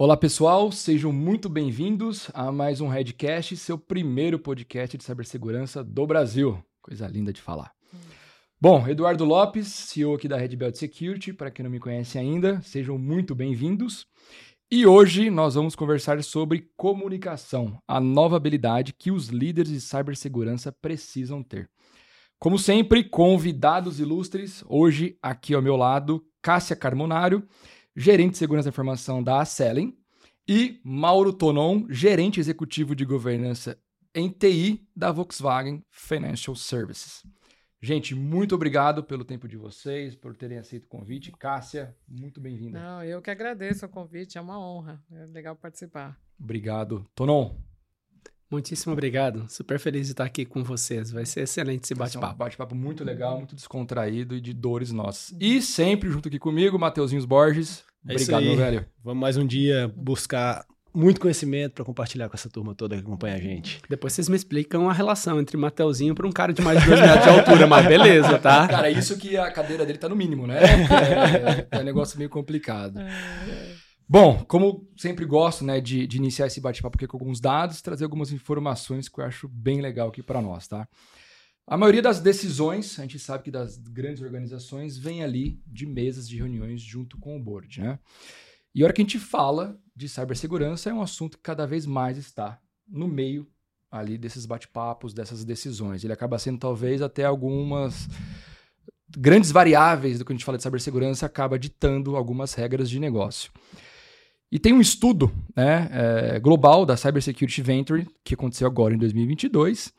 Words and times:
Olá 0.00 0.16
pessoal, 0.16 0.70
sejam 0.70 1.12
muito 1.12 1.48
bem-vindos 1.48 2.30
a 2.32 2.52
mais 2.52 2.80
um 2.80 2.86
Redcast, 2.86 3.56
seu 3.56 3.76
primeiro 3.76 4.38
podcast 4.38 4.96
de 4.96 5.02
cibersegurança 5.02 5.82
do 5.82 6.06
Brasil. 6.06 6.64
Coisa 6.80 7.08
linda 7.08 7.32
de 7.32 7.42
falar. 7.42 7.72
Bom, 8.60 8.86
Eduardo 8.86 9.24
Lopes, 9.24 9.66
CEO 9.66 10.14
aqui 10.14 10.28
da 10.28 10.36
Red 10.36 10.54
Belt 10.54 10.76
Security, 10.76 11.32
para 11.32 11.50
quem 11.50 11.64
não 11.64 11.70
me 11.72 11.80
conhece 11.80 12.16
ainda, 12.16 12.60
sejam 12.60 12.96
muito 12.96 13.34
bem-vindos. 13.34 14.06
E 14.70 14.86
hoje 14.86 15.30
nós 15.30 15.56
vamos 15.56 15.74
conversar 15.74 16.22
sobre 16.22 16.70
comunicação, 16.76 17.82
a 17.84 17.98
nova 17.98 18.36
habilidade 18.36 18.92
que 18.92 19.10
os 19.10 19.26
líderes 19.26 19.72
de 19.72 19.80
cibersegurança 19.80 20.70
precisam 20.70 21.42
ter. 21.42 21.68
Como 22.38 22.56
sempre, 22.56 23.02
convidados 23.02 23.98
ilustres, 23.98 24.62
hoje 24.68 25.18
aqui 25.20 25.54
ao 25.54 25.62
meu 25.62 25.74
lado, 25.74 26.24
Cássia 26.40 26.76
Carmonário, 26.76 27.44
gerente 27.98 28.32
de 28.32 28.38
segurança 28.38 28.66
da 28.66 28.72
informação 28.72 29.20
da 29.20 29.40
Acelen, 29.40 29.98
e 30.48 30.80
Mauro 30.84 31.32
Tonon, 31.32 31.84
gerente 31.90 32.38
executivo 32.38 32.94
de 32.94 33.04
governança 33.04 33.76
em 34.14 34.30
TI 34.30 34.88
da 34.96 35.10
Volkswagen 35.10 35.84
Financial 35.90 36.54
Services. 36.54 37.26
Gente, 37.82 38.14
muito 38.14 38.54
obrigado 38.54 39.02
pelo 39.02 39.24
tempo 39.24 39.46
de 39.48 39.56
vocês, 39.56 40.14
por 40.14 40.36
terem 40.36 40.58
aceito 40.58 40.84
o 40.84 40.88
convite. 40.88 41.32
Cássia, 41.32 41.94
muito 42.08 42.40
bem-vinda. 42.40 42.80
Não, 42.80 43.04
eu 43.04 43.20
que 43.20 43.30
agradeço 43.30 43.84
o 43.84 43.88
convite, 43.88 44.38
é 44.38 44.40
uma 44.40 44.58
honra. 44.58 45.04
É 45.12 45.26
legal 45.26 45.54
participar. 45.56 46.18
Obrigado. 46.40 47.04
Tonon. 47.14 47.56
Muitíssimo 48.50 48.94
obrigado. 48.94 49.44
Super 49.48 49.78
feliz 49.78 50.06
de 50.06 50.12
estar 50.12 50.24
aqui 50.24 50.44
com 50.46 50.64
vocês. 50.64 51.10
Vai 51.10 51.26
ser 51.26 51.42
excelente 51.42 51.84
esse 51.84 51.94
bate-papo. 51.94 52.34
Um 52.34 52.38
bate-papo 52.38 52.74
muito 52.74 53.04
legal, 53.04 53.36
muito 53.36 53.54
descontraído 53.54 54.34
e 54.34 54.40
de 54.40 54.54
dores 54.54 54.90
nossas. 54.90 55.36
E 55.38 55.60
sempre 55.60 56.10
junto 56.10 56.28
aqui 56.28 56.38
comigo, 56.38 56.78
Mateuzinhos 56.78 57.26
Borges. 57.26 57.84
É 58.06 58.12
obrigado, 58.12 58.42
meu 58.42 58.56
velho. 58.56 58.86
Vamos 59.04 59.20
mais 59.20 59.36
um 59.36 59.46
dia 59.46 59.92
buscar 59.94 60.64
muito 60.94 61.20
conhecimento 61.20 61.74
para 61.74 61.84
compartilhar 61.84 62.28
com 62.28 62.34
essa 62.34 62.48
turma 62.48 62.74
toda 62.74 62.96
que 62.96 63.02
acompanha 63.02 63.36
a 63.36 63.38
gente. 63.38 63.80
Depois 63.88 64.14
vocês 64.14 64.28
me 64.28 64.36
explicam 64.36 64.88
a 64.88 64.92
relação 64.92 65.38
entre 65.38 65.56
Mateuzinho 65.56 66.14
para 66.14 66.26
um 66.26 66.32
cara 66.32 66.52
de 66.52 66.62
mais 66.62 66.80
de 66.80 66.86
2 66.86 67.00
metros 67.00 67.22
de 67.22 67.28
altura, 67.28 67.66
mas 67.66 67.86
beleza, 67.86 68.38
tá? 68.38 68.66
Cara, 68.66 68.90
isso 68.90 69.16
que 69.18 69.36
a 69.36 69.50
cadeira 69.50 69.84
dele 69.84 69.98
tá 69.98 70.08
no 70.08 70.16
mínimo, 70.16 70.46
né? 70.46 70.58
É, 71.70 71.78
é 71.78 71.80
um 71.80 71.84
negócio 71.84 72.18
meio 72.18 72.30
complicado. 72.30 72.98
Bom, 74.10 74.42
como 74.44 74.88
sempre 74.96 75.26
gosto 75.26 75.62
né, 75.62 75.82
de, 75.82 76.06
de 76.06 76.16
iniciar 76.16 76.46
esse 76.46 76.62
bate-papo 76.62 76.96
aqui 76.96 77.06
com 77.06 77.18
alguns 77.18 77.40
dados, 77.40 77.82
trazer 77.82 78.04
algumas 78.04 78.32
informações 78.32 79.06
que 79.06 79.20
eu 79.20 79.24
acho 79.24 79.46
bem 79.46 79.82
legal 79.82 80.08
aqui 80.08 80.22
para 80.22 80.40
nós, 80.40 80.66
tá? 80.66 80.88
A 81.66 81.76
maioria 81.76 82.00
das 82.00 82.18
decisões, 82.18 82.98
a 82.98 83.02
gente 83.02 83.18
sabe 83.18 83.44
que 83.44 83.50
das 83.50 83.76
grandes 83.76 84.22
organizações, 84.22 84.96
vem 84.96 85.22
ali 85.22 85.60
de 85.66 85.84
mesas 85.84 86.26
de 86.26 86.38
reuniões 86.38 86.80
junto 86.80 87.18
com 87.18 87.36
o 87.36 87.42
board, 87.42 87.82
né? 87.82 87.98
E 88.74 88.80
a 88.80 88.86
hora 88.86 88.94
que 88.94 89.02
a 89.02 89.04
gente 89.04 89.18
fala 89.18 89.78
de 89.94 90.08
cibersegurança, 90.08 90.88
é 90.88 90.94
um 90.94 91.02
assunto 91.02 91.36
que 91.36 91.42
cada 91.42 91.66
vez 91.66 91.84
mais 91.84 92.16
está 92.16 92.58
no 92.88 93.06
meio 93.06 93.46
ali 93.90 94.16
desses 94.16 94.46
bate-papos, 94.46 95.12
dessas 95.12 95.44
decisões. 95.44 96.02
Ele 96.02 96.14
acaba 96.14 96.38
sendo 96.38 96.58
talvez 96.58 97.02
até 97.02 97.24
algumas 97.24 98.08
grandes 99.10 99.50
variáveis 99.50 100.18
do 100.18 100.24
que 100.24 100.32
a 100.32 100.34
gente 100.34 100.46
fala 100.46 100.56
de 100.56 100.62
cibersegurança, 100.62 101.26
acaba 101.26 101.58
ditando 101.58 102.16
algumas 102.16 102.54
regras 102.54 102.88
de 102.88 102.98
negócio. 102.98 103.52
E 104.50 104.58
tem 104.58 104.72
um 104.72 104.80
estudo 104.80 105.30
né, 105.54 105.88
é, 105.92 106.40
global 106.40 106.86
da 106.86 106.96
Cybersecurity 106.96 107.60
Venture, 107.60 108.06
que 108.24 108.34
aconteceu 108.34 108.66
agora 108.66 108.94
em 108.94 108.98
2022, 108.98 109.92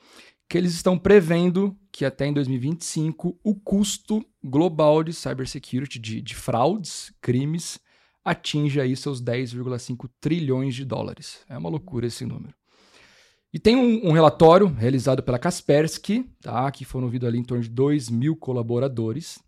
que 0.49 0.57
eles 0.57 0.73
estão 0.73 0.97
prevendo 0.97 1.77
que 1.91 2.03
até 2.03 2.25
em 2.25 2.33
2025 2.33 3.39
o 3.43 3.55
custo 3.55 4.25
global 4.43 5.03
de 5.03 5.13
cybersecurity, 5.13 5.99
de, 5.99 6.21
de 6.21 6.35
fraudes, 6.35 7.13
crimes, 7.21 7.79
atinja 8.25 8.81
aí 8.81 8.95
seus 8.95 9.21
10,5 9.21 10.09
trilhões 10.19 10.73
de 10.73 10.83
dólares. 10.83 11.41
É 11.47 11.55
uma 11.55 11.69
loucura 11.69 12.07
esse 12.07 12.25
número. 12.25 12.55
E 13.53 13.59
tem 13.59 13.75
um, 13.75 14.09
um, 14.09 14.11
relatório 14.11 14.67
realizado 14.67 15.23
pela 15.23 15.39
Kaspersky, 15.39 16.25
tá, 16.41 16.69
que 16.71 16.85
foram 16.85 17.05
ouvidos 17.05 17.27
ali 17.27 17.39
em 17.39 17.43
torno 17.43 17.63
de 17.63 17.69
2 17.69 18.09
mil 18.09 18.35
colaboradores, 18.35 19.39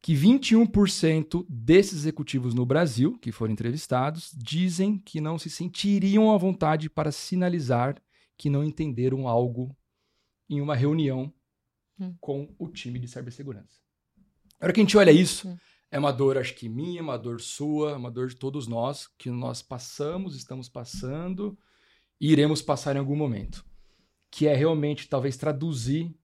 que 0.00 0.14
21% 0.14 1.44
desses 1.48 1.98
executivos 1.98 2.54
no 2.54 2.64
Brasil, 2.64 3.18
que 3.18 3.32
foram 3.32 3.52
entrevistados, 3.52 4.32
dizem 4.36 4.98
que 4.98 5.20
não 5.20 5.38
se 5.38 5.50
sentiriam 5.50 6.32
à 6.32 6.36
vontade 6.36 6.88
para 6.88 7.10
sinalizar 7.10 8.00
que 8.36 8.48
não 8.48 8.62
entenderam 8.62 9.26
algo 9.26 9.76
em 10.48 10.60
uma 10.60 10.76
reunião 10.76 11.32
hum. 11.98 12.14
com 12.20 12.54
o 12.58 12.68
time 12.68 12.98
de 12.98 13.08
cibersegurança. 13.08 13.80
A 14.60 14.66
hora 14.66 14.72
que 14.72 14.80
a 14.80 14.84
gente 14.84 14.96
olha 14.96 15.10
isso, 15.10 15.48
hum. 15.48 15.58
é 15.90 15.98
uma 15.98 16.12
dor, 16.12 16.38
acho 16.38 16.54
que 16.54 16.68
minha, 16.68 17.02
uma 17.02 17.18
dor 17.18 17.40
sua, 17.40 17.96
uma 17.96 18.10
dor 18.10 18.28
de 18.28 18.36
todos 18.36 18.68
nós, 18.68 19.08
que 19.18 19.30
nós 19.30 19.60
passamos, 19.60 20.36
estamos 20.36 20.68
passando 20.68 21.58
e 22.20 22.30
iremos 22.30 22.62
passar 22.62 22.94
em 22.94 23.00
algum 23.00 23.16
momento. 23.16 23.66
Que 24.30 24.46
é 24.46 24.54
realmente, 24.54 25.08
talvez, 25.08 25.36
traduzir 25.36 26.14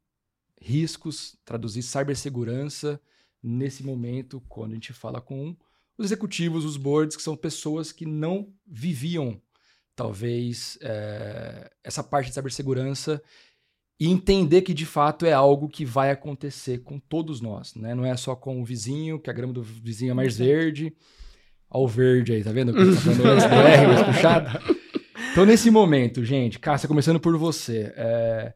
riscos, 0.61 1.37
traduzir 1.45 1.83
cibersegurança 1.83 3.01
nesse 3.45 3.85
momento, 3.85 4.43
quando 4.49 4.73
a 4.73 4.75
gente 4.75 4.93
fala 4.93 5.21
com 5.21 5.55
os 5.99 6.07
executivos, 6.07 6.65
os 6.65 6.77
boards, 6.77 7.17
que 7.17 7.23
são 7.23 7.37
pessoas 7.37 7.93
que 7.93 8.07
não 8.07 8.49
viviam, 8.67 9.41
talvez, 9.95 10.79
é, 10.81 11.71
essa 11.85 12.03
parte 12.03 12.29
de 12.29 12.35
cibersegurança 12.35 13.23
e 14.01 14.11
entender 14.11 14.63
que 14.63 14.75
de 14.75 14.87
fato 14.87 15.25
é 15.25 15.33
algo 15.33 15.69
que 15.69 15.85
vai 15.85 16.11
acontecer 16.11 16.79
com 16.79 16.99
todos 16.99 17.41
nós, 17.41 17.75
né? 17.75 17.95
Não 17.95 18.05
é 18.05 18.17
só 18.17 18.35
com 18.35 18.61
o 18.61 18.65
vizinho, 18.65 19.21
que 19.21 19.31
a 19.31 19.33
grama 19.33 19.53
do 19.53 19.63
vizinho 19.63 20.11
é 20.11 20.15
mais 20.15 20.37
verde. 20.37 20.93
Ao 21.69 21.87
verde 21.87 22.33
aí, 22.33 22.43
tá 22.43 22.53
vendo? 22.53 22.73
Tá 22.73 22.81
R 23.69 23.87
mais 23.87 24.03
puxado. 24.03 24.59
Então, 25.33 25.45
nesse 25.45 25.71
momento, 25.71 26.25
gente, 26.25 26.59
Cássia, 26.59 26.89
começando 26.89 27.21
por 27.21 27.37
você, 27.37 27.93
é... 27.97 28.55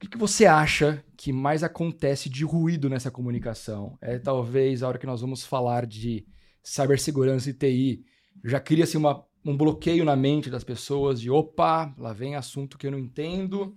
o 0.00 0.02
que, 0.02 0.08
que 0.08 0.16
você 0.16 0.46
acha 0.46 1.04
que 1.14 1.30
mais 1.30 1.62
acontece 1.62 2.30
de 2.30 2.42
ruído 2.42 2.88
nessa 2.88 3.10
comunicação? 3.10 3.98
É 4.00 4.18
talvez 4.18 4.82
a 4.82 4.88
hora 4.88 4.98
que 4.98 5.04
nós 5.04 5.20
vamos 5.20 5.44
falar 5.44 5.84
de 5.84 6.26
cibersegurança 6.62 7.50
e 7.50 7.52
TI, 7.52 8.04
já 8.42 8.58
cria-se 8.58 8.96
um 8.96 9.56
bloqueio 9.56 10.02
na 10.02 10.16
mente 10.16 10.48
das 10.48 10.64
pessoas 10.64 11.20
de 11.20 11.30
opa, 11.30 11.94
lá 11.98 12.14
vem 12.14 12.34
assunto 12.34 12.78
que 12.78 12.86
eu 12.86 12.90
não 12.90 12.98
entendo 12.98 13.76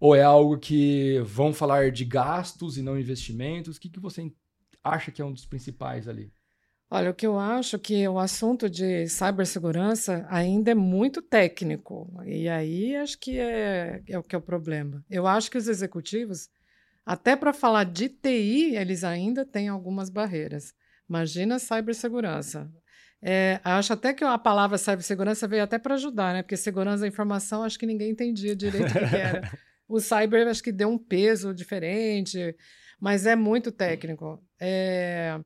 ou 0.00 0.16
é 0.16 0.22
algo 0.22 0.56
que 0.58 1.20
vão 1.20 1.52
falar 1.52 1.92
de 1.92 2.06
gastos 2.06 2.78
e 2.78 2.82
não 2.82 2.98
investimentos? 2.98 3.76
O 3.76 3.80
que, 3.80 3.90
que 3.90 4.00
você 4.00 4.32
acha 4.82 5.12
que 5.12 5.20
é 5.20 5.24
um 5.24 5.34
dos 5.34 5.44
principais 5.44 6.08
ali? 6.08 6.32
Olha, 6.94 7.10
o 7.10 7.14
que 7.14 7.26
eu 7.26 7.38
acho 7.38 7.78
que 7.78 8.06
o 8.06 8.18
assunto 8.18 8.68
de 8.68 9.08
cibersegurança 9.08 10.26
ainda 10.28 10.72
é 10.72 10.74
muito 10.74 11.22
técnico. 11.22 12.12
E 12.26 12.50
aí 12.50 12.94
acho 12.96 13.18
que 13.18 13.38
é, 13.40 14.02
é 14.06 14.18
o 14.18 14.22
que 14.22 14.34
é 14.34 14.38
o 14.38 14.42
problema. 14.42 15.02
Eu 15.08 15.26
acho 15.26 15.50
que 15.50 15.56
os 15.56 15.68
executivos, 15.68 16.50
até 17.06 17.34
para 17.34 17.54
falar 17.54 17.84
de 17.84 18.10
TI, 18.10 18.76
eles 18.76 19.04
ainda 19.04 19.42
têm 19.42 19.70
algumas 19.70 20.10
barreiras. 20.10 20.74
Imagina 21.08 21.58
cibersegurança. 21.58 22.70
É, 23.22 23.58
acho 23.64 23.94
até 23.94 24.12
que 24.12 24.22
a 24.22 24.36
palavra 24.36 24.76
cibersegurança 24.76 25.48
veio 25.48 25.62
até 25.62 25.78
para 25.78 25.94
ajudar, 25.94 26.34
né? 26.34 26.42
Porque 26.42 26.58
segurança 26.58 27.00
da 27.00 27.08
informação 27.08 27.62
acho 27.62 27.78
que 27.78 27.86
ninguém 27.86 28.10
entendia 28.10 28.54
direito 28.54 28.90
o 28.90 29.08
que 29.08 29.16
era. 29.16 29.40
O 29.88 30.00
cyber 30.00 30.48
acho 30.48 30.62
que 30.62 30.72
deu 30.72 30.88
um 30.88 30.96
peso 30.96 31.52
diferente, 31.52 32.56
mas 32.98 33.26
é 33.26 33.36
muito 33.36 33.70
técnico. 33.70 34.42
É, 34.58 35.38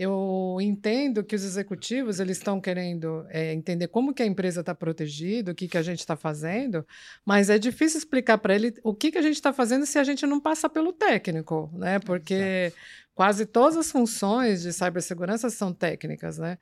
eu 0.00 0.56
entendo 0.62 1.22
que 1.22 1.36
os 1.36 1.44
executivos 1.44 2.20
eles 2.20 2.38
estão 2.38 2.58
querendo 2.58 3.26
é, 3.28 3.52
entender 3.52 3.86
como 3.86 4.14
que 4.14 4.22
a 4.22 4.26
empresa 4.26 4.60
está 4.60 4.74
protegida, 4.74 5.52
o 5.52 5.54
que, 5.54 5.68
que 5.68 5.76
a 5.76 5.82
gente 5.82 5.98
está 5.98 6.16
fazendo, 6.16 6.86
mas 7.22 7.50
é 7.50 7.58
difícil 7.58 7.98
explicar 7.98 8.38
para 8.38 8.54
ele 8.54 8.72
o 8.82 8.94
que, 8.94 9.12
que 9.12 9.18
a 9.18 9.22
gente 9.22 9.34
está 9.34 9.52
fazendo 9.52 9.84
se 9.84 9.98
a 9.98 10.04
gente 10.04 10.24
não 10.24 10.40
passa 10.40 10.70
pelo 10.70 10.90
técnico, 10.90 11.70
né? 11.74 11.98
Porque 11.98 12.32
Exato. 12.32 12.76
quase 13.14 13.44
todas 13.44 13.76
as 13.76 13.92
funções 13.92 14.62
de 14.62 14.72
cibersegurança 14.72 15.50
são 15.50 15.70
técnicas, 15.70 16.38
né? 16.38 16.56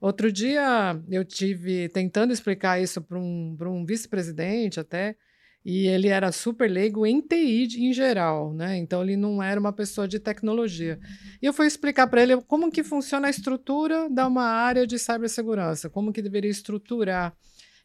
Outro 0.00 0.30
dia 0.30 0.96
eu 1.10 1.24
tive 1.24 1.88
tentando 1.88 2.32
explicar 2.32 2.80
isso 2.80 3.02
para 3.02 3.18
um, 3.18 3.56
um 3.60 3.84
vice-presidente 3.84 4.78
até, 4.78 5.16
e 5.64 5.86
ele 5.86 6.08
era 6.08 6.30
super 6.30 6.70
leigo 6.70 7.06
em 7.06 7.22
TI 7.22 7.68
em 7.78 7.92
geral, 7.92 8.52
né? 8.52 8.76
Então 8.76 9.02
ele 9.02 9.16
não 9.16 9.42
era 9.42 9.58
uma 9.58 9.72
pessoa 9.72 10.06
de 10.06 10.18
tecnologia. 10.18 11.00
E 11.40 11.46
eu 11.46 11.54
fui 11.54 11.66
explicar 11.66 12.06
para 12.06 12.22
ele 12.22 12.38
como 12.42 12.70
que 12.70 12.82
funciona 12.82 13.28
a 13.28 13.30
estrutura 13.30 14.08
de 14.10 14.22
uma 14.22 14.44
área 14.44 14.86
de 14.86 14.98
cibersegurança, 14.98 15.88
como 15.88 16.12
que 16.12 16.20
deveria 16.20 16.50
estruturar. 16.50 17.34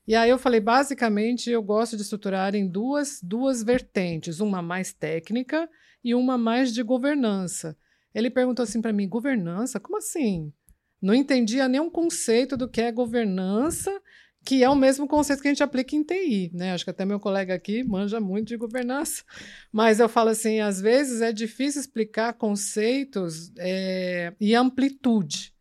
E 0.06 0.14
aí 0.14 0.30
eu 0.30 0.38
falei, 0.38 0.60
basicamente, 0.60 1.50
eu 1.50 1.64
gosto 1.64 1.96
de 1.96 2.02
estruturar 2.02 2.54
em 2.54 2.68
duas, 2.68 3.20
duas 3.24 3.64
vertentes, 3.64 4.42
uma 4.42 4.62
mais 4.62 4.92
técnica 4.92 5.70
e 6.04 6.14
uma 6.14 6.38
mais 6.38 6.74
de 6.74 6.84
governança. 6.84 7.78
Ele 8.14 8.30
perguntou 8.30 8.64
assim 8.64 8.82
para 8.82 8.92
mim, 8.92 9.08
governança? 9.08 9.80
Como 9.80 9.98
assim? 9.98 10.52
Não 11.02 11.14
entendia 11.14 11.70
nenhum 11.70 11.90
conceito 11.90 12.58
do 12.58 12.68
que 12.68 12.82
é 12.82 12.92
governança 12.92 14.02
que 14.46 14.64
é 14.64 14.70
o 14.70 14.76
mesmo 14.76 15.08
conceito 15.08 15.42
que 15.42 15.48
a 15.48 15.52
gente 15.52 15.64
aplica 15.64 15.96
em 15.96 16.04
TI, 16.04 16.52
né? 16.54 16.74
Acho 16.74 16.84
que 16.84 16.90
até 16.90 17.06
meu 17.06 17.20
colega 17.20 17.54
aqui 17.54 17.84
manja 17.84 18.20
muito 18.20 18.48
de 18.48 18.58
governança, 18.58 19.24
mas 19.72 20.00
eu 20.00 20.10
falo 20.10 20.30
assim, 20.30 20.60
às 20.60 20.80
vezes 20.82 21.22
é 21.22 21.32
difícil 21.32 21.82
explicar 21.82 22.34
conceitos 22.34 23.52
é, 23.58 24.34
e 24.40 24.56
amplitude, 24.56 25.54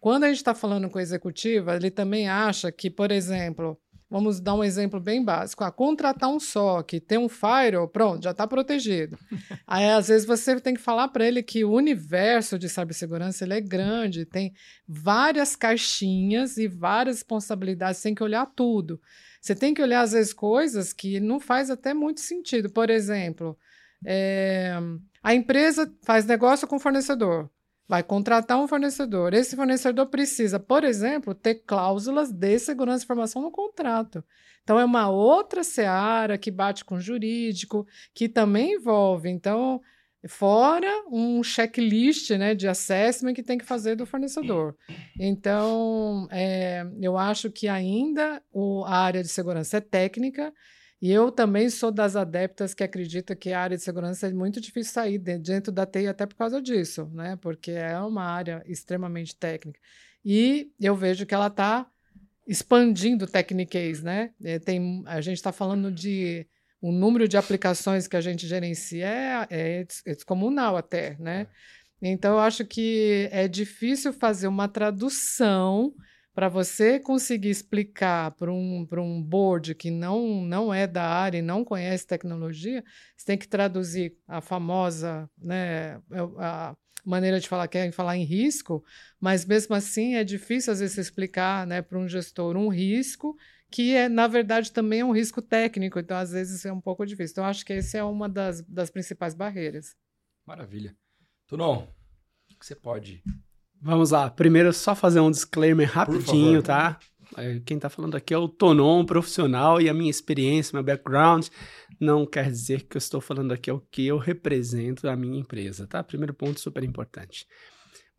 Quando 0.00 0.24
a 0.24 0.28
gente 0.28 0.38
está 0.38 0.54
falando 0.54 0.90
com 0.90 0.98
a 0.98 1.02
executiva, 1.02 1.76
ele 1.76 1.90
também 1.90 2.28
acha 2.28 2.72
que, 2.72 2.90
por 2.90 3.12
exemplo, 3.12 3.78
vamos 4.12 4.40
dar 4.40 4.52
um 4.52 4.62
exemplo 4.62 5.00
bem 5.00 5.24
básico, 5.24 5.64
ah, 5.64 5.72
contratar 5.72 6.28
um 6.28 6.38
SOC, 6.38 7.00
ter 7.00 7.18
um 7.18 7.30
firewall, 7.30 7.88
pronto, 7.88 8.22
já 8.22 8.32
está 8.32 8.46
protegido. 8.46 9.18
Aí, 9.66 9.88
às 9.90 10.08
vezes, 10.08 10.26
você 10.26 10.60
tem 10.60 10.74
que 10.74 10.80
falar 10.80 11.08
para 11.08 11.26
ele 11.26 11.42
que 11.42 11.64
o 11.64 11.72
universo 11.72 12.58
de 12.58 12.68
cibersegurança 12.68 13.42
ele 13.42 13.54
é 13.54 13.60
grande, 13.60 14.26
tem 14.26 14.52
várias 14.86 15.56
caixinhas 15.56 16.58
e 16.58 16.68
várias 16.68 17.16
responsabilidades, 17.16 17.96
você 17.96 18.08
tem 18.08 18.14
que 18.14 18.22
olhar 18.22 18.44
tudo. 18.54 19.00
Você 19.40 19.54
tem 19.54 19.72
que 19.72 19.82
olhar, 19.82 20.02
às 20.02 20.12
vezes, 20.12 20.34
coisas 20.34 20.92
que 20.92 21.18
não 21.18 21.40
faz 21.40 21.70
até 21.70 21.94
muito 21.94 22.20
sentido. 22.20 22.70
Por 22.70 22.90
exemplo, 22.90 23.56
é, 24.04 24.76
a 25.22 25.34
empresa 25.34 25.90
faz 26.04 26.26
negócio 26.26 26.68
com 26.68 26.76
o 26.76 26.80
fornecedor 26.80 27.50
vai 27.92 28.02
contratar 28.02 28.58
um 28.58 28.66
fornecedor. 28.66 29.34
Esse 29.34 29.54
fornecedor 29.54 30.06
precisa, 30.06 30.58
por 30.58 30.82
exemplo, 30.82 31.34
ter 31.34 31.56
cláusulas 31.56 32.32
de 32.32 32.58
segurança 32.58 33.00
de 33.00 33.04
informação 33.04 33.42
no 33.42 33.50
contrato. 33.50 34.24
Então, 34.62 34.80
é 34.80 34.84
uma 34.86 35.10
outra 35.10 35.62
seara 35.62 36.38
que 36.38 36.50
bate 36.50 36.86
com 36.86 36.98
jurídico, 36.98 37.86
que 38.14 38.30
também 38.30 38.76
envolve. 38.76 39.28
Então, 39.28 39.78
fora 40.26 40.88
um 41.10 41.42
checklist 41.42 42.30
né, 42.30 42.54
de 42.54 42.66
assessment 42.66 43.34
que 43.34 43.42
tem 43.42 43.58
que 43.58 43.64
fazer 43.66 43.94
do 43.94 44.06
fornecedor. 44.06 44.74
Então, 45.20 46.26
é, 46.30 46.86
eu 46.98 47.18
acho 47.18 47.50
que 47.50 47.68
ainda 47.68 48.42
o, 48.50 48.86
a 48.86 49.00
área 49.00 49.22
de 49.22 49.28
segurança 49.28 49.76
é 49.76 49.80
técnica 49.82 50.50
e 51.02 51.10
eu 51.10 51.32
também 51.32 51.68
sou 51.68 51.90
das 51.90 52.14
adeptas 52.14 52.74
que 52.74 52.84
acredita 52.84 53.34
que 53.34 53.52
a 53.52 53.60
área 53.60 53.76
de 53.76 53.82
segurança 53.82 54.28
é 54.28 54.32
muito 54.32 54.60
difícil 54.60 54.92
sair 54.92 55.18
dentro 55.18 55.72
da 55.72 55.84
TI 55.84 56.06
até 56.06 56.26
por 56.26 56.36
causa 56.36 56.62
disso, 56.62 57.10
né? 57.12 57.36
Porque 57.42 57.72
é 57.72 57.98
uma 57.98 58.22
área 58.22 58.62
extremamente 58.68 59.34
técnica. 59.34 59.80
E 60.24 60.70
eu 60.80 60.94
vejo 60.94 61.26
que 61.26 61.34
ela 61.34 61.48
está 61.48 61.90
expandindo 62.46 63.26
Techniques, 63.26 64.00
né? 64.00 64.30
É, 64.44 64.60
tem, 64.60 65.02
a 65.06 65.20
gente 65.20 65.38
está 65.38 65.50
falando 65.50 65.90
de 65.90 66.46
o 66.80 66.92
número 66.92 67.26
de 67.26 67.36
aplicações 67.36 68.06
que 68.06 68.16
a 68.16 68.20
gente 68.20 68.46
gerencia 68.46 69.04
é, 69.04 69.46
é, 69.50 69.86
é 70.06 70.14
descomunal 70.14 70.76
até, 70.76 71.16
né? 71.18 71.48
É. 72.00 72.10
Então, 72.10 72.34
eu 72.34 72.38
acho 72.38 72.64
que 72.64 73.28
é 73.32 73.48
difícil 73.48 74.12
fazer 74.12 74.46
uma 74.46 74.68
tradução 74.68 75.92
para 76.34 76.48
você 76.48 76.98
conseguir 76.98 77.50
explicar 77.50 78.30
para 78.32 78.50
um, 78.50 78.86
um 78.90 79.22
board 79.22 79.74
que 79.74 79.90
não, 79.90 80.42
não 80.42 80.72
é 80.72 80.86
da 80.86 81.04
área 81.04 81.38
e 81.38 81.42
não 81.42 81.64
conhece 81.64 82.06
tecnologia, 82.06 82.82
você 83.16 83.26
tem 83.26 83.38
que 83.38 83.48
traduzir 83.48 84.16
a 84.26 84.40
famosa 84.40 85.28
né, 85.36 86.00
é 86.10 86.20
a 86.38 86.76
maneira 87.04 87.38
de 87.38 87.48
falar, 87.48 87.68
que 87.68 87.76
é 87.76 87.92
falar 87.92 88.16
em 88.16 88.24
risco, 88.24 88.82
mas 89.20 89.44
mesmo 89.44 89.74
assim 89.74 90.14
é 90.14 90.24
difícil 90.24 90.72
às 90.72 90.80
vezes 90.80 90.96
explicar 90.96 91.66
né, 91.66 91.82
para 91.82 91.98
um 91.98 92.08
gestor 92.08 92.56
um 92.56 92.68
risco 92.68 93.36
que 93.72 93.96
é, 93.96 94.06
na 94.06 94.26
verdade, 94.26 94.70
também 94.70 95.00
é 95.00 95.04
um 95.04 95.12
risco 95.12 95.40
técnico, 95.40 95.98
então 95.98 96.14
às 96.16 96.30
vezes 96.30 96.62
é 96.66 96.70
um 96.70 96.80
pouco 96.80 97.06
difícil. 97.06 97.32
Então, 97.32 97.44
acho 97.46 97.64
que 97.64 97.72
essa 97.72 97.96
é 97.96 98.04
uma 98.04 98.28
das, 98.28 98.60
das 98.66 98.90
principais 98.90 99.34
barreiras. 99.34 99.96
Maravilha. 100.46 100.94
Tunon, 101.46 101.86
o 102.52 102.58
que 102.58 102.66
você 102.66 102.76
pode 102.76 103.24
Vamos 103.84 104.12
lá. 104.12 104.30
Primeiro, 104.30 104.72
só 104.72 104.94
fazer 104.94 105.18
um 105.18 105.30
disclaimer 105.30 105.90
rapidinho, 105.90 106.62
tá? 106.62 107.00
É, 107.36 107.60
quem 107.66 107.78
tá 107.80 107.88
falando 107.88 108.14
aqui 108.14 108.32
é 108.32 108.38
o 108.38 108.46
Tonon, 108.46 109.04
profissional, 109.04 109.80
e 109.80 109.88
a 109.88 109.94
minha 109.94 110.10
experiência, 110.10 110.76
meu 110.76 110.84
background, 110.84 111.48
não 111.98 112.24
quer 112.24 112.48
dizer 112.48 112.82
que 112.82 112.96
eu 112.96 113.00
estou 113.00 113.20
falando 113.20 113.52
aqui 113.52 113.70
é 113.70 113.72
o 113.72 113.80
que 113.80 114.06
eu 114.06 114.18
represento 114.18 115.08
a 115.08 115.16
minha 115.16 115.40
empresa, 115.40 115.86
tá? 115.86 116.00
Primeiro 116.04 116.32
ponto 116.32 116.60
super 116.60 116.84
importante. 116.84 117.44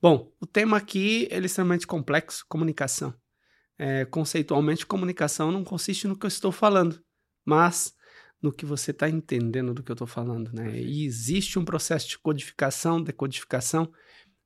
Bom, 0.02 0.30
o 0.42 0.46
tema 0.46 0.76
aqui 0.76 1.30
é 1.32 1.38
extremamente 1.38 1.88
complexo, 1.88 2.44
comunicação. 2.50 3.14
É, 3.78 4.04
conceitualmente, 4.04 4.86
comunicação 4.86 5.50
não 5.50 5.64
consiste 5.64 6.10
no 6.10 6.18
que 6.18 6.26
eu 6.26 6.30
estou 6.30 6.52
falando, 6.52 7.02
mas 7.46 7.94
no 8.42 8.52
que 8.52 8.66
você 8.66 8.92
está 8.92 9.10
entendendo 9.10 9.74
do 9.74 9.82
que 9.82 9.92
eu 9.92 9.96
estou 9.96 10.08
falando, 10.08 10.52
né? 10.52 10.78
E 10.78 11.06
existe 11.06 11.58
um 11.58 11.64
processo 11.64 12.10
de 12.10 12.20
codificação, 12.20 13.02
decodificação, 13.02 13.90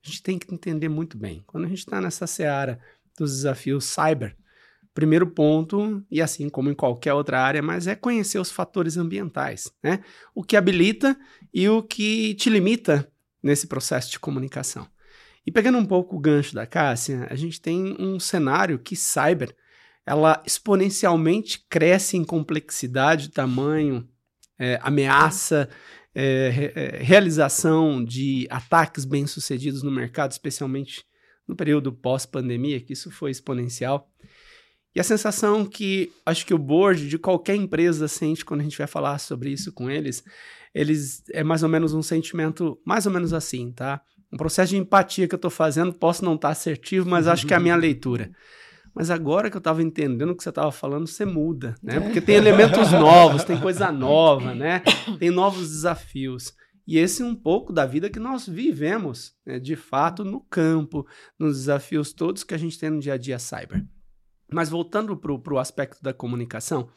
a 0.08 0.10
gente 0.10 0.24
tem 0.24 0.40
que 0.40 0.54
entender 0.54 0.88
muito 0.88 1.18
bem. 1.18 1.44
Quando 1.46 1.66
a 1.66 1.68
gente 1.68 1.80
está 1.80 2.00
nessa 2.00 2.26
seara 2.26 2.80
dos 3.18 3.32
desafios 3.32 3.86
cyber, 3.86 4.36
primeiro 4.94 5.28
ponto, 5.28 6.04
e 6.10 6.22
assim 6.22 6.50
como 6.50 6.70
em 6.70 6.74
qualquer 6.74 7.14
outra 7.14 7.42
área, 7.42 7.62
mas 7.62 7.88
é 7.88 7.96
conhecer 7.96 8.40
os 8.40 8.50
fatores 8.50 8.98
ambientais, 8.98 9.72
né? 9.84 10.00
O 10.34 10.44
que 10.44 10.56
habilita 10.56 11.18
e 11.54 11.68
o 11.68 11.84
que 11.84 12.34
te 12.36 12.50
limita 12.50 13.12
nesse 13.44 13.68
processo 13.68 14.10
de 14.10 14.20
comunicação. 14.20 14.88
E 15.46 15.52
pegando 15.52 15.78
um 15.78 15.86
pouco 15.86 16.16
o 16.16 16.20
gancho 16.20 16.56
da 16.56 16.66
Cássia, 16.66 17.28
a 17.30 17.36
gente 17.36 17.62
tem 17.62 17.96
um 18.00 18.20
cenário 18.20 18.80
que 18.80 18.96
cyber, 18.96 19.56
ela 20.06 20.42
exponencialmente 20.46 21.66
cresce 21.70 22.18
em 22.18 22.24
complexidade, 22.24 23.30
tamanho, 23.30 24.08
é, 24.58 24.80
ameaça, 24.82 25.70
é, 26.20 26.72
é, 26.74 27.04
realização 27.04 28.04
de 28.04 28.48
ataques 28.50 29.06
bem-sucedidos 29.06 29.84
no 29.84 29.92
mercado, 29.92 30.32
especialmente 30.32 31.06
no 31.48 31.56
período 31.56 31.94
pós-pandemia, 31.94 32.82
que 32.82 32.94
isso 32.94 33.12
foi 33.12 33.30
exponencial. 33.30 34.10
E 34.96 35.00
a 35.00 35.04
sensação 35.04 35.64
que 35.64 36.12
acho 36.26 36.44
que 36.44 36.56
o 36.56 36.58
board 36.58 37.08
de 37.08 37.20
qualquer 37.20 37.56
empresa 37.56 38.08
sente 38.08 38.44
quando 38.44 38.62
a 38.62 38.64
gente 38.64 38.80
vai 38.80 38.88
falar 38.88 39.20
sobre 39.20 39.52
isso 39.52 39.72
com 39.72 39.92
eles, 39.92 40.24
eles 40.74 41.22
é 41.32 41.44
mais 41.44 41.62
ou 41.62 41.70
menos 41.70 41.94
um 41.94 42.02
sentimento 42.02 42.80
mais 42.84 43.06
ou 43.06 43.12
menos 43.12 43.32
assim, 43.32 43.72
tá? 43.72 44.02
Um 44.34 44.38
processo 44.38 44.72
de 44.72 44.78
empatia 44.78 45.28
que 45.28 45.36
eu 45.36 45.38
estou 45.38 45.52
fazendo, 45.52 45.94
posso 45.94 46.26
não 46.26 46.34
estar 46.34 46.48
tá 46.48 46.52
assertivo, 46.52 47.08
mas 47.08 47.28
acho 47.28 47.46
que 47.46 47.54
é 47.54 47.58
a 47.58 47.60
minha 47.60 47.76
leitura. 47.78 48.32
Mas 48.98 49.12
agora 49.12 49.48
que 49.52 49.56
eu 49.56 49.60
estava 49.60 49.84
entendendo 49.84 50.32
o 50.32 50.36
que 50.36 50.42
você 50.42 50.50
estava 50.50 50.72
falando, 50.72 51.06
você 51.06 51.24
muda, 51.24 51.76
né? 51.84 51.98
É. 51.98 52.00
Porque 52.00 52.20
tem 52.20 52.34
elementos 52.34 52.90
novos, 52.94 53.44
tem 53.44 53.60
coisa 53.60 53.92
nova, 53.92 54.56
né? 54.56 54.82
Tem 55.20 55.30
novos 55.30 55.70
desafios. 55.70 56.52
E 56.88 56.98
esse 56.98 57.22
é 57.22 57.26
um 57.26 57.36
pouco 57.36 57.72
da 57.72 57.86
vida 57.86 58.10
que 58.10 58.20
nós 58.20 58.48
vivemos, 58.48 59.36
né? 59.46 59.60
de 59.60 59.76
fato, 59.76 60.24
no 60.24 60.42
campo, 60.42 61.06
nos 61.38 61.58
desafios 61.58 62.12
todos 62.12 62.44
que 62.44 62.56
a 62.56 62.58
gente 62.58 62.80
tem 62.80 62.90
no 62.90 63.00
dia 63.00 63.14
a 63.14 63.18
dia 63.18 63.38
cyber. 63.38 63.86
Mas 64.52 64.70
voltando 64.70 65.16
para 65.16 65.54
o 65.54 65.60
aspecto 65.60 66.02
da 66.02 66.12
comunicação, 66.12 66.90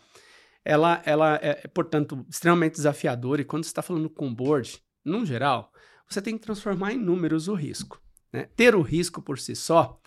ela, 0.64 1.02
ela 1.04 1.38
é, 1.42 1.68
portanto, 1.68 2.24
extremamente 2.30 2.76
desafiadora. 2.76 3.42
E 3.42 3.44
quando 3.44 3.64
você 3.64 3.70
está 3.70 3.82
falando 3.82 4.08
com 4.08 4.28
o 4.28 4.34
board, 4.34 4.78
no 5.04 5.26
geral, 5.26 5.70
você 6.08 6.22
tem 6.22 6.38
que 6.38 6.46
transformar 6.46 6.94
em 6.94 6.98
números 6.98 7.46
o 7.46 7.54
risco. 7.54 8.00
Né? 8.32 8.48
Ter 8.56 8.74
o 8.74 8.80
risco 8.80 9.20
por 9.20 9.38
si 9.38 9.54
só 9.54 9.99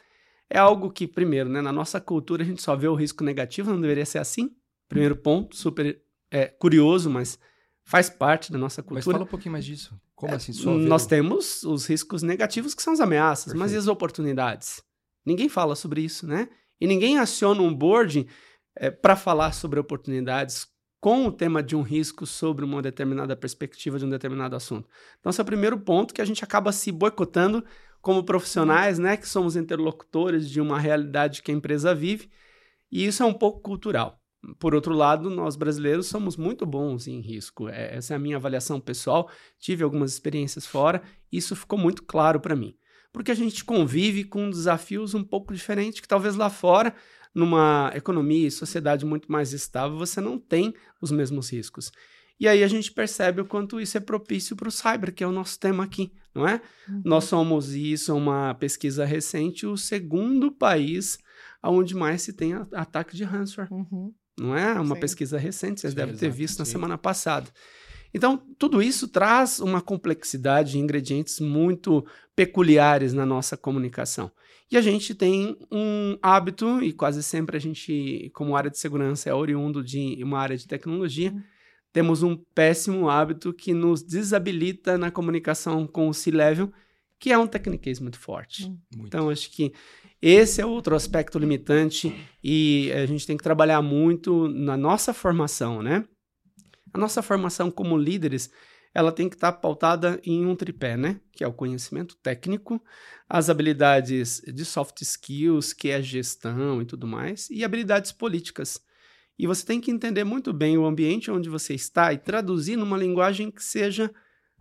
é 0.53 0.59
algo 0.59 0.91
que, 0.91 1.07
primeiro, 1.07 1.49
né, 1.49 1.61
na 1.61 1.71
nossa 1.71 1.99
cultura 1.99 2.43
a 2.43 2.45
gente 2.45 2.61
só 2.61 2.75
vê 2.75 2.87
o 2.87 2.93
risco 2.93 3.23
negativo, 3.23 3.71
não 3.71 3.81
deveria 3.81 4.05
ser 4.05 4.19
assim. 4.19 4.55
Primeiro 4.87 5.15
ponto, 5.15 5.55
super 5.55 5.99
é, 6.29 6.45
curioso, 6.45 7.09
mas 7.09 7.39
faz 7.83 8.07
parte 8.07 8.51
da 8.51 8.59
nossa 8.59 8.83
cultura. 8.83 8.97
Mas 8.97 9.05
fala 9.05 9.23
um 9.23 9.27
pouquinho 9.27 9.51
mais 9.51 9.65
disso. 9.65 9.99
Como 10.13 10.31
é, 10.31 10.35
assim? 10.35 10.53
Só 10.53 10.71
nós 10.75 11.07
temos 11.07 11.63
os 11.63 11.87
riscos 11.87 12.21
negativos, 12.21 12.75
que 12.75 12.83
são 12.83 12.93
as 12.93 12.99
ameaças, 12.99 13.45
Perfeito. 13.45 13.59
mas 13.59 13.73
e 13.73 13.77
as 13.77 13.87
oportunidades? 13.87 14.83
Ninguém 15.25 15.49
fala 15.49 15.75
sobre 15.75 16.01
isso, 16.01 16.27
né? 16.27 16.47
E 16.79 16.85
ninguém 16.85 17.17
aciona 17.17 17.61
um 17.63 17.73
board 17.73 18.27
é, 18.75 18.91
para 18.91 19.15
falar 19.15 19.53
sobre 19.53 19.79
oportunidades 19.79 20.67
com 21.01 21.25
o 21.25 21.31
tema 21.31 21.63
de 21.63 21.75
um 21.75 21.81
risco 21.81 22.27
sobre 22.27 22.63
uma 22.63 22.79
determinada 22.79 23.35
perspectiva 23.35 23.97
de 23.97 24.05
um 24.05 24.09
determinado 24.09 24.55
assunto. 24.55 24.87
Então, 25.19 25.31
esse 25.31 25.41
é 25.41 25.43
o 25.43 25.45
primeiro 25.45 25.79
ponto 25.79 26.13
que 26.13 26.21
a 26.21 26.25
gente 26.25 26.43
acaba 26.43 26.71
se 26.71 26.91
boicotando 26.91 27.65
como 28.03 28.21
profissionais, 28.21 28.99
né, 28.99 29.15
que 29.15 29.27
somos 29.27 29.55
interlocutores 29.55 30.49
de 30.49 30.59
uma 30.59 30.77
realidade 30.77 31.41
que 31.41 31.51
a 31.51 31.53
empresa 31.53 31.95
vive, 31.95 32.29
e 32.91 33.05
isso 33.05 33.23
é 33.23 33.25
um 33.25 33.33
pouco 33.33 33.61
cultural. 33.61 34.19
Por 34.59 34.75
outro 34.75 34.93
lado, 34.93 35.29
nós 35.29 35.55
brasileiros 35.55 36.07
somos 36.07 36.35
muito 36.35 36.65
bons 36.65 37.07
em 37.07 37.21
risco. 37.21 37.69
É, 37.69 37.95
essa 37.95 38.13
é 38.13 38.17
a 38.17 38.19
minha 38.19 38.35
avaliação 38.35 38.77
pessoal. 38.77 39.31
Tive 39.57 39.85
algumas 39.85 40.11
experiências 40.11 40.65
fora, 40.65 41.01
isso 41.31 41.55
ficou 41.55 41.79
muito 41.79 42.03
claro 42.03 42.41
para 42.41 42.57
mim. 42.57 42.75
Porque 43.13 43.31
a 43.31 43.35
gente 43.35 43.63
convive 43.63 44.25
com 44.25 44.49
desafios 44.49 45.13
um 45.13 45.23
pouco 45.23 45.53
diferentes 45.53 46.01
que 46.01 46.07
talvez 46.07 46.35
lá 46.35 46.49
fora, 46.49 46.93
numa 47.33 47.89
economia 47.95 48.47
e 48.47 48.51
sociedade 48.51 49.05
muito 49.05 49.31
mais 49.31 49.53
estável, 49.53 49.97
você 49.97 50.19
não 50.19 50.37
tem 50.37 50.73
os 51.01 51.09
mesmos 51.09 51.49
riscos. 51.49 51.89
E 52.39 52.47
aí 52.47 52.63
a 52.63 52.67
gente 52.67 52.91
percebe 52.91 53.41
o 53.41 53.45
quanto 53.45 53.79
isso 53.79 53.97
é 53.97 54.01
propício 54.01 54.55
para 54.55 54.67
o 54.67 54.71
cyber, 54.71 55.13
que 55.13 55.23
é 55.23 55.27
o 55.27 55.31
nosso 55.31 55.59
tema 55.59 55.83
aqui, 55.83 56.11
não 56.33 56.47
é? 56.47 56.61
Uhum. 56.89 57.01
Nós 57.05 57.25
somos, 57.25 57.73
e 57.73 57.93
isso 57.93 58.11
é 58.11 58.13
uma 58.13 58.53
pesquisa 58.55 59.05
recente, 59.05 59.65
o 59.65 59.77
segundo 59.77 60.51
país 60.51 61.19
onde 61.63 61.95
mais 61.95 62.21
se 62.21 62.33
tem 62.33 62.53
ataque 62.73 63.15
de 63.15 63.23
ransomware. 63.23 63.71
Uhum. 63.71 64.13
Não 64.37 64.57
é? 64.57 64.73
Uma 64.73 64.95
sim. 64.95 65.01
pesquisa 65.01 65.37
recente, 65.37 65.79
vocês 65.79 65.93
sim, 65.93 65.97
devem 65.97 66.15
ter 66.15 66.29
visto 66.29 66.59
na 66.59 66.65
semana 66.65 66.97
passada. 66.97 67.49
Então, 68.13 68.37
tudo 68.57 68.81
isso 68.81 69.07
traz 69.07 69.59
uma 69.59 69.81
complexidade 69.81 70.71
de 70.71 70.79
ingredientes 70.79 71.39
muito 71.39 72.05
peculiares 72.35 73.13
na 73.13 73.25
nossa 73.25 73.55
comunicação. 73.55 74.31
E 74.71 74.77
a 74.77 74.81
gente 74.81 75.15
tem 75.15 75.55
um 75.71 76.17
hábito, 76.21 76.81
e 76.81 76.91
quase 76.91 77.23
sempre 77.23 77.57
a 77.57 77.59
gente, 77.59 78.31
como 78.33 78.55
área 78.55 78.71
de 78.71 78.77
segurança, 78.77 79.29
é 79.29 79.33
oriundo 79.33 79.83
de 79.83 80.19
uma 80.23 80.39
área 80.39 80.57
de 80.57 80.67
tecnologia, 80.67 81.31
uhum 81.31 81.41
temos 81.93 82.23
um 82.23 82.35
péssimo 82.35 83.07
hábito 83.07 83.53
que 83.53 83.73
nos 83.73 84.03
desabilita 84.03 84.97
na 84.97 85.11
comunicação 85.11 85.87
com 85.87 86.09
o 86.09 86.13
C-Level, 86.13 86.73
que 87.19 87.31
é 87.31 87.37
um 87.37 87.47
techniquez 87.47 87.99
muito 88.01 88.19
forte. 88.19 88.65
Hum. 88.65 88.77
Muito. 88.93 89.07
Então, 89.07 89.29
acho 89.29 89.49
que 89.51 89.71
Esse 90.25 90.61
é 90.61 90.65
outro 90.65 90.95
aspecto 90.95 91.37
limitante 91.37 92.15
e 92.41 92.89
a 92.93 93.05
gente 93.05 93.27
tem 93.27 93.35
que 93.35 93.43
trabalhar 93.43 93.81
muito 93.81 94.47
na 94.47 94.77
nossa 94.77 95.13
formação, 95.13 95.83
né? 95.83 96.05
A 96.93 96.97
nossa 96.97 97.21
formação 97.21 97.69
como 97.69 97.97
líderes, 97.97 98.49
ela 98.93 99.11
tem 99.11 99.27
que 99.27 99.35
estar 99.35 99.51
pautada 99.51 100.21
em 100.23 100.45
um 100.45 100.55
tripé, 100.55 100.95
né? 100.95 101.19
Que 101.33 101.43
é 101.43 101.47
o 101.47 101.51
conhecimento 101.51 102.15
técnico, 102.23 102.81
as 103.27 103.49
habilidades 103.49 104.41
de 104.47 104.63
soft 104.63 105.01
skills, 105.01 105.73
que 105.73 105.89
é 105.89 106.01
gestão 106.01 106.81
e 106.81 106.85
tudo 106.85 107.05
mais, 107.05 107.49
e 107.49 107.61
habilidades 107.61 108.13
políticas. 108.13 108.79
E 109.37 109.47
você 109.47 109.65
tem 109.65 109.81
que 109.81 109.91
entender 109.91 110.23
muito 110.23 110.53
bem 110.53 110.77
o 110.77 110.85
ambiente 110.85 111.31
onde 111.31 111.49
você 111.49 111.73
está 111.73 112.13
e 112.13 112.17
traduzir 112.17 112.75
numa 112.75 112.97
linguagem 112.97 113.49
que 113.49 113.63
seja 113.63 114.11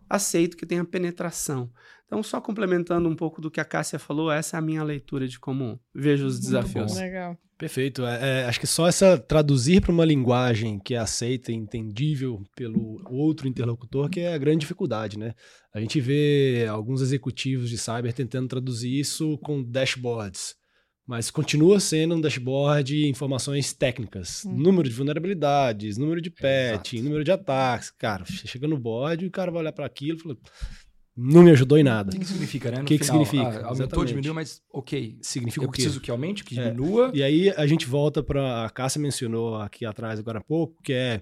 aceito, 0.09 0.57
que 0.57 0.65
tenha 0.65 0.83
penetração. 0.83 1.71
Então, 2.05 2.21
só 2.21 2.39
complementando 2.39 3.09
um 3.09 3.15
pouco 3.15 3.41
do 3.41 3.49
que 3.49 3.59
a 3.59 3.65
Cássia 3.65 3.97
falou, 3.97 4.31
essa 4.31 4.57
é 4.57 4.59
a 4.59 4.61
minha 4.61 4.83
leitura 4.83 5.27
de 5.27 5.39
como 5.39 5.79
vejo 5.93 6.25
os 6.25 6.39
desafios. 6.39 6.95
Legal. 6.95 7.37
Perfeito. 7.57 8.05
É, 8.05 8.41
é, 8.41 8.45
acho 8.45 8.59
que 8.59 8.67
só 8.67 8.87
essa 8.87 9.17
traduzir 9.17 9.81
para 9.81 9.91
uma 9.91 10.03
linguagem 10.03 10.79
que 10.79 10.95
é 10.95 10.97
aceita 10.97 11.51
e 11.51 11.55
entendível 11.55 12.43
pelo 12.55 13.01
outro 13.09 13.47
interlocutor 13.47 14.09
que 14.09 14.19
é 14.19 14.33
a 14.33 14.37
grande 14.37 14.59
dificuldade, 14.59 15.17
né? 15.17 15.33
A 15.73 15.79
gente 15.79 15.99
vê 16.01 16.67
alguns 16.69 17.01
executivos 17.01 17.69
de 17.69 17.77
cyber 17.77 18.13
tentando 18.13 18.47
traduzir 18.47 18.99
isso 18.99 19.37
com 19.39 19.63
dashboards, 19.63 20.55
mas 21.05 21.29
continua 21.29 21.79
sendo 21.79 22.15
um 22.15 22.21
dashboard 22.21 23.07
informações 23.07 23.73
técnicas, 23.73 24.45
hum. 24.45 24.53
número 24.53 24.87
de 24.87 24.95
vulnerabilidades, 24.95 25.97
número 25.97 26.21
de 26.21 26.29
patch, 26.29 26.93
número 26.93 27.23
de 27.23 27.31
ataques. 27.31 27.91
Cara, 27.91 28.23
chega 28.25 28.67
no 28.67 28.77
board 28.77 29.25
e 29.25 29.27
o 29.27 29.31
cara 29.31 29.51
vai 29.51 29.61
olhar 29.61 29.73
para 29.73 29.85
aquilo 29.85 30.17
e 30.17 30.21
fala 30.21 30.37
não 31.15 31.43
me 31.43 31.51
ajudou 31.51 31.77
em 31.77 31.83
nada. 31.83 32.09
O 32.09 32.13
que, 32.13 32.19
que 32.19 32.25
significa, 32.25 32.71
né? 32.71 32.81
O 32.81 32.85
que, 32.85 32.97
que 32.97 33.05
significa? 33.05 33.43
Ah, 33.43 33.67
aumentou, 33.67 34.03
diminuiu, 34.03 34.33
mas 34.33 34.63
ok. 34.71 35.17
Significa 35.21 35.63
eu 35.63 35.69
o 35.69 35.71
quê? 35.71 35.83
preciso 35.83 36.01
que 36.01 36.09
aumente, 36.09 36.43
que 36.43 36.59
é. 36.59 36.71
diminua. 36.71 37.11
É. 37.13 37.17
E 37.17 37.23
aí 37.23 37.49
a 37.51 37.67
gente 37.67 37.85
volta 37.85 38.23
para 38.23 38.65
a 38.65 38.69
Cássia 38.69 38.99
mencionou 38.99 39.57
aqui 39.57 39.85
atrás 39.85 40.19
agora 40.19 40.39
há 40.39 40.43
pouco, 40.43 40.81
que 40.81 40.91
é 40.91 41.21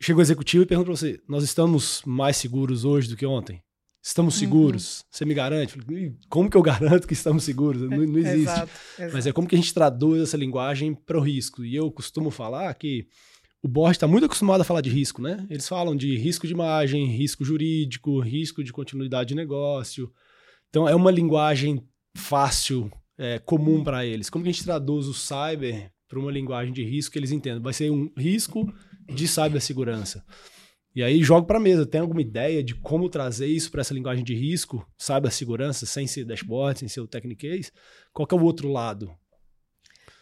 chega 0.00 0.18
o 0.18 0.22
executivo 0.22 0.64
e 0.64 0.66
pergunta 0.66 0.86
para 0.86 0.96
você: 0.96 1.20
nós 1.28 1.44
estamos 1.44 2.02
mais 2.04 2.36
seguros 2.36 2.84
hoje 2.84 3.08
do 3.08 3.16
que 3.16 3.24
ontem? 3.24 3.62
Estamos 4.08 4.36
uhum. 4.36 4.40
seguros? 4.40 5.00
Uhum. 5.00 5.06
Você 5.10 5.24
me 5.26 5.34
garante? 5.34 5.78
Como 6.30 6.48
que 6.48 6.56
eu 6.56 6.62
garanto 6.64 7.06
que 7.06 7.12
estamos 7.12 7.44
seguros? 7.44 7.82
Não, 7.82 7.98
não 7.98 8.18
existe. 8.18 8.40
exato, 8.40 8.72
exato. 8.98 9.12
Mas 9.12 9.26
é 9.26 9.32
como 9.32 9.46
que 9.46 9.54
a 9.54 9.58
gente 9.58 9.74
traduz 9.74 10.22
essa 10.22 10.36
linguagem 10.38 10.94
para 10.94 11.18
o 11.18 11.20
risco. 11.20 11.62
E 11.62 11.76
eu 11.76 11.92
costumo 11.92 12.30
falar 12.30 12.72
que 12.72 13.06
o 13.62 13.68
board 13.68 13.96
está 13.96 14.06
muito 14.06 14.24
acostumado 14.24 14.62
a 14.62 14.64
falar 14.64 14.80
de 14.80 14.88
risco, 14.88 15.20
né? 15.20 15.46
Eles 15.50 15.68
falam 15.68 15.94
de 15.94 16.16
risco 16.16 16.46
de 16.46 16.54
imagem, 16.54 17.04
risco 17.04 17.44
jurídico, 17.44 18.18
risco 18.18 18.64
de 18.64 18.72
continuidade 18.72 19.28
de 19.28 19.34
negócio. 19.34 20.10
Então 20.70 20.88
é 20.88 20.94
uma 20.94 21.10
linguagem 21.10 21.86
fácil, 22.16 22.90
é, 23.18 23.38
comum 23.38 23.84
para 23.84 24.06
eles. 24.06 24.30
Como 24.30 24.42
que 24.42 24.48
a 24.48 24.52
gente 24.52 24.64
traduz 24.64 25.06
o 25.06 25.12
cyber 25.12 25.92
para 26.08 26.18
uma 26.18 26.32
linguagem 26.32 26.72
de 26.72 26.82
risco 26.82 27.12
que 27.12 27.18
eles 27.18 27.30
entendam? 27.30 27.60
Vai 27.60 27.74
ser 27.74 27.90
um 27.90 28.10
risco 28.16 28.72
de 29.06 29.28
cibersegurança. 29.28 30.24
E 30.98 31.02
aí 31.04 31.22
jogo 31.22 31.46
para 31.46 31.60
mesa. 31.60 31.86
Tem 31.86 32.00
alguma 32.00 32.20
ideia 32.20 32.60
de 32.60 32.74
como 32.74 33.08
trazer 33.08 33.46
isso 33.46 33.70
para 33.70 33.82
essa 33.82 33.94
linguagem 33.94 34.24
de 34.24 34.34
risco, 34.34 34.84
cibersegurança, 34.98 35.86
sem 35.86 36.08
ser 36.08 36.24
dashboard, 36.24 36.80
sem 36.80 36.88
ser 36.88 37.00
o 37.00 37.06
Technicase? 37.06 37.70
Qual 38.12 38.26
que 38.26 38.34
é 38.34 38.38
o 38.38 38.42
outro 38.42 38.66
lado? 38.66 39.16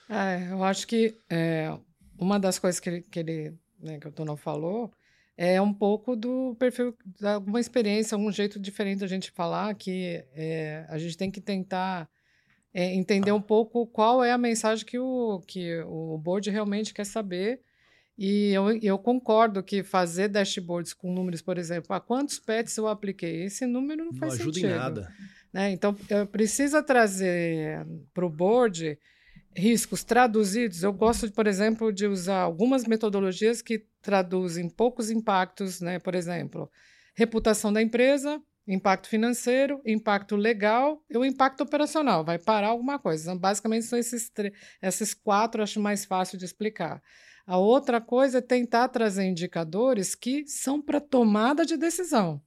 É, 0.07 0.53
eu 0.53 0.63
acho 0.63 0.87
que 0.87 1.17
é, 1.31 1.75
uma 2.19 2.39
das 2.39 2.59
coisas 2.59 2.79
que 2.79 2.91
ele, 2.91 3.01
que, 3.01 3.19
ele, 3.19 3.55
né, 3.81 3.99
que 3.99 4.07
o 4.07 4.13
Tono 4.13 4.37
falou 4.37 4.93
é 5.35 5.59
um 5.63 5.73
pouco 5.73 6.15
do 6.15 6.55
perfil, 6.59 6.95
de 7.07 7.27
alguma 7.27 7.59
experiência, 7.59 8.15
algum 8.15 8.31
jeito 8.31 8.61
diferente 8.61 8.99
da 8.99 9.07
gente 9.07 9.31
falar, 9.31 9.75
que 9.77 10.27
é, 10.35 10.85
a 10.91 10.99
gente 10.99 11.17
tem 11.17 11.31
que 11.31 11.41
tentar 11.41 12.07
é, 12.75 12.95
entender 12.95 13.33
um 13.33 13.41
pouco 13.41 13.87
qual 13.87 14.23
é 14.23 14.31
a 14.31 14.37
mensagem 14.37 14.85
que 14.85 14.99
o, 14.99 15.41
que 15.47 15.81
o 15.87 16.19
board 16.19 16.51
realmente 16.51 16.93
quer 16.93 17.07
saber. 17.07 17.63
E 18.19 18.51
eu, 18.53 18.71
eu 18.83 18.99
concordo 18.99 19.63
que 19.63 19.83
fazer 19.83 20.29
dashboards 20.29 20.95
com 20.95 21.13
números, 21.13 21.43
por 21.43 21.59
exemplo, 21.59 21.95
a 21.95 22.01
quantos 22.01 22.39
pets 22.39 22.77
eu 22.77 22.89
apliquei, 22.89 23.45
esse 23.45 23.67
número 23.67 24.05
não, 24.05 24.13
não 24.13 24.19
faz 24.19 24.35
ajuda 24.35 24.55
sentido. 24.55 24.73
em 24.73 24.77
nada. 24.77 25.13
Né? 25.53 25.71
Então, 25.73 25.95
precisa 26.33 26.83
trazer 26.83 27.87
para 28.15 28.25
o 28.25 28.31
board 28.31 28.99
riscos 29.57 30.05
traduzidos, 30.05 30.83
eu 30.83 30.93
gosto, 30.93 31.31
por 31.33 31.47
exemplo, 31.47 31.91
de 31.93 32.07
usar 32.07 32.41
algumas 32.41 32.85
metodologias 32.85 33.63
que 33.63 33.87
traduzem 34.03 34.69
poucos 34.69 35.11
impactos, 35.11 35.81
né? 35.81 35.99
Por 35.99 36.15
exemplo, 36.15 36.71
reputação 37.15 37.73
da 37.73 37.81
empresa, 37.81 38.41
impacto 38.69 39.09
financeiro, 39.09 39.81
impacto 39.87 40.37
legal 40.37 41.03
e 41.09 41.17
o 41.17 41.25
impacto 41.25 41.63
operacional. 41.63 42.23
Vai 42.23 42.39
parar 42.39 42.69
alguma 42.69 42.99
coisa. 42.99 43.25
Então, 43.25 43.39
basicamente, 43.39 43.87
são 43.87 43.99
esses, 43.99 44.31
esses 44.83 45.15
quatro, 45.15 45.63
acho 45.63 45.81
mais 45.81 46.05
fácil 46.05 46.37
de 46.37 46.45
explicar. 46.45 47.03
A 47.47 47.57
outra 47.59 48.01
coisa 48.01 48.39
é 48.39 48.41
tentar 48.41 48.89
trazer 48.89 49.25
indicadores 49.25 50.17
que 50.17 50.45
são 50.49 50.83
para 50.83 51.01
tomada 51.01 51.65
de 51.65 51.77
decisão. 51.77 52.43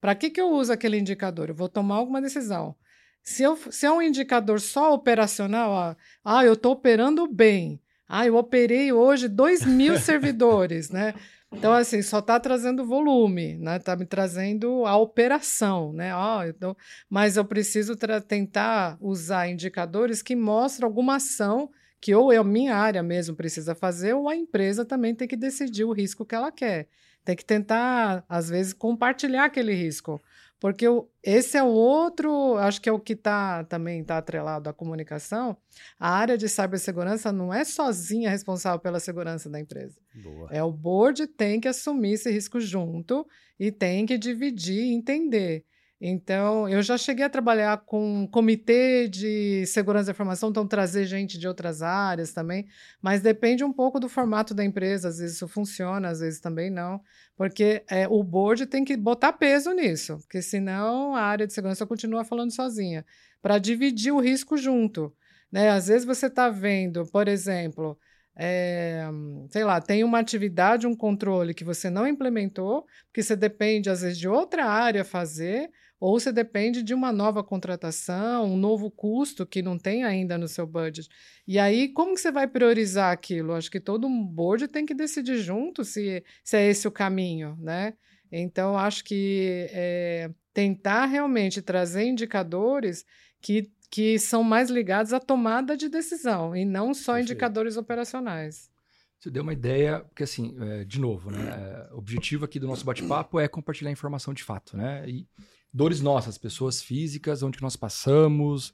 Para 0.00 0.14
que, 0.14 0.28
que 0.28 0.40
eu 0.40 0.50
uso 0.50 0.70
aquele 0.70 0.98
indicador? 0.98 1.48
Eu 1.48 1.54
vou 1.54 1.68
tomar 1.68 1.94
alguma 1.94 2.20
decisão. 2.20 2.76
Se, 3.22 3.42
eu, 3.42 3.56
se 3.56 3.86
é 3.86 3.90
um 3.90 4.02
indicador 4.02 4.60
só 4.60 4.92
operacional, 4.92 5.70
ó, 5.70 5.96
ah, 6.22 6.44
eu 6.44 6.52
estou 6.52 6.72
operando 6.72 7.26
bem. 7.26 7.80
Ah, 8.06 8.26
eu 8.26 8.36
operei 8.36 8.92
hoje 8.92 9.28
2 9.28 9.64
mil 9.64 9.96
servidores, 9.98 10.90
né? 10.90 11.14
Então, 11.50 11.72
assim, 11.72 12.02
só 12.02 12.18
está 12.18 12.38
trazendo 12.38 12.84
volume, 12.84 13.56
né? 13.56 13.78
Está 13.78 13.96
me 13.96 14.04
trazendo 14.04 14.84
a 14.84 14.94
operação, 14.98 15.90
né? 15.94 16.12
Oh, 16.14 16.42
então, 16.44 16.76
mas 17.08 17.38
eu 17.38 17.44
preciso 17.46 17.96
tentar 18.26 18.98
usar 19.00 19.48
indicadores 19.48 20.20
que 20.20 20.36
mostram 20.36 20.86
alguma 20.86 21.16
ação 21.16 21.70
que 22.00 22.14
ou 22.14 22.32
eu, 22.32 22.42
é 22.42 22.44
minha 22.44 22.76
área 22.76 23.02
mesmo 23.02 23.34
precisa 23.34 23.74
fazer, 23.74 24.14
ou 24.14 24.28
a 24.28 24.36
empresa 24.36 24.84
também 24.84 25.14
tem 25.14 25.26
que 25.26 25.36
decidir 25.36 25.84
o 25.84 25.92
risco 25.92 26.24
que 26.24 26.34
ela 26.34 26.52
quer. 26.52 26.88
Tem 27.24 27.34
que 27.34 27.44
tentar, 27.44 28.24
às 28.28 28.50
vezes, 28.50 28.72
compartilhar 28.72 29.46
aquele 29.46 29.72
risco. 29.72 30.20
Porque 30.60 30.88
o, 30.88 31.08
esse 31.22 31.58
é 31.58 31.62
o 31.62 31.68
outro, 31.68 32.56
acho 32.56 32.80
que 32.80 32.88
é 32.88 32.92
o 32.92 32.98
que 32.98 33.14
tá, 33.14 33.64
também 33.64 34.00
está 34.00 34.16
atrelado 34.16 34.68
à 34.68 34.72
comunicação. 34.72 35.56
A 35.98 36.08
área 36.08 36.38
de 36.38 36.48
cibersegurança 36.48 37.30
não 37.30 37.52
é 37.52 37.64
sozinha 37.64 38.30
responsável 38.30 38.80
pela 38.80 38.98
segurança 38.98 39.50
da 39.50 39.60
empresa. 39.60 40.00
Boa. 40.14 40.48
É 40.50 40.62
o 40.62 40.72
board 40.72 41.26
tem 41.26 41.60
que 41.60 41.68
assumir 41.68 42.12
esse 42.12 42.30
risco 42.30 42.60
junto 42.60 43.26
e 43.60 43.70
tem 43.70 44.06
que 44.06 44.16
dividir 44.16 44.84
e 44.84 44.94
entender. 44.94 45.66
Então, 46.00 46.68
eu 46.68 46.82
já 46.82 46.98
cheguei 46.98 47.24
a 47.24 47.30
trabalhar 47.30 47.78
com 47.86 48.28
comitê 48.30 49.08
de 49.08 49.64
segurança 49.66 50.06
da 50.06 50.12
informação, 50.12 50.50
então 50.50 50.66
trazer 50.66 51.06
gente 51.06 51.38
de 51.38 51.46
outras 51.46 51.82
áreas 51.82 52.32
também, 52.32 52.66
mas 53.00 53.22
depende 53.22 53.64
um 53.64 53.72
pouco 53.72 54.00
do 54.00 54.08
formato 54.08 54.52
da 54.52 54.64
empresa, 54.64 55.08
às 55.08 55.18
vezes 55.18 55.36
isso 55.36 55.48
funciona, 55.48 56.08
às 56.08 56.20
vezes 56.20 56.40
também 56.40 56.68
não, 56.68 57.00
porque 57.36 57.84
é, 57.88 58.08
o 58.08 58.22
board 58.22 58.66
tem 58.66 58.84
que 58.84 58.96
botar 58.96 59.32
peso 59.32 59.72
nisso, 59.72 60.18
porque 60.18 60.42
senão 60.42 61.14
a 61.14 61.22
área 61.22 61.46
de 61.46 61.52
segurança 61.52 61.86
continua 61.86 62.24
falando 62.24 62.50
sozinha, 62.50 63.06
para 63.40 63.58
dividir 63.58 64.12
o 64.12 64.20
risco 64.20 64.56
junto. 64.56 65.14
Né? 65.50 65.70
Às 65.70 65.86
vezes 65.86 66.04
você 66.04 66.26
está 66.26 66.50
vendo, 66.50 67.06
por 67.06 67.28
exemplo, 67.28 67.96
é, 68.36 69.06
sei 69.48 69.62
lá, 69.64 69.80
tem 69.80 70.02
uma 70.02 70.18
atividade, 70.18 70.86
um 70.86 70.96
controle 70.96 71.54
que 71.54 71.62
você 71.62 71.88
não 71.88 72.06
implementou, 72.06 72.84
porque 73.06 73.22
você 73.22 73.36
depende, 73.36 73.88
às 73.88 74.02
vezes, 74.02 74.18
de 74.18 74.28
outra 74.28 74.64
área 74.66 75.04
fazer, 75.04 75.70
ou 76.04 76.20
você 76.20 76.30
depende 76.30 76.82
de 76.82 76.92
uma 76.92 77.10
nova 77.10 77.42
contratação, 77.42 78.44
um 78.44 78.58
novo 78.58 78.90
custo 78.90 79.46
que 79.46 79.62
não 79.62 79.78
tem 79.78 80.04
ainda 80.04 80.36
no 80.36 80.46
seu 80.46 80.66
budget. 80.66 81.08
E 81.48 81.58
aí, 81.58 81.88
como 81.88 82.12
que 82.12 82.20
você 82.20 82.30
vai 82.30 82.46
priorizar 82.46 83.10
aquilo? 83.10 83.54
Acho 83.54 83.70
que 83.70 83.80
todo 83.80 84.06
um 84.06 84.22
board 84.22 84.68
tem 84.68 84.84
que 84.84 84.92
decidir 84.92 85.38
junto 85.38 85.82
se, 85.82 86.22
se 86.44 86.58
é 86.58 86.68
esse 86.68 86.86
o 86.86 86.92
caminho, 86.92 87.56
né? 87.58 87.94
Então, 88.30 88.76
acho 88.76 89.02
que 89.02 89.66
é, 89.70 90.30
tentar 90.52 91.06
realmente 91.06 91.62
trazer 91.62 92.04
indicadores 92.04 93.06
que, 93.40 93.72
que 93.90 94.18
são 94.18 94.42
mais 94.42 94.68
ligados 94.68 95.14
à 95.14 95.18
tomada 95.18 95.74
de 95.74 95.88
decisão 95.88 96.54
e 96.54 96.66
não 96.66 96.92
só 96.92 97.14
Perfeito. 97.14 97.32
indicadores 97.32 97.78
operacionais. 97.78 98.70
Você 99.18 99.30
deu 99.30 99.42
uma 99.42 99.54
ideia, 99.54 100.00
porque 100.00 100.24
assim, 100.24 100.54
é, 100.60 100.84
de 100.84 101.00
novo, 101.00 101.30
né? 101.30 101.88
É, 101.88 101.94
o 101.94 101.96
objetivo 101.96 102.44
aqui 102.44 102.60
do 102.60 102.66
nosso 102.66 102.84
bate-papo 102.84 103.40
é 103.40 103.48
compartilhar 103.48 103.90
informação 103.90 104.34
de 104.34 104.42
fato, 104.44 104.76
né? 104.76 105.02
E 105.08 105.26
dores 105.74 106.00
nossas, 106.00 106.38
pessoas 106.38 106.80
físicas, 106.80 107.42
onde 107.42 107.60
nós 107.60 107.74
passamos. 107.74 108.72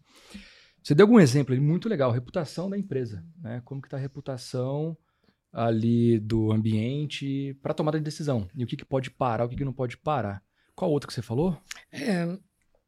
Você 0.82 0.94
deu 0.94 1.04
algum 1.04 1.18
exemplo 1.18 1.54
ali 1.54 1.60
muito 1.60 1.88
legal, 1.88 2.12
reputação 2.12 2.68
da 2.68 2.76
empresa, 2.76 3.24
né? 3.40 3.62
Como 3.64 3.80
que 3.80 3.86
está 3.86 3.96
a 3.96 4.00
reputação 4.00 4.96
ali 5.50 6.20
do 6.20 6.52
ambiente 6.52 7.58
para 7.62 7.74
tomada 7.74 7.98
de 7.98 8.04
decisão 8.04 8.46
e 8.54 8.62
o 8.62 8.66
que, 8.66 8.76
que 8.76 8.84
pode 8.84 9.10
parar, 9.10 9.46
o 9.46 9.48
que, 9.48 9.56
que 9.56 9.64
não 9.64 9.72
pode 9.72 9.96
parar. 9.96 10.42
Qual 10.76 10.90
outro 10.90 11.08
que 11.08 11.14
você 11.14 11.22
falou? 11.22 11.58
É... 11.90 12.26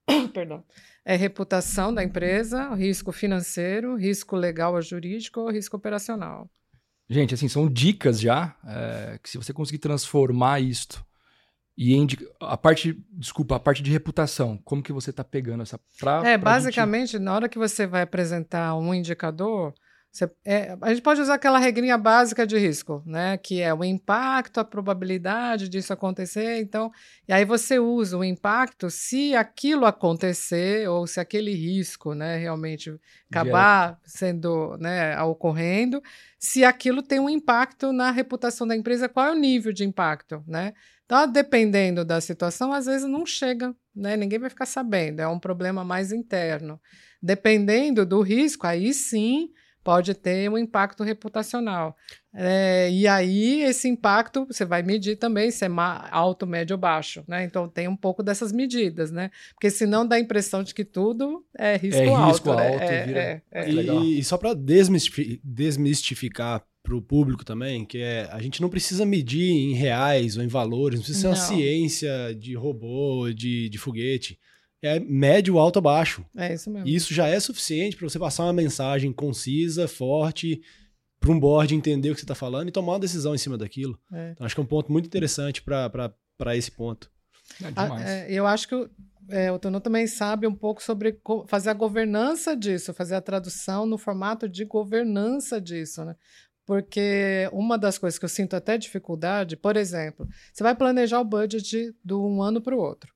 Perdão. 0.32 0.62
É 1.04 1.16
reputação 1.16 1.92
da 1.92 2.04
empresa, 2.04 2.74
risco 2.74 3.10
financeiro, 3.12 3.96
risco 3.96 4.36
legal 4.36 4.74
ou 4.74 4.82
jurídico, 4.82 5.50
risco 5.50 5.76
operacional. 5.76 6.48
Gente, 7.08 7.34
assim, 7.34 7.48
são 7.48 7.68
dicas 7.68 8.20
já 8.20 8.56
é, 8.64 9.18
que 9.22 9.28
se 9.28 9.36
você 9.36 9.52
conseguir 9.52 9.78
transformar 9.78 10.60
isto 10.60 11.04
E 11.76 12.06
a 12.40 12.56
parte, 12.56 13.02
desculpa, 13.12 13.56
a 13.56 13.60
parte 13.60 13.82
de 13.82 13.90
reputação, 13.90 14.58
como 14.64 14.82
que 14.82 14.92
você 14.92 15.10
está 15.10 15.24
pegando 15.24 15.62
essa 15.62 15.80
pra, 15.98 16.18
É, 16.18 16.36
pra 16.36 16.52
basicamente, 16.52 17.12
gente... 17.12 17.22
na 17.22 17.34
hora 17.34 17.48
que 17.48 17.58
você 17.58 17.86
vai 17.86 18.02
apresentar 18.02 18.76
um 18.76 18.92
indicador, 18.92 19.74
você, 20.12 20.30
é, 20.44 20.76
a 20.78 20.90
gente 20.90 21.00
pode 21.00 21.22
usar 21.22 21.34
aquela 21.34 21.58
regrinha 21.58 21.96
básica 21.96 22.46
de 22.46 22.58
risco, 22.58 23.02
né? 23.06 23.38
Que 23.38 23.62
é 23.62 23.72
o 23.72 23.82
impacto, 23.82 24.60
a 24.60 24.64
probabilidade 24.64 25.70
disso 25.70 25.90
acontecer. 25.90 26.60
Então, 26.60 26.92
e 27.26 27.32
aí 27.32 27.46
você 27.46 27.78
usa 27.78 28.18
o 28.18 28.22
impacto 28.22 28.90
se 28.90 29.34
aquilo 29.34 29.86
acontecer 29.86 30.86
ou 30.86 31.06
se 31.06 31.18
aquele 31.18 31.54
risco, 31.54 32.12
né, 32.12 32.36
realmente 32.36 32.94
acabar 33.30 33.98
sendo, 34.04 34.76
né, 34.76 35.18
ocorrendo, 35.22 36.02
se 36.38 36.62
aquilo 36.62 37.02
tem 37.02 37.18
um 37.18 37.30
impacto 37.30 37.90
na 37.90 38.10
reputação 38.10 38.66
da 38.66 38.76
empresa, 38.76 39.08
qual 39.08 39.28
é 39.28 39.32
o 39.32 39.38
nível 39.38 39.72
de 39.72 39.82
impacto, 39.82 40.44
né? 40.46 40.74
Então, 41.06 41.26
dependendo 41.30 42.04
da 42.04 42.20
situação, 42.20 42.70
às 42.70 42.84
vezes 42.84 43.08
não 43.08 43.24
chega, 43.24 43.74
né? 43.96 44.14
Ninguém 44.14 44.38
vai 44.38 44.50
ficar 44.50 44.66
sabendo. 44.66 45.20
É 45.20 45.28
um 45.28 45.38
problema 45.38 45.82
mais 45.82 46.12
interno. 46.12 46.78
Dependendo 47.22 48.04
do 48.04 48.20
risco, 48.20 48.66
aí 48.66 48.92
sim 48.92 49.48
pode 49.82 50.14
ter 50.14 50.48
um 50.48 50.56
impacto 50.56 51.02
reputacional. 51.02 51.96
É, 52.34 52.90
e 52.90 53.06
aí, 53.06 53.62
esse 53.62 53.88
impacto 53.88 54.46
você 54.46 54.64
vai 54.64 54.82
medir 54.82 55.16
também 55.16 55.50
se 55.50 55.64
é 55.64 55.68
alto, 56.10 56.46
médio 56.46 56.74
ou 56.74 56.80
baixo, 56.80 57.22
né? 57.28 57.44
Então 57.44 57.68
tem 57.68 57.88
um 57.88 57.96
pouco 57.96 58.22
dessas 58.22 58.52
medidas, 58.52 59.10
né? 59.10 59.30
Porque 59.54 59.70
senão 59.70 60.06
dá 60.06 60.16
a 60.16 60.20
impressão 60.20 60.62
de 60.62 60.72
que 60.72 60.84
tudo 60.84 61.44
é 61.56 61.76
risco 61.76 62.00
é, 62.00 62.08
alto. 62.08 62.28
Risco 62.28 62.54
né? 62.54 62.68
alto 62.68 62.82
é, 62.82 63.06
vira... 63.06 63.20
é, 63.20 63.42
é. 63.52 63.70
E, 63.70 64.18
e, 64.18 64.24
só 64.24 64.38
para 64.38 64.54
desmistificar, 64.54 65.40
desmistificar 65.44 66.64
para 66.82 66.96
o 66.96 67.02
público 67.02 67.44
também, 67.44 67.84
que 67.84 67.98
é 67.98 68.28
a 68.32 68.40
gente 68.40 68.60
não 68.60 68.68
precisa 68.68 69.04
medir 69.04 69.50
em 69.50 69.74
reais 69.74 70.36
ou 70.36 70.42
em 70.42 70.48
valores, 70.48 70.98
não 70.98 71.04
precisa 71.04 71.20
ser 71.20 71.26
uma 71.28 71.36
ciência 71.36 72.34
de 72.34 72.54
robô, 72.54 73.30
de, 73.32 73.68
de 73.68 73.78
foguete 73.78 74.38
é 74.82 74.98
médio, 74.98 75.58
alto, 75.58 75.80
baixo. 75.80 76.24
É 76.36 76.52
isso 76.52 76.70
mesmo. 76.70 76.88
E 76.88 76.94
isso 76.94 77.14
já 77.14 77.28
é 77.28 77.38
suficiente 77.38 77.96
para 77.96 78.08
você 78.08 78.18
passar 78.18 78.44
uma 78.44 78.52
mensagem 78.52 79.12
concisa, 79.12 79.86
forte, 79.86 80.60
para 81.20 81.30
um 81.30 81.38
board 81.38 81.74
entender 81.74 82.10
o 82.10 82.14
que 82.14 82.20
você 82.20 82.24
está 82.24 82.34
falando 82.34 82.68
e 82.68 82.72
tomar 82.72 82.94
uma 82.94 83.00
decisão 83.00 83.34
em 83.34 83.38
cima 83.38 83.56
daquilo. 83.56 83.98
É. 84.12 84.32
Então, 84.32 84.44
acho 84.44 84.54
que 84.54 84.60
é 84.60 84.64
um 84.64 84.66
ponto 84.66 84.90
muito 84.90 85.06
interessante 85.06 85.62
para 85.62 86.56
esse 86.56 86.70
ponto. 86.70 87.10
É 87.62 87.72
ah, 87.76 88.02
é, 88.02 88.32
eu 88.32 88.46
acho 88.46 88.68
que 88.68 88.90
é, 89.28 89.52
o 89.52 89.58
Tono 89.58 89.80
também 89.80 90.06
sabe 90.06 90.46
um 90.46 90.54
pouco 90.54 90.82
sobre 90.82 91.20
fazer 91.46 91.70
a 91.70 91.74
governança 91.74 92.56
disso, 92.56 92.92
fazer 92.92 93.14
a 93.14 93.20
tradução 93.20 93.86
no 93.86 93.96
formato 93.96 94.48
de 94.48 94.64
governança 94.64 95.60
disso, 95.60 96.04
né? 96.04 96.16
Porque 96.64 97.48
uma 97.52 97.76
das 97.76 97.98
coisas 97.98 98.18
que 98.18 98.24
eu 98.24 98.28
sinto 98.28 98.54
até 98.54 98.78
dificuldade, 98.78 99.56
por 99.56 99.76
exemplo, 99.76 100.28
você 100.52 100.62
vai 100.62 100.74
planejar 100.74 101.20
o 101.20 101.24
budget 101.24 101.94
de 102.04 102.14
um 102.14 102.40
ano 102.40 102.60
para 102.60 102.74
o 102.74 102.78
outro 102.78 103.12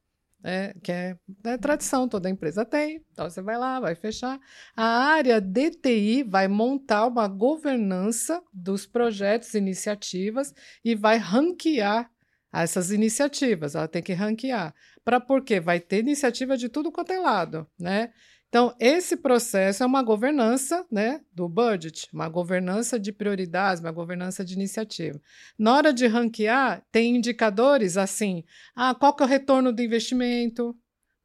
é, 0.48 0.72
que 0.80 0.92
é, 0.92 1.16
é, 1.42 1.58
tradição, 1.58 2.08
toda 2.08 2.30
empresa 2.30 2.64
tem. 2.64 3.04
Então 3.10 3.28
você 3.28 3.42
vai 3.42 3.58
lá, 3.58 3.80
vai 3.80 3.96
fechar. 3.96 4.38
A 4.76 4.86
área 4.86 5.40
DTI 5.40 6.22
vai 6.22 6.46
montar 6.46 7.06
uma 7.06 7.26
governança 7.26 8.40
dos 8.52 8.86
projetos 8.86 9.54
iniciativas 9.54 10.54
e 10.84 10.94
vai 10.94 11.18
ranquear 11.18 12.08
essas 12.52 12.92
iniciativas. 12.92 13.74
Ela 13.74 13.88
tem 13.88 14.00
que 14.00 14.12
ranquear. 14.12 14.72
Para 15.04 15.18
porque 15.18 15.58
vai 15.58 15.80
ter 15.80 15.98
iniciativa 15.98 16.56
de 16.56 16.68
tudo 16.68 16.92
quanto 16.92 17.12
é 17.12 17.18
lado, 17.18 17.66
né? 17.76 18.12
Então, 18.56 18.74
esse 18.80 19.18
processo 19.18 19.82
é 19.82 19.86
uma 19.86 20.02
governança 20.02 20.82
né, 20.90 21.20
do 21.30 21.46
budget, 21.46 22.08
uma 22.10 22.26
governança 22.26 22.98
de 22.98 23.12
prioridades, 23.12 23.82
uma 23.82 23.92
governança 23.92 24.42
de 24.42 24.54
iniciativa. 24.54 25.20
Na 25.58 25.74
hora 25.74 25.92
de 25.92 26.06
ranquear, 26.06 26.82
tem 26.90 27.16
indicadores 27.16 27.98
assim: 27.98 28.44
ah, 28.74 28.94
qual 28.94 29.14
que 29.14 29.22
é 29.22 29.26
o 29.26 29.28
retorno 29.28 29.74
do 29.74 29.82
investimento? 29.82 30.74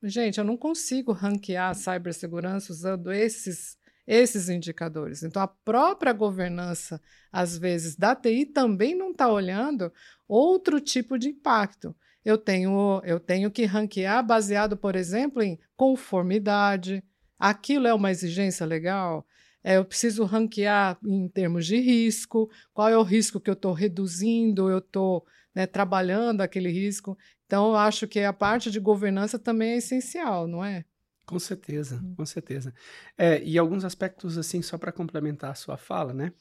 Gente, 0.03 0.39
eu 0.39 0.43
não 0.43 0.57
consigo 0.57 1.13
ranquear 1.13 1.69
a 1.69 1.73
cibersegurança 1.73 2.73
usando 2.73 3.13
esses, 3.13 3.77
esses 4.05 4.49
indicadores. 4.49 5.23
Então, 5.23 5.41
a 5.41 5.47
própria 5.47 6.11
governança, 6.11 7.01
às 7.31 7.57
vezes, 7.57 7.95
da 7.95 8.13
TI 8.13 8.45
também 8.45 8.93
não 8.93 9.11
está 9.11 9.31
olhando 9.31 9.89
outro 10.27 10.81
tipo 10.81 11.17
de 11.17 11.29
impacto. 11.29 11.95
Eu 12.25 12.37
tenho, 12.37 13.01
eu 13.05 13.21
tenho 13.21 13.49
que 13.49 13.63
ranquear 13.63 14.21
baseado, 14.21 14.75
por 14.75 14.97
exemplo, 14.97 15.41
em 15.41 15.57
conformidade, 15.77 17.01
aquilo 17.41 17.87
é 17.87 17.93
uma 17.93 18.11
exigência 18.11 18.65
legal? 18.65 19.25
É, 19.63 19.77
eu 19.77 19.85
preciso 19.85 20.23
ranquear 20.23 20.97
em 21.05 21.27
termos 21.27 21.65
de 21.65 21.77
risco, 21.77 22.49
qual 22.73 22.89
é 22.89 22.97
o 22.97 23.03
risco 23.03 23.39
que 23.39 23.49
eu 23.49 23.53
estou 23.53 23.73
reduzindo, 23.73 24.69
eu 24.69 24.79
estou 24.79 25.25
né, 25.53 25.67
trabalhando 25.67 26.41
aquele 26.41 26.69
risco. 26.69 27.17
Então, 27.45 27.69
eu 27.69 27.75
acho 27.75 28.07
que 28.07 28.19
a 28.21 28.33
parte 28.33 28.71
de 28.71 28.79
governança 28.79 29.37
também 29.37 29.71
é 29.71 29.77
essencial, 29.77 30.47
não 30.47 30.63
é? 30.63 30.85
Com 31.25 31.37
certeza, 31.37 32.01
hum. 32.03 32.15
com 32.15 32.25
certeza. 32.25 32.73
É, 33.17 33.41
e 33.43 33.57
alguns 33.57 33.85
aspectos, 33.85 34.37
assim, 34.37 34.61
só 34.61 34.77
para 34.77 34.91
complementar 34.91 35.51
a 35.51 35.55
sua 35.55 35.77
fala, 35.77 36.13
né? 36.13 36.33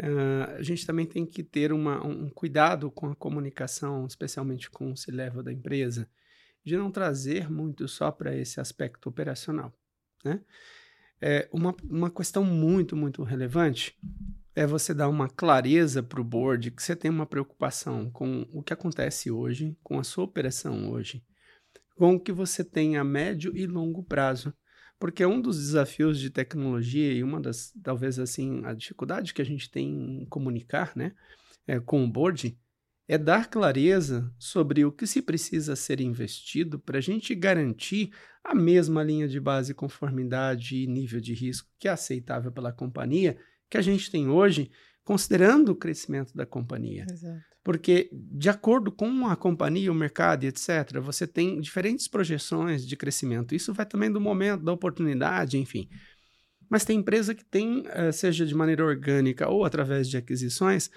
Uh, 0.00 0.56
a 0.56 0.62
gente 0.62 0.84
também 0.84 1.06
tem 1.06 1.24
que 1.24 1.42
ter 1.44 1.72
uma, 1.72 2.04
um 2.04 2.28
cuidado 2.28 2.90
com 2.90 3.06
a 3.06 3.14
comunicação, 3.14 4.04
especialmente 4.06 4.68
com 4.68 4.90
o 4.90 4.96
C-level 4.96 5.42
da 5.42 5.52
empresa, 5.52 6.08
de 6.64 6.76
não 6.76 6.90
trazer 6.90 7.48
muito 7.48 7.86
só 7.86 8.10
para 8.10 8.34
esse 8.34 8.60
aspecto 8.60 9.08
operacional. 9.08 9.72
Né? 10.24 10.40
É 11.20 11.48
uma, 11.52 11.74
uma 11.88 12.10
questão 12.10 12.44
muito, 12.44 12.96
muito 12.96 13.22
relevante 13.22 13.96
é 14.54 14.66
você 14.66 14.94
dar 14.94 15.08
uma 15.08 15.28
clareza 15.28 16.02
para 16.02 16.20
o 16.20 16.24
board 16.24 16.70
que 16.70 16.82
você 16.82 16.94
tem 16.94 17.10
uma 17.10 17.26
preocupação 17.26 18.08
com 18.10 18.46
o 18.52 18.62
que 18.62 18.72
acontece 18.72 19.30
hoje, 19.30 19.76
com 19.82 19.98
a 19.98 20.04
sua 20.04 20.24
operação 20.24 20.90
hoje, 20.90 21.24
com 21.96 22.14
o 22.14 22.20
que 22.20 22.32
você 22.32 22.62
tem 22.62 22.96
a 22.96 23.04
médio 23.04 23.56
e 23.56 23.66
longo 23.66 24.02
prazo. 24.02 24.54
Porque 24.98 25.26
um 25.26 25.40
dos 25.40 25.58
desafios 25.58 26.20
de 26.20 26.30
tecnologia 26.30 27.12
e 27.12 27.22
uma 27.22 27.40
das, 27.40 27.72
talvez 27.82 28.18
assim, 28.18 28.64
a 28.64 28.72
dificuldade 28.72 29.34
que 29.34 29.42
a 29.42 29.44
gente 29.44 29.68
tem 29.68 30.22
em 30.22 30.26
comunicar 30.26 30.92
né, 30.94 31.12
é, 31.66 31.80
com 31.80 32.04
o 32.04 32.08
board 32.08 32.56
é 33.06 33.18
dar 33.18 33.48
clareza 33.48 34.32
sobre 34.38 34.84
o 34.84 34.92
que 34.92 35.06
se 35.06 35.20
precisa 35.20 35.76
ser 35.76 36.00
investido 36.00 36.78
para 36.78 36.98
a 36.98 37.00
gente 37.00 37.34
garantir 37.34 38.10
a 38.42 38.54
mesma 38.54 39.02
linha 39.02 39.28
de 39.28 39.38
base, 39.38 39.74
conformidade 39.74 40.76
e 40.76 40.86
nível 40.86 41.20
de 41.20 41.34
risco 41.34 41.70
que 41.78 41.88
é 41.88 41.90
aceitável 41.90 42.50
pela 42.50 42.72
companhia 42.72 43.36
que 43.68 43.76
a 43.76 43.82
gente 43.82 44.10
tem 44.10 44.28
hoje, 44.28 44.70
considerando 45.02 45.70
o 45.70 45.76
crescimento 45.76 46.34
da 46.34 46.46
companhia. 46.46 47.06
Exato. 47.10 47.42
Porque, 47.62 48.10
de 48.12 48.50
acordo 48.50 48.92
com 48.92 49.26
a 49.26 49.34
companhia, 49.34 49.90
o 49.90 49.94
mercado 49.94 50.44
e 50.44 50.48
etc., 50.48 51.00
você 51.00 51.26
tem 51.26 51.58
diferentes 51.60 52.06
projeções 52.06 52.86
de 52.86 52.94
crescimento. 52.94 53.54
Isso 53.54 53.72
vai 53.72 53.86
também 53.86 54.12
do 54.12 54.20
momento, 54.20 54.62
da 54.62 54.72
oportunidade, 54.72 55.56
enfim. 55.56 55.88
Mas 56.68 56.84
tem 56.84 56.98
empresa 56.98 57.34
que 57.34 57.44
tem, 57.44 57.84
eh, 57.86 58.12
seja 58.12 58.44
de 58.44 58.54
maneira 58.54 58.84
orgânica 58.84 59.48
ou 59.48 59.64
através 59.64 60.08
de 60.08 60.16
aquisições, 60.18 60.90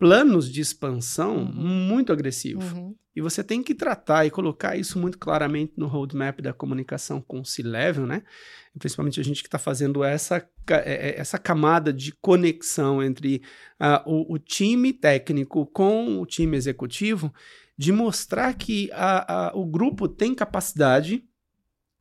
planos 0.00 0.50
de 0.50 0.62
expansão 0.62 1.36
uhum. 1.36 1.52
muito 1.52 2.10
agressivos. 2.10 2.72
Uhum. 2.72 2.96
E 3.14 3.20
você 3.20 3.44
tem 3.44 3.62
que 3.62 3.74
tratar 3.74 4.24
e 4.24 4.30
colocar 4.30 4.76
isso 4.76 4.98
muito 4.98 5.18
claramente 5.18 5.74
no 5.76 5.86
roadmap 5.86 6.40
da 6.40 6.54
comunicação 6.54 7.20
com 7.20 7.40
o 7.40 7.44
C-Level, 7.44 8.06
né? 8.06 8.22
Principalmente 8.78 9.20
a 9.20 9.22
gente 9.22 9.42
que 9.42 9.48
está 9.48 9.58
fazendo 9.58 10.02
essa, 10.02 10.36
é, 10.70 11.10
é, 11.10 11.20
essa 11.20 11.36
camada 11.36 11.92
de 11.92 12.12
conexão 12.12 13.02
entre 13.02 13.42
uh, 13.78 14.10
o, 14.10 14.34
o, 14.34 14.38
time 14.38 14.90
técnico 14.90 15.66
com 15.66 16.18
o 16.18 16.24
time 16.24 16.56
executivo, 16.56 17.34
de 17.76 17.92
mostrar 17.92 18.54
que 18.54 18.88
a, 18.92 19.48
a, 19.48 19.56
o 19.56 19.66
grupo 19.66 20.08
tem 20.08 20.34
capacidade 20.34 21.22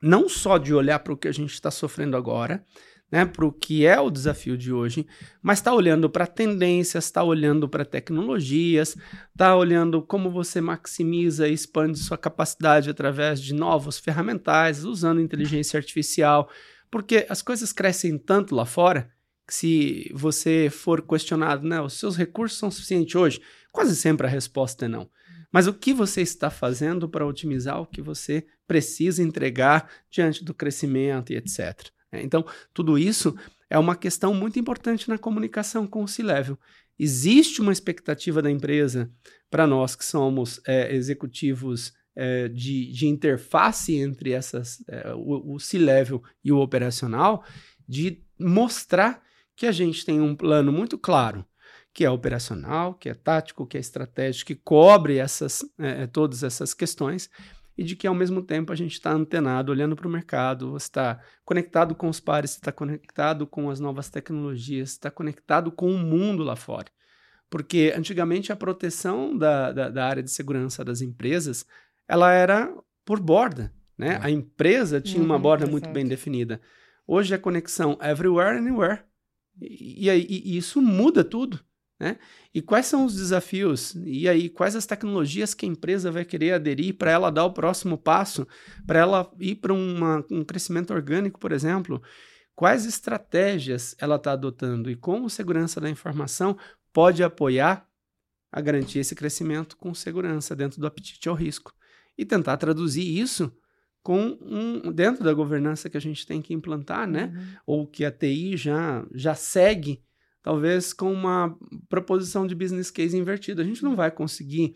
não 0.01 0.29
só 0.29 0.57
de 0.57 0.73
olhar 0.73 0.99
para 0.99 1.11
o 1.11 1.17
que 1.17 1.27
a 1.27 1.33
gente 1.33 1.53
está 1.53 1.69
sofrendo 1.69 2.15
agora, 2.15 2.63
né, 3.11 3.25
para 3.25 3.45
o 3.45 3.51
que 3.51 3.85
é 3.85 3.99
o 3.99 4.09
desafio 4.09 4.57
de 4.57 4.71
hoje, 4.71 5.05
mas 5.41 5.59
está 5.59 5.73
olhando 5.73 6.09
para 6.09 6.27
tendências, 6.27 7.05
está 7.05 7.23
olhando 7.23 7.67
para 7.67 7.83
tecnologias, 7.83 8.95
está 9.31 9.55
olhando 9.55 10.01
como 10.01 10.29
você 10.29 10.61
maximiza 10.61 11.47
e 11.47 11.53
expande 11.53 11.97
sua 11.97 12.17
capacidade 12.17 12.89
através 12.89 13.41
de 13.41 13.53
novos 13.53 13.97
ferramentais, 13.97 14.83
usando 14.83 15.21
inteligência 15.21 15.77
artificial, 15.77 16.49
porque 16.91 17.25
as 17.29 17.41
coisas 17.41 17.71
crescem 17.71 18.17
tanto 18.17 18.55
lá 18.55 18.65
fora 18.65 19.11
que 19.47 19.53
se 19.53 20.11
você 20.13 20.69
for 20.71 21.01
questionado, 21.01 21.67
né, 21.67 21.81
os 21.81 21.93
seus 21.93 22.15
recursos 22.15 22.59
são 22.59 22.69
suficientes 22.69 23.15
hoje, 23.15 23.41
quase 23.71 23.95
sempre 23.95 24.27
a 24.27 24.29
resposta 24.29 24.85
é 24.85 24.87
não. 24.87 25.09
Mas 25.51 25.65
o 25.65 25.73
que 25.73 25.93
você 25.93 26.21
está 26.21 26.51
fazendo 26.51 27.09
para 27.09 27.25
otimizar 27.25 27.81
o 27.81 27.87
que 27.87 28.01
você 28.01 28.45
precisa 28.67 29.23
entregar 29.23 29.89
diante 30.11 30.43
do 30.43 30.53
crescimento 30.53 31.33
e 31.33 31.37
etc. 31.37 31.89
Né? 32.11 32.21
Então, 32.23 32.45
tudo 32.73 32.97
isso 32.97 33.35
é 33.69 33.77
uma 33.77 33.95
questão 33.95 34.33
muito 34.33 34.59
importante 34.59 35.09
na 35.09 35.17
comunicação 35.17 35.85
com 35.85 36.03
o 36.03 36.07
C-Level. 36.07 36.57
Existe 36.97 37.61
uma 37.61 37.71
expectativa 37.71 38.41
da 38.41 38.51
empresa 38.51 39.11
para 39.49 39.65
nós 39.65 39.95
que 39.95 40.03
somos 40.03 40.59
é, 40.67 40.93
executivos 40.93 41.93
é, 42.15 42.49
de, 42.49 42.91
de, 42.91 43.07
interface 43.07 43.95
entre 43.95 44.31
essas, 44.31 44.83
é, 44.87 45.13
o, 45.13 45.53
o 45.55 45.59
C-Level 45.59 46.21
e 46.43 46.51
o 46.51 46.59
operacional, 46.59 47.45
de 47.87 48.21
mostrar 48.37 49.23
que 49.55 49.65
a 49.65 49.71
gente 49.71 50.05
tem 50.05 50.19
um 50.19 50.35
plano 50.35 50.71
muito 50.71 50.97
claro, 50.97 51.45
que 51.93 52.03
é 52.03 52.09
operacional, 52.09 52.93
que 52.93 53.09
é 53.09 53.13
tático, 53.13 53.65
que 53.65 53.77
é 53.77 53.79
estratégico, 53.79 54.47
que 54.47 54.55
cobre 54.55 55.17
essas, 55.17 55.63
é, 55.77 56.07
todas 56.07 56.43
essas 56.43 56.73
questões, 56.73 57.29
e 57.79 57.83
de 57.83 57.95
que 57.95 58.05
ao 58.05 58.13
mesmo 58.13 58.41
tempo 58.41 58.73
a 58.73 58.75
gente 58.75 58.91
está 58.91 59.09
antenado, 59.09 59.71
olhando 59.71 59.95
para 59.95 60.05
o 60.05 60.11
mercado, 60.11 60.75
está 60.75 61.17
conectado 61.45 61.95
com 61.95 62.09
os 62.09 62.19
pares, 62.19 62.51
está 62.51 62.73
conectado 62.73 63.47
com 63.47 63.69
as 63.69 63.79
novas 63.79 64.09
tecnologias, 64.09 64.89
está 64.89 65.09
conectado 65.09 65.71
com 65.71 65.89
o 65.89 65.97
mundo 65.97 66.43
lá 66.43 66.57
fora. 66.57 66.87
Porque 67.49 67.93
antigamente 67.95 68.51
a 68.51 68.55
proteção 68.57 69.35
da, 69.35 69.71
da, 69.71 69.89
da 69.89 70.05
área 70.05 70.21
de 70.21 70.29
segurança 70.29 70.83
das 70.83 71.01
empresas 71.01 71.65
ela 72.05 72.33
era 72.33 72.69
por 73.05 73.21
borda. 73.21 73.73
Né? 73.97 74.15
É. 74.15 74.25
A 74.25 74.29
empresa 74.29 74.99
tinha 74.99 75.21
uhum, 75.21 75.25
uma 75.27 75.39
borda 75.39 75.63
exato. 75.63 75.71
muito 75.71 75.89
bem 75.89 76.05
definida. 76.05 76.59
Hoje 77.07 77.33
a 77.33 77.39
conexão 77.39 77.97
everywhere, 78.01 78.57
anywhere. 78.57 79.03
E, 79.61 80.09
e, 80.09 80.51
e, 80.53 80.57
isso 80.57 80.81
muda 80.81 81.23
tudo. 81.23 81.61
Né? 81.99 82.17
E 82.53 82.61
quais 82.61 82.85
são 82.85 83.05
os 83.05 83.13
desafios? 83.13 83.93
E 84.05 84.29
aí, 84.29 84.49
quais 84.49 84.75
as 84.75 84.85
tecnologias 84.85 85.53
que 85.53 85.65
a 85.65 85.69
empresa 85.69 86.09
vai 86.09 86.23
querer 86.23 86.53
aderir 86.53 86.95
para 86.95 87.11
ela 87.11 87.29
dar 87.29 87.43
o 87.43 87.51
próximo 87.51 87.97
passo, 87.97 88.47
para 88.87 88.99
ela 88.99 89.29
ir 89.39 89.55
para 89.55 89.73
um 89.73 90.43
crescimento 90.45 90.93
orgânico, 90.93 91.39
por 91.39 91.51
exemplo? 91.51 92.01
Quais 92.55 92.85
estratégias 92.85 93.95
ela 93.99 94.15
está 94.15 94.31
adotando 94.31 94.89
e 94.89 94.95
como 94.95 95.29
segurança 95.29 95.79
da 95.79 95.89
informação 95.89 96.57
pode 96.93 97.23
apoiar 97.23 97.87
a 98.51 98.61
garantir 98.61 98.99
esse 98.99 99.13
crescimento 99.13 99.77
com 99.77 99.93
segurança 99.93 100.55
dentro 100.55 100.79
do 100.79 100.87
apetite 100.87 101.27
ao 101.27 101.35
risco? 101.35 101.73
E 102.17 102.25
tentar 102.25 102.57
traduzir 102.57 103.03
isso 103.17 103.51
com 104.01 104.37
um, 104.41 104.91
dentro 104.91 105.23
da 105.23 105.33
governança 105.33 105.89
que 105.89 105.97
a 105.97 106.01
gente 106.01 106.25
tem 106.25 106.41
que 106.41 106.53
implantar, 106.53 107.07
né? 107.07 107.33
Uhum. 107.33 107.57
Ou 107.65 107.87
que 107.87 108.03
a 108.03 108.11
TI 108.11 108.57
já, 108.57 109.05
já 109.13 109.35
segue 109.35 110.01
talvez 110.41 110.93
com 110.93 111.11
uma 111.11 111.57
proposição 111.87 112.47
de 112.47 112.55
business 112.55 112.89
case 112.89 113.17
invertida. 113.17 113.61
A 113.61 113.65
gente 113.65 113.83
não 113.83 113.95
vai 113.95 114.11
conseguir 114.11 114.75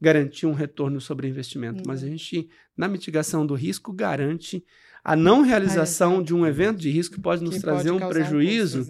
garantir 0.00 0.46
um 0.46 0.52
retorno 0.52 1.00
sobre 1.00 1.28
investimento, 1.28 1.78
uhum. 1.78 1.84
mas 1.86 2.02
a 2.02 2.06
gente, 2.06 2.48
na 2.76 2.88
mitigação 2.88 3.46
do 3.46 3.54
risco, 3.54 3.92
garante 3.92 4.64
a 5.04 5.14
não 5.14 5.42
realização 5.42 6.22
de 6.22 6.34
um 6.34 6.46
evento 6.46 6.78
de 6.78 6.90
risco 6.90 7.16
que 7.16 7.20
pode 7.20 7.44
nos 7.44 7.56
que 7.56 7.60
trazer 7.60 7.92
pode 7.92 8.04
um 8.04 8.08
prejuízo 8.08 8.86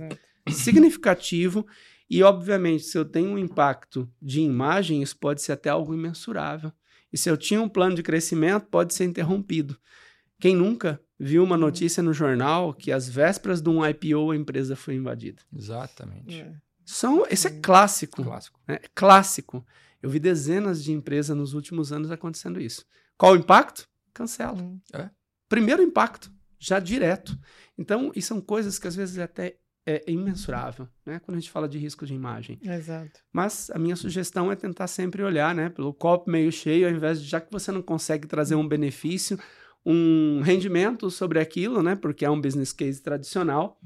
um 0.49 0.53
significativo. 0.53 1.67
E, 2.09 2.23
obviamente, 2.23 2.85
se 2.85 2.97
eu 2.97 3.05
tenho 3.05 3.31
um 3.31 3.39
impacto 3.39 4.09
de 4.21 4.41
imagem, 4.41 5.03
isso 5.03 5.17
pode 5.19 5.43
ser 5.43 5.53
até 5.53 5.71
algo 5.71 5.95
imensurável. 5.95 6.73
E 7.13 7.19
se 7.19 7.31
eu 7.31 7.37
tinha 7.37 7.61
um 7.61 7.69
plano 7.69 7.97
de 7.97 8.03
crescimento, 8.03 8.67
pode 8.67 8.95
ser 8.95 9.05
interrompido. 9.05 9.77
Quem 10.41 10.55
nunca 10.55 11.01
viu 11.19 11.43
uma 11.43 11.57
notícia 11.57 12.03
no 12.03 12.13
jornal 12.13 12.75
que 12.75 12.93
às 12.93 13.09
vésperas 13.09 13.61
de 13.61 13.69
um 13.69 13.85
IPO 13.85 14.31
a 14.31 14.37
empresa 14.37 14.77
foi 14.77 14.95
invadida. 14.95 15.43
Exatamente. 15.55 16.41
É. 16.41 16.53
São, 16.85 17.27
esse 17.31 17.47
é 17.47 17.51
clássico. 17.51 18.23
Clássico. 18.23 18.61
Né? 18.69 18.79
Clássico. 18.95 19.67
Eu 20.03 20.11
vi 20.11 20.19
dezenas 20.19 20.85
de 20.85 20.93
empresas 20.93 21.37
nos 21.37 21.55
últimos 21.55 21.93
anos 21.93 22.11
acontecendo 22.11 22.61
isso. 22.61 22.85
Qual 23.17 23.33
o 23.33 23.37
impacto? 23.37 23.89
Cancela. 24.13 24.61
Hum. 24.61 24.79
É. 24.93 25.09
Primeiro 25.49 25.83
impacto, 25.83 26.31
já 26.59 26.79
direto. 26.79 27.39
Então, 27.79 28.13
e 28.15 28.21
são 28.21 28.41
coisas 28.41 28.79
que 28.79 28.87
às 28.87 28.95
vezes 28.95 29.19
até 29.19 29.57
é 29.87 30.03
imensurável, 30.11 30.89
né? 31.05 31.21
Quando 31.21 31.37
a 31.37 31.41
gente 31.41 31.51
fala 31.51 31.69
de 31.69 31.79
risco 31.79 32.07
de 32.07 32.15
imagem. 32.15 32.59
Exato. 32.63 33.21
Mas 33.33 33.71
a 33.71 33.79
minha 33.79 33.97
sugestão 33.97 34.51
é 34.51 34.57
tentar 34.57 34.87
sempre 34.87 35.23
olhar, 35.23 35.55
né, 35.55 35.69
pelo 35.69 35.93
copo 35.93 36.31
meio 36.31 36.51
cheio, 36.51 36.87
ao 36.89 36.95
invés 36.95 37.21
de 37.21 37.29
já 37.29 37.41
que 37.41 37.53
você 37.53 37.71
não 37.71 37.83
consegue 37.83 38.27
trazer 38.27 38.55
um 38.55 38.67
benefício, 38.67 39.39
um 39.85 40.41
rendimento 40.41 41.11
sobre 41.11 41.39
aquilo, 41.39 41.83
né? 41.83 41.95
Porque 41.95 42.25
é 42.25 42.31
um 42.31 42.41
business 42.41 42.73
case 42.73 43.03
tradicional, 43.03 43.79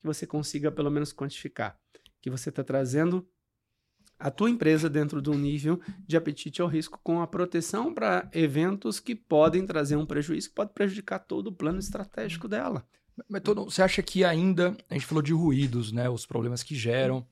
que 0.00 0.06
você 0.06 0.26
consiga 0.26 0.70
pelo 0.70 0.90
menos 0.90 1.12
quantificar. 1.12 1.78
Que 2.20 2.30
você 2.30 2.50
está 2.50 2.62
trazendo 2.62 3.26
a 4.18 4.30
tua 4.30 4.50
empresa 4.50 4.88
dentro 4.88 5.20
de 5.20 5.30
um 5.30 5.38
nível 5.38 5.80
de 6.06 6.16
apetite 6.16 6.62
ao 6.62 6.68
risco 6.68 6.98
com 7.02 7.20
a 7.20 7.26
proteção 7.26 7.92
para 7.92 8.28
eventos 8.32 8.98
que 8.98 9.14
podem 9.14 9.66
trazer 9.66 9.96
um 9.96 10.06
prejuízo, 10.06 10.48
que 10.48 10.54
pode 10.54 10.72
prejudicar 10.72 11.18
todo 11.18 11.48
o 11.48 11.52
plano 11.52 11.78
estratégico 11.78 12.48
dela. 12.48 12.86
Mas 13.28 13.42
todo, 13.42 13.64
você 13.64 13.82
acha 13.82 14.02
que 14.02 14.24
ainda, 14.24 14.76
a 14.90 14.94
gente 14.94 15.06
falou 15.06 15.22
de 15.22 15.32
ruídos, 15.32 15.90
né? 15.92 16.08
Os 16.08 16.26
problemas 16.26 16.62
que 16.62 16.74
geram. 16.74 17.26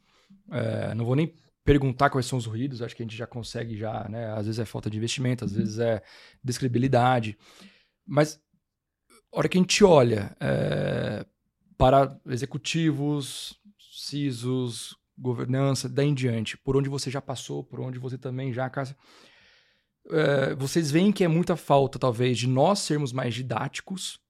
É, 0.50 0.94
não 0.94 1.04
vou 1.04 1.16
nem 1.16 1.34
perguntar 1.64 2.10
quais 2.10 2.26
são 2.26 2.38
os 2.38 2.44
ruídos, 2.44 2.82
acho 2.82 2.94
que 2.94 3.02
a 3.02 3.06
gente 3.06 3.16
já 3.16 3.26
consegue 3.26 3.76
já, 3.76 4.06
né? 4.08 4.32
Às 4.32 4.46
vezes 4.46 4.58
é 4.58 4.64
falta 4.64 4.90
de 4.90 4.96
investimento, 4.96 5.44
às 5.44 5.52
vezes 5.52 5.78
é 5.78 6.02
describilidade. 6.42 7.36
Mas 8.06 8.40
a 9.32 9.38
hora 9.38 9.48
que 9.48 9.58
a 9.58 9.60
gente 9.60 9.84
olha 9.84 10.36
é, 10.40 11.26
para 11.76 12.18
executivos, 12.26 13.58
CISOs, 13.78 14.96
governança, 15.16 15.88
daí 15.88 16.08
em 16.08 16.14
diante, 16.14 16.56
por 16.56 16.76
onde 16.76 16.88
você 16.88 17.10
já 17.10 17.20
passou, 17.20 17.62
por 17.62 17.80
onde 17.80 17.98
você 17.98 18.18
também 18.18 18.52
já, 18.52 18.70
é, 20.10 20.54
vocês 20.54 20.90
veem 20.90 21.12
que 21.12 21.24
é 21.24 21.28
muita 21.28 21.56
falta, 21.56 21.98
talvez, 21.98 22.38
de 22.38 22.46
nós 22.46 22.80
sermos 22.80 23.12
mais 23.12 23.34
didáticos, 23.34 24.20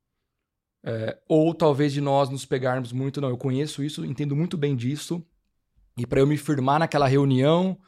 é, 0.82 1.18
ou 1.26 1.54
talvez 1.54 1.92
de 1.92 2.00
nós 2.00 2.28
nos 2.28 2.44
pegarmos 2.44 2.92
muito, 2.92 3.20
não, 3.20 3.30
eu 3.30 3.38
conheço 3.38 3.82
isso, 3.82 4.04
entendo 4.04 4.36
muito 4.36 4.56
bem 4.56 4.76
disso, 4.76 5.24
e 5.96 6.06
para 6.06 6.20
eu 6.20 6.26
me 6.26 6.36
firmar 6.36 6.78
naquela 6.78 7.06
reunião, 7.06 7.78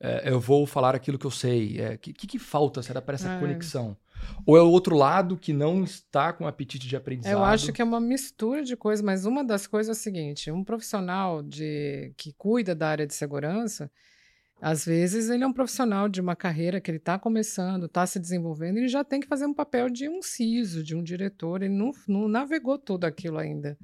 é, 0.00 0.30
eu 0.30 0.40
vou 0.40 0.66
falar 0.66 0.94
aquilo 0.94 1.18
que 1.18 1.26
eu 1.26 1.30
sei. 1.30 1.78
O 1.78 1.82
é, 1.82 1.96
que, 1.98 2.12
que, 2.12 2.26
que, 2.26 2.38
falta, 2.38 2.82
será, 2.82 3.02
para 3.02 3.14
essa 3.14 3.30
é. 3.30 3.38
conexão? 3.38 3.96
Ou 4.46 4.56
é 4.56 4.62
o 4.62 4.70
outro 4.70 4.96
lado 4.96 5.36
que 5.36 5.52
não 5.52 5.84
está 5.84 6.32
com 6.32 6.46
apetite 6.46 6.88
de 6.88 6.96
aprendizado? 6.96 7.32
Eu 7.32 7.44
acho 7.44 7.72
que 7.72 7.82
é 7.82 7.84
uma 7.84 8.00
mistura 8.00 8.62
de 8.62 8.76
coisas, 8.76 9.04
mas 9.04 9.24
uma 9.24 9.44
das 9.44 9.66
coisas 9.66 9.96
é 9.96 9.98
a 9.98 10.02
seguinte: 10.02 10.50
um 10.50 10.64
profissional 10.64 11.42
de 11.42 12.12
que 12.16 12.32
cuida 12.32 12.74
da 12.74 12.88
área 12.88 13.06
de 13.06 13.14
segurança, 13.14 13.90
às 14.60 14.84
vezes 14.84 15.30
ele 15.30 15.44
é 15.44 15.46
um 15.46 15.52
profissional 15.52 16.08
de 16.08 16.20
uma 16.20 16.36
carreira 16.36 16.80
que 16.80 16.90
ele 16.90 16.98
está 16.98 17.18
começando, 17.18 17.86
está 17.86 18.06
se 18.06 18.18
desenvolvendo, 18.18 18.78
ele 18.78 18.88
já 18.88 19.02
tem 19.02 19.20
que 19.20 19.26
fazer 19.26 19.46
um 19.46 19.54
papel 19.54 19.88
de 19.88 20.08
um 20.08 20.22
CISO, 20.22 20.82
de 20.82 20.94
um 20.94 21.02
diretor, 21.02 21.62
ele 21.62 21.74
não, 21.74 21.90
não 22.06 22.28
navegou 22.28 22.78
tudo 22.78 23.04
aquilo 23.04 23.38
ainda. 23.38 23.78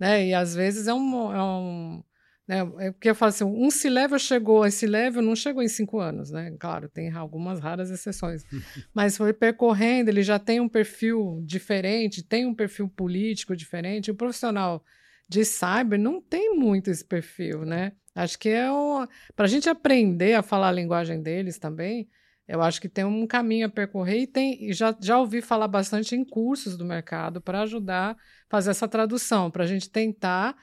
Né? 0.00 0.28
E 0.28 0.34
às 0.34 0.54
vezes 0.54 0.86
é 0.86 0.94
um, 0.94 1.32
é 1.34 1.42
um 1.42 2.02
né? 2.46 2.60
É 2.78 2.92
porque 2.92 3.10
eu 3.10 3.14
falo 3.14 3.30
assim, 3.30 3.44
um 3.44 3.70
C-Level 3.70 4.18
chegou, 4.18 4.64
esse 4.64 4.86
level 4.86 5.20
não 5.20 5.34
chegou 5.34 5.62
em 5.62 5.68
cinco 5.68 5.98
anos, 5.98 6.30
né? 6.30 6.54
Claro, 6.58 6.88
tem 6.88 7.10
algumas 7.10 7.58
raras 7.58 7.90
exceções. 7.90 8.44
Mas 8.94 9.16
foi 9.16 9.32
percorrendo, 9.32 10.10
ele 10.10 10.22
já 10.22 10.38
tem 10.38 10.60
um 10.60 10.68
perfil 10.68 11.42
diferente, 11.44 12.22
tem 12.22 12.46
um 12.46 12.54
perfil 12.54 12.88
político 12.88 13.56
diferente. 13.56 14.10
O 14.10 14.14
profissional 14.14 14.84
de 15.28 15.44
cyber 15.44 15.98
não 15.98 16.20
tem 16.20 16.56
muito 16.56 16.88
esse 16.88 17.04
perfil, 17.04 17.64
né? 17.64 17.92
Acho 18.14 18.38
que 18.38 18.48
é 18.48 18.66
para 19.34 19.44
a 19.44 19.48
gente 19.48 19.68
aprender 19.68 20.34
a 20.34 20.42
falar 20.42 20.68
a 20.68 20.72
linguagem 20.72 21.20
deles 21.20 21.58
também. 21.58 22.08
Eu 22.48 22.62
acho 22.62 22.80
que 22.80 22.88
tem 22.88 23.04
um 23.04 23.26
caminho 23.26 23.66
a 23.66 23.68
percorrer 23.68 24.20
e 24.20 24.26
tem 24.26 24.72
já, 24.72 24.96
já 25.00 25.18
ouvi 25.18 25.42
falar 25.42 25.66
bastante 25.66 26.14
em 26.14 26.24
cursos 26.24 26.76
do 26.76 26.84
mercado 26.84 27.40
para 27.40 27.62
ajudar 27.62 28.12
a 28.12 28.16
fazer 28.48 28.70
essa 28.70 28.86
tradução, 28.86 29.50
para 29.50 29.64
a 29.64 29.66
gente 29.66 29.90
tentar 29.90 30.56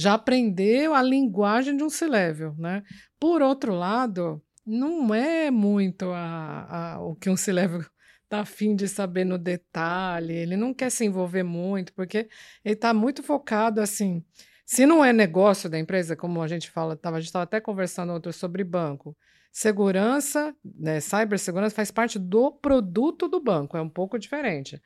já 0.00 0.14
aprendeu 0.14 0.94
a 0.94 1.02
linguagem 1.02 1.76
de 1.76 1.84
um 1.84 1.90
C-level, 1.90 2.54
né? 2.56 2.82
Por 3.18 3.42
outro 3.42 3.74
lado, 3.74 4.42
não 4.64 5.14
é 5.14 5.50
muito 5.50 6.10
a, 6.10 6.94
a, 6.94 7.00
o 7.02 7.14
que 7.14 7.28
um 7.28 7.36
C-level 7.36 7.80
está 8.24 8.40
afim 8.40 8.74
de 8.74 8.88
saber 8.88 9.24
no 9.24 9.36
detalhe, 9.36 10.32
ele 10.34 10.56
não 10.56 10.72
quer 10.72 10.90
se 10.90 11.04
envolver 11.04 11.42
muito, 11.42 11.92
porque 11.92 12.28
ele 12.64 12.74
está 12.74 12.94
muito 12.94 13.22
focado 13.22 13.80
assim. 13.80 14.24
Se 14.64 14.86
não 14.86 15.04
é 15.04 15.12
negócio 15.12 15.68
da 15.68 15.78
empresa, 15.78 16.16
como 16.16 16.40
a 16.40 16.48
gente 16.48 16.70
fala, 16.70 16.96
tava, 16.96 17.16
a 17.16 17.20
gente 17.20 17.28
estava 17.28 17.42
até 17.42 17.60
conversando 17.60 18.14
outro 18.14 18.32
sobre 18.32 18.64
banco. 18.64 19.14
Segurança, 19.52 20.54
né, 20.64 21.00
cibersegurança 21.00 21.74
faz 21.74 21.90
parte 21.90 22.18
do 22.18 22.52
produto 22.52 23.28
do 23.28 23.40
banco, 23.40 23.76
é 23.76 23.82
um 23.82 23.88
pouco 23.88 24.18
diferente. 24.18 24.80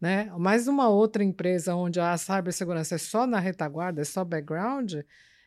Né? 0.00 0.32
Mais 0.38 0.66
uma 0.66 0.88
outra 0.88 1.22
empresa 1.22 1.74
onde 1.74 2.00
a 2.00 2.16
cibersegurança 2.16 2.94
é 2.94 2.98
só 2.98 3.26
na 3.26 3.38
retaguarda, 3.38 4.00
é 4.00 4.04
só 4.04 4.24
background, 4.24 4.94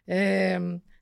é, 0.05 0.59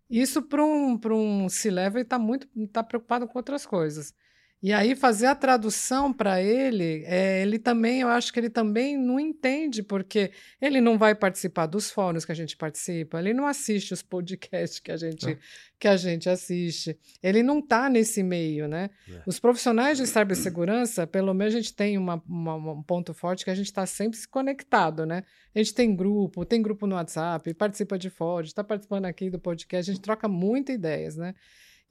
isso 0.09 0.41
para 0.41 0.63
um, 0.63 0.99
um 1.05 1.49
C-Level 1.49 2.01
está 2.01 2.19
muito 2.19 2.47
tá 2.71 2.83
preocupado 2.83 3.27
com 3.27 3.37
outras 3.37 3.65
coisas. 3.65 4.13
E 4.63 4.71
aí 4.71 4.95
fazer 4.95 5.25
a 5.25 5.33
tradução 5.33 6.13
para 6.13 6.39
ele, 6.39 7.03
é, 7.07 7.41
ele 7.41 7.57
também, 7.57 8.01
eu 8.01 8.09
acho 8.09 8.31
que 8.31 8.39
ele 8.39 8.49
também 8.49 8.95
não 8.95 9.19
entende, 9.19 9.81
porque 9.81 10.31
ele 10.61 10.79
não 10.79 10.99
vai 10.99 11.15
participar 11.15 11.65
dos 11.65 11.89
fóruns 11.89 12.25
que 12.25 12.31
a 12.31 12.35
gente 12.35 12.55
participa, 12.55 13.19
ele 13.19 13.33
não 13.33 13.47
assiste 13.47 13.91
os 13.91 14.03
podcasts 14.03 14.77
que 14.77 14.91
a 14.91 14.97
gente, 14.97 15.31
é. 15.31 15.37
que 15.79 15.87
a 15.87 15.97
gente 15.97 16.29
assiste, 16.29 16.95
ele 17.23 17.41
não 17.41 17.57
está 17.57 17.89
nesse 17.89 18.21
meio, 18.21 18.67
né? 18.67 18.91
É. 19.09 19.23
Os 19.25 19.39
profissionais 19.39 19.97
de 19.97 20.05
cibersegurança, 20.05 21.07
pelo 21.07 21.33
menos 21.33 21.55
a 21.55 21.57
gente 21.57 21.73
tem 21.73 21.97
uma, 21.97 22.21
uma, 22.29 22.55
um 22.73 22.83
ponto 22.83 23.15
forte 23.15 23.43
que 23.43 23.49
a 23.49 23.55
gente 23.55 23.65
está 23.65 23.87
sempre 23.87 24.19
se 24.19 24.27
conectado, 24.27 25.07
né? 25.07 25.23
A 25.55 25.57
gente 25.57 25.73
tem 25.73 25.95
grupo, 25.95 26.45
tem 26.45 26.61
grupo 26.61 26.85
no 26.85 26.93
WhatsApp, 26.95 27.51
participa 27.55 27.97
de 27.97 28.11
fórum, 28.11 28.45
está 28.45 28.63
participando 28.63 29.05
aqui 29.05 29.31
do 29.31 29.39
podcast, 29.39 29.89
a 29.89 29.93
gente 29.95 30.03
troca 30.03 30.27
muitas 30.27 30.75
ideias, 30.75 31.17
né? 31.17 31.33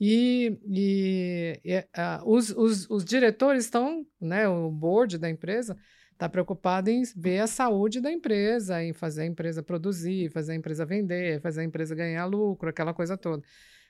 E, 0.00 0.58
e, 0.66 1.60
e 1.62 1.78
uh, 1.78 2.24
os, 2.24 2.48
os, 2.50 2.88
os, 2.88 3.04
diretores 3.04 3.64
estão, 3.64 4.06
né, 4.18 4.48
o 4.48 4.70
board 4.70 5.18
da 5.18 5.28
empresa 5.28 5.76
está 6.12 6.26
preocupado 6.26 6.88
em 6.88 7.02
ver 7.16 7.40
a 7.40 7.46
saúde 7.46 8.00
da 8.00 8.10
empresa, 8.10 8.82
em 8.82 8.94
fazer 8.94 9.22
a 9.22 9.26
empresa 9.26 9.62
produzir, 9.62 10.30
fazer 10.30 10.52
a 10.52 10.54
empresa 10.54 10.86
vender, 10.86 11.40
fazer 11.42 11.60
a 11.60 11.64
empresa 11.64 11.94
ganhar 11.94 12.24
lucro, 12.24 12.70
aquela 12.70 12.94
coisa 12.94 13.16
toda. 13.16 13.42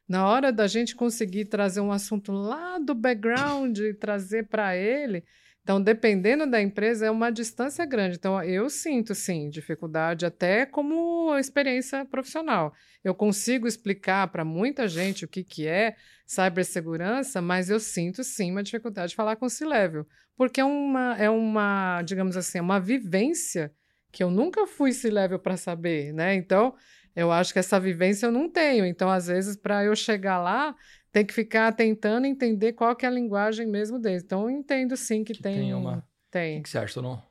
Na 0.09 0.27
hora 0.27 0.53
da 0.53 0.67
gente 0.67 0.97
conseguir 0.97 1.45
trazer 1.45 1.81
um 1.81 1.93
assunto 1.93 2.33
lá 2.33 2.79
do 2.79 2.95
background 2.95 3.79
e 3.79 3.95
trazer 3.95 4.49
para 4.49 4.77
ele, 4.77 5.25
então, 5.63 5.81
dependendo 5.81 6.47
da 6.47 6.61
empresa, 6.61 7.07
é 7.07 7.11
uma 7.11 7.31
distância 7.31 7.85
grande. 7.85 8.17
Então, 8.17 8.43
eu 8.43 8.71
sinto, 8.71 9.15
sim, 9.15 9.51
dificuldade 9.51 10.25
até 10.25 10.65
como 10.65 11.37
experiência 11.39 12.05
profissional. 12.07 12.73
Eu 13.05 13.15
consigo 13.15 13.67
explicar 13.67 14.29
para 14.29 14.45
muita 14.45 14.89
gente 14.89 15.25
o 15.25 15.29
que, 15.29 15.45
que 15.45 15.67
é 15.67 15.97
cibersegurança, 16.27 17.43
mas 17.43 17.69
eu 17.69 17.79
sinto, 17.79 18.25
sim, 18.25 18.51
uma 18.51 18.63
dificuldade 18.63 19.11
de 19.11 19.17
falar 19.17 19.37
com 19.37 19.47
o 19.47 19.51
C-Level. 19.51 20.07
Porque 20.35 20.61
é 20.61 20.65
uma, 20.65 21.17
é 21.19 21.29
uma, 21.29 22.03
digamos 22.03 22.37
assim, 22.37 22.59
é 22.59 22.63
uma 22.63 22.81
vivência 22.81 23.73
que 24.11 24.25
eu 24.25 24.31
nunca 24.31 24.67
fui 24.67 24.93
C-Level 24.93 25.39
para 25.39 25.59
saber, 25.59 26.13
né? 26.13 26.35
Então, 26.35 26.75
eu 27.15 27.31
acho 27.31 27.53
que 27.53 27.59
essa 27.59 27.79
vivência 27.79 28.27
eu 28.27 28.33
não 28.33 28.49
tenho. 28.49 28.87
Então, 28.87 29.11
às 29.11 29.27
vezes, 29.27 29.57
para 29.57 29.85
eu 29.85 29.95
chegar 29.95 30.39
lá, 30.39 30.75
tem 31.13 31.25
que 31.25 31.35
ficar 31.35 31.73
tentando 31.73 32.27
entender 32.27 32.73
qual 32.73 32.95
que 32.95 33.05
é 33.05 33.09
a 33.09 33.13
linguagem 33.13 33.67
mesmo 33.67 33.99
deles. 33.99 34.23
Então, 34.23 34.43
eu 34.43 34.51
entendo 34.51 34.97
sim 34.97 35.25
que, 35.25 35.35
que 35.35 35.43
tem, 35.43 35.57
tem 35.57 35.75
uma. 35.75 36.07
Tem. 36.31 36.61
O 36.61 36.63
que 36.63 36.71
você 36.71 36.79
acha, 36.79 37.03
não? 37.03 37.23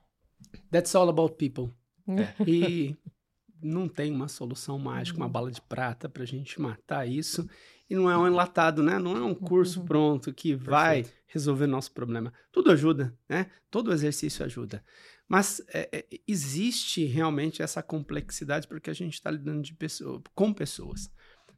That's 0.72 0.94
all 0.96 1.10
about 1.10 1.36
people. 1.36 1.74
É. 2.08 2.44
E 2.46 2.98
não 3.62 3.88
tem 3.88 4.12
uma 4.12 4.28
solução 4.28 4.78
mágica, 4.78 5.18
uma 5.18 5.30
bala 5.30 5.52
de 5.52 5.62
prata 5.62 6.10
para 6.10 6.24
a 6.24 6.28
gente 6.28 6.60
matar 6.60 7.08
isso. 7.08 7.48
E 7.90 7.96
não 7.96 8.10
é 8.10 8.18
um 8.18 8.28
enlatado, 8.28 8.84
né? 8.84 9.00
Não 9.00 9.18
é 9.18 9.22
um 9.22 9.34
curso 9.34 9.80
uhum. 9.80 9.86
pronto 9.86 10.34
que 10.34 10.50
Perfeito. 10.50 10.70
vai 10.70 11.06
resolver 11.26 11.66
nosso 11.66 11.92
problema. 11.92 12.32
Tudo 12.52 12.72
ajuda, 12.72 13.18
né? 13.28 13.50
Todo 13.72 13.92
exercício 13.92 14.46
ajuda. 14.46 14.84
Mas 15.28 15.62
é, 15.74 15.90
é, 15.92 16.06
existe 16.28 17.06
realmente 17.06 17.62
essa 17.62 17.82
complexidade 17.82 18.68
porque 18.68 18.90
a 18.90 18.94
gente 18.94 19.14
está 19.14 19.32
lidando 19.32 19.62
de 19.62 19.74
pessoa, 19.74 20.22
com 20.36 20.54
pessoas. 20.54 21.10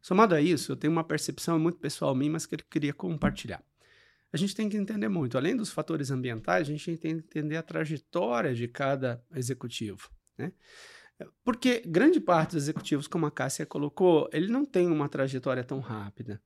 Somado 0.01 0.33
a 0.33 0.41
isso, 0.41 0.71
eu 0.71 0.75
tenho 0.75 0.91
uma 0.91 1.03
percepção 1.03 1.59
muito 1.59 1.77
pessoal 1.77 2.15
minha, 2.15 2.31
mas 2.31 2.45
que 2.45 2.55
eu 2.55 2.59
queria 2.69 2.93
compartilhar. 2.93 3.63
A 4.33 4.37
gente 4.37 4.55
tem 4.55 4.69
que 4.69 4.77
entender 4.77 5.09
muito, 5.09 5.37
além 5.37 5.55
dos 5.55 5.69
fatores 5.71 6.09
ambientais, 6.09 6.67
a 6.67 6.71
gente 6.71 6.97
tem 6.97 7.19
que 7.19 7.27
entender 7.27 7.57
a 7.57 7.63
trajetória 7.63 8.55
de 8.55 8.67
cada 8.67 9.23
executivo, 9.35 10.09
né? 10.37 10.53
Porque 11.43 11.83
grande 11.85 12.19
parte 12.19 12.55
dos 12.55 12.63
executivos, 12.63 13.07
como 13.07 13.25
a 13.25 13.31
Cássia 13.31 13.65
colocou, 13.65 14.27
ele 14.33 14.47
não 14.47 14.65
tem 14.65 14.87
uma 14.87 15.07
trajetória 15.07 15.63
tão 15.63 15.79
rápida. 15.79 16.41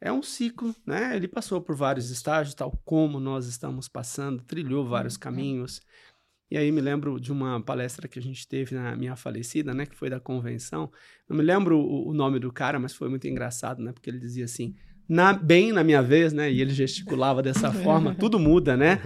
É 0.00 0.12
um 0.12 0.22
ciclo, 0.22 0.74
né? 0.84 1.16
Ele 1.16 1.28
passou 1.28 1.60
por 1.60 1.76
vários 1.76 2.10
estágios, 2.10 2.54
tal 2.54 2.72
como 2.84 3.20
nós 3.20 3.46
estamos 3.46 3.88
passando, 3.88 4.42
trilhou 4.42 4.86
vários 4.86 5.14
uhum. 5.14 5.20
caminhos. 5.20 5.80
E 6.52 6.58
aí 6.58 6.70
me 6.70 6.82
lembro 6.82 7.18
de 7.18 7.32
uma 7.32 7.62
palestra 7.62 8.06
que 8.06 8.18
a 8.18 8.22
gente 8.22 8.46
teve 8.46 8.74
na 8.74 8.94
minha 8.94 9.16
falecida, 9.16 9.72
né, 9.72 9.86
que 9.86 9.96
foi 9.96 10.10
da 10.10 10.20
convenção. 10.20 10.92
Não 11.26 11.34
me 11.34 11.42
lembro 11.42 11.78
o, 11.78 12.10
o 12.10 12.12
nome 12.12 12.38
do 12.38 12.52
cara, 12.52 12.78
mas 12.78 12.92
foi 12.92 13.08
muito 13.08 13.26
engraçado, 13.26 13.82
né, 13.82 13.90
porque 13.90 14.10
ele 14.10 14.18
dizia 14.18 14.44
assim: 14.44 14.74
na, 15.08 15.32
bem 15.32 15.72
na 15.72 15.82
minha 15.82 16.02
vez, 16.02 16.30
né? 16.34 16.52
E 16.52 16.60
ele 16.60 16.74
gesticulava 16.74 17.42
dessa 17.42 17.72
forma, 17.82 18.14
tudo 18.14 18.38
muda, 18.38 18.76
né? 18.76 19.00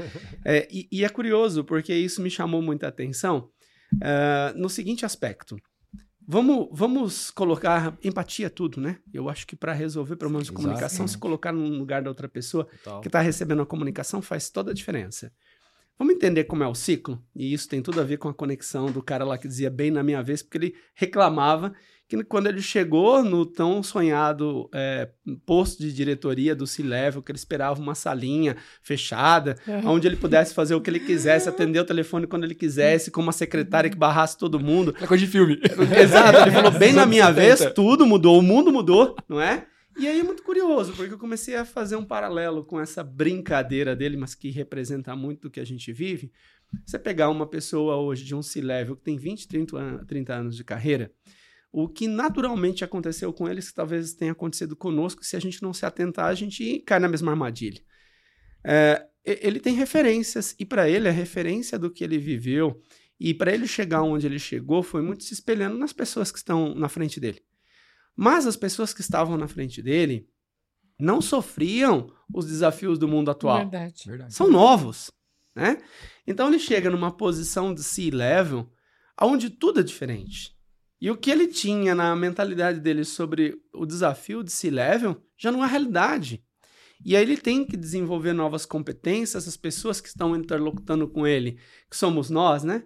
É, 0.45 0.67
e, 0.69 0.89
e, 0.91 1.05
é 1.05 1.09
curioso, 1.09 1.63
porque 1.63 1.95
isso 1.95 2.21
me 2.21 2.29
chamou 2.29 2.61
muita 2.61 2.89
atenção 2.89 3.49
uh, 3.95 4.59
no 4.59 4.69
seguinte 4.69 5.07
aspecto. 5.07 5.57
Vamos, 6.27 6.67
vamos 6.73 7.31
colocar 7.31 7.97
empatia 8.03 8.51
tudo, 8.51 8.81
né? 8.81 8.99
Eu 9.15 9.29
acho 9.29 9.47
que 9.47 9.55
para 9.55 9.73
resolver 9.73 10.17
problemas 10.17 10.49
de 10.49 10.53
comunicação, 10.53 11.07
se 11.07 11.17
colocar 11.17 11.53
no 11.53 11.65
lugar 11.69 12.03
da 12.03 12.11
outra 12.11 12.29
pessoa 12.29 12.65
Total. 12.83 13.01
que 13.01 13.07
está 13.07 13.21
recebendo 13.21 13.63
a 13.63 13.67
comunicação 13.67 14.21
faz 14.21 14.51
toda 14.51 14.73
a 14.73 14.75
diferença. 14.75 15.31
Vamos 15.99 16.15
entender 16.15 16.45
como 16.45 16.63
é 16.63 16.69
o 16.69 16.75
ciclo? 16.75 17.23
E 17.35 17.53
isso 17.53 17.69
tem 17.69 17.81
tudo 17.81 18.01
a 18.01 18.05
ver 18.05 18.19
com 18.19 18.29
a 18.29 18.35
conexão 18.35 18.91
do 18.91 19.03
cara 19.03 19.25
lá 19.25 19.39
que 19.39 19.49
dizia 19.49 19.71
bem 19.71 19.91
na 19.91 20.03
minha 20.03 20.23
vez, 20.23 20.43
porque 20.43 20.59
ele 20.59 20.75
reclamava 20.95 21.73
que 22.09 22.23
quando 22.25 22.47
ele 22.47 22.63
chegou 22.63 23.23
no 23.25 23.45
tão 23.45 23.83
sonhado 23.83 24.69
é, 24.73 25.09
posto 25.45 25.81
de 25.81 25.93
diretoria 25.93 26.55
do 26.55 26.67
C-Level, 26.67 27.23
que 27.23 27.33
ele 27.33 27.39
esperava 27.39 27.81
uma 27.81 27.95
salinha 27.95 28.57
fechada, 28.81 29.57
uhum. 29.67 29.93
onde 29.93 30.07
ele 30.07 30.17
pudesse 30.17 30.55
fazer 30.55 30.75
o 30.75 30.81
que 30.81 30.89
ele 30.89 31.01
quisesse, 31.01 31.49
atender 31.51 31.81
o 31.81 31.85
telefone 31.85 32.27
quando 32.27 32.45
ele 32.45 32.55
quisesse, 32.55 33.11
com 33.11 33.21
uma 33.21 33.33
secretária 33.33 33.91
que 33.91 33.97
barrasse 33.97 34.39
todo 34.39 34.61
mundo. 34.61 34.95
É 35.01 35.07
coisa 35.07 35.25
de 35.25 35.31
filme. 35.31 35.59
Exato, 36.01 36.39
ele 36.41 36.53
falou, 36.53 36.71
bem 36.71 36.93
na 36.95 37.07
minha 37.07 37.31
vez, 37.33 37.73
tudo 37.75 38.07
mudou, 38.07 38.39
o 38.39 38.43
mundo 38.43 38.73
mudou, 38.73 39.17
não 39.29 39.41
é? 39.41 39.67
E 39.99 40.07
aí 40.07 40.21
é 40.21 40.23
muito 40.23 40.43
curioso, 40.43 40.93
porque 40.93 41.15
eu 41.15 41.19
comecei 41.19 41.57
a 41.57 41.65
fazer 41.65 41.97
um 41.97 42.05
paralelo 42.05 42.63
com 42.63 42.79
essa 42.79 43.03
brincadeira 43.03 43.97
dele, 43.97 44.17
mas 44.17 44.35
que 44.35 44.51
representa 44.51 45.17
muito 45.17 45.43
do 45.43 45.51
que 45.51 45.59
a 45.59 45.65
gente 45.65 45.91
vive. 45.91 46.31
Você 46.85 46.99
pegar 46.99 47.31
uma 47.31 47.47
pessoa 47.47 47.97
hoje 47.97 48.23
de 48.23 48.35
um 48.35 48.43
C-level 48.43 48.97
que 48.97 49.03
tem 49.03 49.17
20, 49.17 49.49
30, 49.49 50.05
30 50.07 50.35
anos 50.35 50.57
de 50.57 50.65
carreira, 50.65 51.11
o 51.73 51.89
que 51.89 52.09
naturalmente 52.09 52.85
aconteceu 52.85 53.33
com 53.33 53.49
eles, 53.49 53.69
que 53.69 53.75
talvez 53.75 54.13
tenha 54.13 54.33
acontecido 54.33 54.77
conosco, 54.77 55.25
se 55.25 55.35
a 55.35 55.41
gente 55.41 55.63
não 55.63 55.73
se 55.73 55.87
atentar, 55.87 56.27
a 56.27 56.35
gente 56.35 56.81
cai 56.81 56.99
na 56.99 57.09
mesma 57.09 57.33
armadilha. 57.33 57.81
É, 58.65 59.07
ele 59.25 59.61
tem 59.61 59.75
referências, 59.75 60.55
e 60.59 60.65
para 60.67 60.89
ele 60.91 61.09
a 61.09 61.13
referência 61.13 61.79
do 61.79 61.91
que 61.91 62.05
ele 62.05 62.19
viveu, 62.19 62.83
e 63.19 63.33
para 63.33 63.53
ele 63.53 63.67
chegar 63.67 64.03
onde 64.03 64.27
ele 64.27 64.39
chegou, 64.39 64.83
foi 64.83 65.01
muito 65.01 65.25
se 65.25 65.33
espelhando 65.33 65.79
nas 65.79 65.93
pessoas 65.93 66.31
que 66.31 66.39
estão 66.39 66.75
na 66.75 66.89
frente 66.89 67.19
dele. 67.19 67.41
Mas 68.17 68.47
as 68.47 68.57
pessoas 68.57 68.95
que 68.95 69.03
estavam 69.03 69.37
na 69.37 69.47
frente 69.47 69.83
dele 69.83 70.27
não 70.99 71.21
sofriam 71.21 72.11
os 72.33 72.47
desafios 72.47 72.99
do 72.99 73.07
mundo 73.07 73.31
atual. 73.31 73.59
Verdade. 73.59 74.05
Verdade. 74.07 74.35
São 74.35 74.51
novos, 74.51 75.11
né? 75.55 75.83
Então 76.27 76.49
ele 76.49 76.59
chega 76.59 76.91
numa 76.91 77.15
posição 77.15 77.75
de 77.75 77.83
C-level 77.83 78.69
onde 79.21 79.51
tudo 79.51 79.81
é 79.81 79.83
diferente. 79.83 80.57
E 80.99 81.11
o 81.11 81.17
que 81.17 81.31
ele 81.31 81.47
tinha 81.49 81.95
na 81.95 82.17
mentalidade 82.17 82.81
dele 82.81 83.05
sobre 83.05 83.55
o 83.73 83.85
desafio 83.85 84.43
de 84.43 84.51
C-level 84.51 85.23
já 85.37 85.53
não 85.53 85.63
é 85.63 85.69
realidade. 85.69 86.43
E 87.05 87.15
aí 87.15 87.23
ele 87.23 87.37
tem 87.37 87.67
que 87.67 87.77
desenvolver 87.77 88.33
novas 88.33 88.65
competências, 88.65 89.47
as 89.47 89.57
pessoas 89.57 90.01
que 90.01 90.09
estão 90.09 90.35
interlocutando 90.35 91.07
com 91.07 91.27
ele, 91.27 91.59
que 91.91 91.97
somos 91.97 92.31
nós, 92.31 92.65
né? 92.65 92.83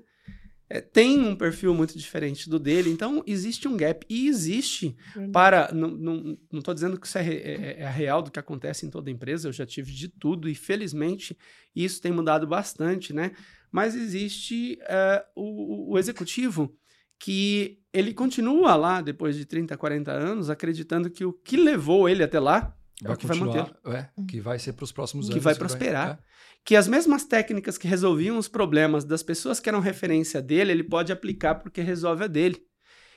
É, 0.72 0.80
tem 0.80 1.18
um 1.18 1.34
perfil 1.34 1.74
muito 1.74 1.98
diferente 1.98 2.48
do 2.48 2.56
dele, 2.56 2.90
então 2.90 3.24
existe 3.26 3.66
um 3.66 3.76
gap. 3.76 4.06
E 4.08 4.28
existe 4.28 4.96
para. 5.32 5.72
Não 5.72 6.38
estou 6.52 6.72
dizendo 6.72 6.98
que 6.98 7.08
isso 7.08 7.18
é, 7.18 7.26
é, 7.26 7.80
é, 7.80 7.90
real 7.90 8.22
do 8.22 8.30
que 8.30 8.38
acontece 8.38 8.86
em 8.86 8.90
toda 8.90 9.10
empresa, 9.10 9.48
eu 9.48 9.52
já 9.52 9.66
tive 9.66 9.90
de 9.90 10.08
tudo, 10.08 10.48
e 10.48 10.54
felizmente 10.54 11.36
isso 11.74 12.00
tem 12.00 12.12
mudado 12.12 12.46
bastante, 12.46 13.12
né? 13.12 13.32
Mas 13.72 13.96
existe 13.96 14.78
é, 14.82 15.24
o, 15.34 15.92
o 15.92 15.98
executivo 15.98 16.72
que 17.18 17.80
ele 17.92 18.14
continua 18.14 18.76
lá 18.76 19.00
depois 19.00 19.36
de 19.36 19.44
30, 19.44 19.76
40 19.76 20.12
anos, 20.12 20.50
acreditando 20.50 21.10
que 21.10 21.24
o 21.24 21.32
que 21.32 21.56
levou 21.56 22.08
ele 22.08 22.22
até 22.22 22.38
lá 22.38 22.76
vai 23.02 23.12
é 23.12 23.14
o 23.14 23.18
que 23.18 23.26
vai 23.26 23.38
manter. 23.38 23.76
É, 23.86 24.08
que 24.28 24.40
vai 24.40 24.58
ser 24.58 24.72
para 24.72 24.84
os 24.84 24.92
próximos 24.92 25.26
que 25.26 25.32
anos. 25.32 25.44
Vai 25.44 25.54
prosperar. 25.54 26.06
Vai, 26.06 26.14
é 26.14 26.30
que 26.64 26.76
as 26.76 26.86
mesmas 26.86 27.24
técnicas 27.24 27.78
que 27.78 27.88
resolviam 27.88 28.38
os 28.38 28.48
problemas 28.48 29.04
das 29.04 29.22
pessoas 29.22 29.58
que 29.60 29.68
eram 29.68 29.80
referência 29.80 30.40
dele, 30.42 30.72
ele 30.72 30.84
pode 30.84 31.12
aplicar 31.12 31.56
porque 31.56 31.80
resolve 31.80 32.24
a 32.24 32.26
dele. 32.26 32.62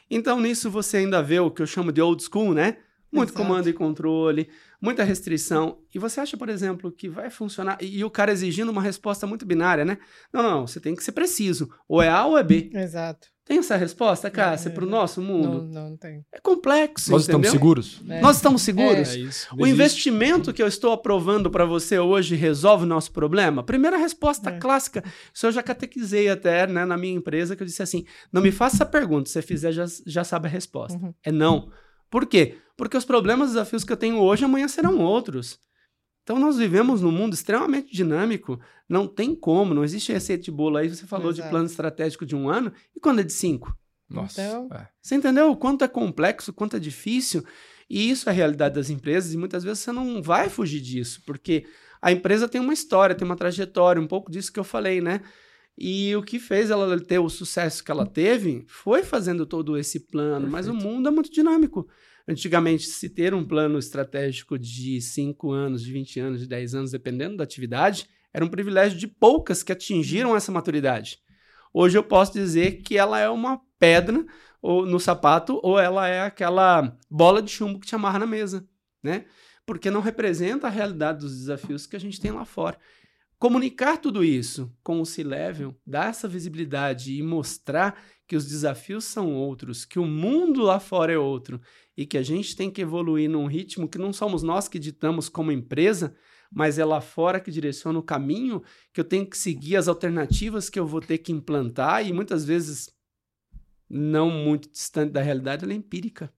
Então, 0.09 0.39
nisso 0.39 0.69
você 0.69 0.97
ainda 0.97 1.21
vê 1.21 1.39
o 1.39 1.51
que 1.51 1.61
eu 1.61 1.67
chamo 1.67 1.91
de 1.91 2.01
old 2.01 2.23
school, 2.23 2.53
né? 2.53 2.77
Muito 3.11 3.29
Exato. 3.29 3.45
comando 3.45 3.69
e 3.69 3.73
controle, 3.73 4.49
muita 4.81 5.03
restrição. 5.03 5.79
E 5.93 5.99
você 5.99 6.19
acha, 6.19 6.35
por 6.35 6.49
exemplo, 6.49 6.91
que 6.91 7.07
vai 7.07 7.29
funcionar. 7.29 7.77
E, 7.79 7.99
e, 7.99 8.03
o 8.03 8.09
cara 8.09 8.31
exigindo 8.31 8.69
uma 8.69 8.81
resposta 8.81 9.27
muito 9.27 9.45
binária, 9.45 9.85
né? 9.85 9.99
Não, 10.31 10.41
não, 10.41 10.67
você 10.67 10.79
tem 10.79 10.95
que 10.95 11.03
ser 11.03 11.11
preciso. 11.11 11.69
Ou 11.87 12.01
é 12.01 12.09
A 12.09 12.25
ou 12.25 12.37
é 12.37 12.43
B. 12.43 12.71
Exato. 12.73 13.27
Tem 13.45 13.57
essa 13.57 13.75
resposta, 13.75 14.31
Cássia, 14.31 14.69
é, 14.69 14.71
para 14.71 14.85
o 14.85 14.87
nosso 14.87 15.21
mundo? 15.21 15.63
Não, 15.63 15.89
não 15.89 15.97
tem. 15.97 16.25
É 16.31 16.39
complexo. 16.39 17.11
Nós 17.11 17.23
entendeu? 17.23 17.41
estamos 17.41 17.51
seguros? 17.51 18.01
É. 18.07 18.21
Nós 18.21 18.35
estamos 18.37 18.61
seguros? 18.61 19.09
É. 19.09 19.17
Isso, 19.17 19.47
o 19.57 19.67
investimento 19.67 20.53
que 20.53 20.63
eu 20.63 20.67
estou 20.67 20.93
aprovando 20.93 21.51
para 21.51 21.65
você 21.65 21.99
hoje 21.99 22.35
resolve 22.35 22.85
o 22.85 22.87
nosso 22.87 23.11
problema? 23.11 23.61
Primeira 23.61 23.97
resposta 23.97 24.49
é. 24.49 24.57
clássica. 24.57 25.03
Isso 25.33 25.45
eu 25.45 25.51
já 25.51 25.61
catequizei 25.61 26.29
até 26.29 26.65
né, 26.65 26.85
na 26.85 26.97
minha 26.97 27.15
empresa, 27.15 27.53
que 27.53 27.61
eu 27.61 27.67
disse 27.67 27.83
assim: 27.83 28.05
não 28.31 28.41
me 28.41 28.51
faça 28.51 28.77
essa 28.77 28.85
pergunta, 28.85 29.27
se 29.27 29.33
você 29.33 29.41
fizer, 29.41 29.73
já, 29.73 29.85
já 30.05 30.23
sabe 30.23 30.47
a 30.47 30.51
resposta. 30.51 30.97
Uhum. 30.97 31.13
É 31.21 31.31
não. 31.31 31.69
Por 32.09 32.25
quê? 32.25 32.57
Porque 32.77 32.95
os 32.95 33.03
problemas 33.03 33.49
e 33.49 33.53
desafios 33.53 33.83
que 33.83 33.91
eu 33.91 33.97
tenho 33.97 34.19
hoje, 34.19 34.45
amanhã 34.45 34.69
serão 34.69 34.99
outros. 34.99 35.59
Então 36.23 36.39
nós 36.39 36.57
vivemos 36.57 37.01
num 37.01 37.11
mundo 37.11 37.33
extremamente 37.33 37.93
dinâmico, 37.93 38.59
não 38.87 39.07
tem 39.07 39.35
como, 39.35 39.73
não 39.73 39.83
existe 39.83 40.11
receita 40.11 40.43
de 40.43 40.51
bolo 40.51 40.77
aí. 40.77 40.89
Você 40.89 41.05
falou 41.05 41.31
Exato. 41.31 41.43
de 41.43 41.49
plano 41.49 41.65
estratégico 41.65 42.25
de 42.25 42.35
um 42.35 42.49
ano, 42.49 42.71
e 42.95 42.99
quando 42.99 43.19
é 43.19 43.23
de 43.23 43.33
cinco? 43.33 43.75
Nossa. 44.09 44.41
Então... 44.41 44.69
É. 44.71 44.87
Você 45.01 45.15
entendeu 45.15 45.51
o 45.51 45.57
quanto 45.57 45.83
é 45.83 45.87
complexo, 45.87 46.51
o 46.51 46.53
quanto 46.53 46.77
é 46.77 46.79
difícil? 46.79 47.43
E 47.89 48.09
isso 48.09 48.29
é 48.29 48.31
a 48.31 48.35
realidade 48.35 48.75
das 48.75 48.89
empresas, 48.89 49.33
e 49.33 49.37
muitas 49.37 49.63
vezes 49.63 49.79
você 49.79 49.91
não 49.91 50.21
vai 50.21 50.49
fugir 50.49 50.79
disso, 50.79 51.21
porque 51.25 51.65
a 52.01 52.11
empresa 52.11 52.47
tem 52.47 52.61
uma 52.61 52.73
história, 52.73 53.15
tem 53.15 53.25
uma 53.25 53.35
trajetória, 53.35 54.01
um 54.01 54.07
pouco 54.07 54.31
disso 54.31 54.51
que 54.51 54.59
eu 54.59 54.63
falei, 54.63 55.01
né? 55.01 55.21
E 55.77 56.15
o 56.15 56.21
que 56.21 56.39
fez 56.39 56.69
ela 56.69 56.99
ter 56.99 57.19
o 57.19 57.29
sucesso 57.29 57.83
que 57.83 57.91
ela 57.91 58.05
teve 58.05 58.63
foi 58.67 59.03
fazendo 59.03 59.45
todo 59.45 59.77
esse 59.77 59.99
plano, 59.99 60.47
Perfeito. 60.47 60.51
mas 60.51 60.67
o 60.67 60.73
mundo 60.73 61.07
é 61.07 61.11
muito 61.11 61.31
dinâmico. 61.31 61.87
Antigamente, 62.27 62.85
se 62.85 63.09
ter 63.09 63.33
um 63.33 63.45
plano 63.45 63.77
estratégico 63.77 64.57
de 64.57 65.01
5 65.01 65.51
anos, 65.51 65.83
de 65.83 65.91
20 65.91 66.19
anos, 66.19 66.39
de 66.39 66.47
10 66.47 66.75
anos, 66.75 66.91
dependendo 66.91 67.37
da 67.37 67.43
atividade, 67.43 68.07
era 68.33 68.43
um 68.43 68.49
privilégio 68.49 68.97
de 68.97 69.07
poucas 69.07 69.61
que 69.61 69.71
atingiram 69.71 70.35
essa 70.35 70.51
maturidade. 70.51 71.19
Hoje 71.73 71.97
eu 71.97 72.03
posso 72.03 72.33
dizer 72.33 72.81
que 72.81 72.97
ela 72.97 73.19
é 73.19 73.29
uma 73.29 73.59
pedra 73.77 74.25
ou 74.61 74.85
no 74.85 74.99
sapato 74.99 75.59
ou 75.61 75.77
ela 75.77 76.07
é 76.07 76.21
aquela 76.21 76.97
bola 77.09 77.41
de 77.41 77.51
chumbo 77.51 77.79
que 77.79 77.87
te 77.87 77.95
amarra 77.95 78.19
na 78.19 78.27
mesa. 78.27 78.65
né? 79.03 79.25
Porque 79.65 79.91
não 79.91 79.99
representa 79.99 80.67
a 80.67 80.69
realidade 80.69 81.19
dos 81.19 81.37
desafios 81.37 81.85
que 81.85 81.95
a 81.95 81.99
gente 81.99 82.21
tem 82.21 82.31
lá 82.31 82.45
fora. 82.45 82.77
Comunicar 83.37 83.97
tudo 83.97 84.23
isso 84.23 84.73
com 84.81 85.01
o 85.01 85.05
C-Level, 85.05 85.75
dar 85.85 86.09
essa 86.09 86.29
visibilidade 86.29 87.13
e 87.13 87.21
mostrar 87.21 88.01
que 88.27 88.35
os 88.35 88.45
desafios 88.47 89.05
são 89.05 89.33
outros, 89.33 89.85
que 89.85 89.99
o 89.99 90.05
mundo 90.05 90.61
lá 90.61 90.79
fora 90.79 91.11
é 91.13 91.17
outro 91.17 91.61
e 91.95 92.05
que 92.05 92.17
a 92.17 92.23
gente 92.23 92.55
tem 92.55 92.71
que 92.71 92.81
evoluir 92.81 93.29
num 93.29 93.45
ritmo 93.45 93.87
que 93.87 93.97
não 93.97 94.13
somos 94.13 94.43
nós 94.43 94.67
que 94.67 94.79
ditamos 94.79 95.29
como 95.29 95.51
empresa, 95.51 96.15
mas 96.51 96.77
é 96.79 96.85
lá 96.85 97.01
fora 97.01 97.39
que 97.39 97.51
direciona 97.51 97.99
o 97.99 98.03
caminho, 98.03 98.63
que 98.93 98.99
eu 98.99 99.05
tenho 99.05 99.25
que 99.25 99.37
seguir 99.37 99.75
as 99.75 99.87
alternativas 99.87 100.69
que 100.69 100.79
eu 100.79 100.85
vou 100.85 101.01
ter 101.01 101.17
que 101.17 101.31
implantar 101.31 102.05
e 102.07 102.13
muitas 102.13 102.45
vezes 102.45 102.89
não 103.89 104.29
muito 104.29 104.69
distante 104.69 105.11
da 105.11 105.21
realidade, 105.21 105.63
ela 105.63 105.73
é 105.73 105.75
empírica. 105.75 106.33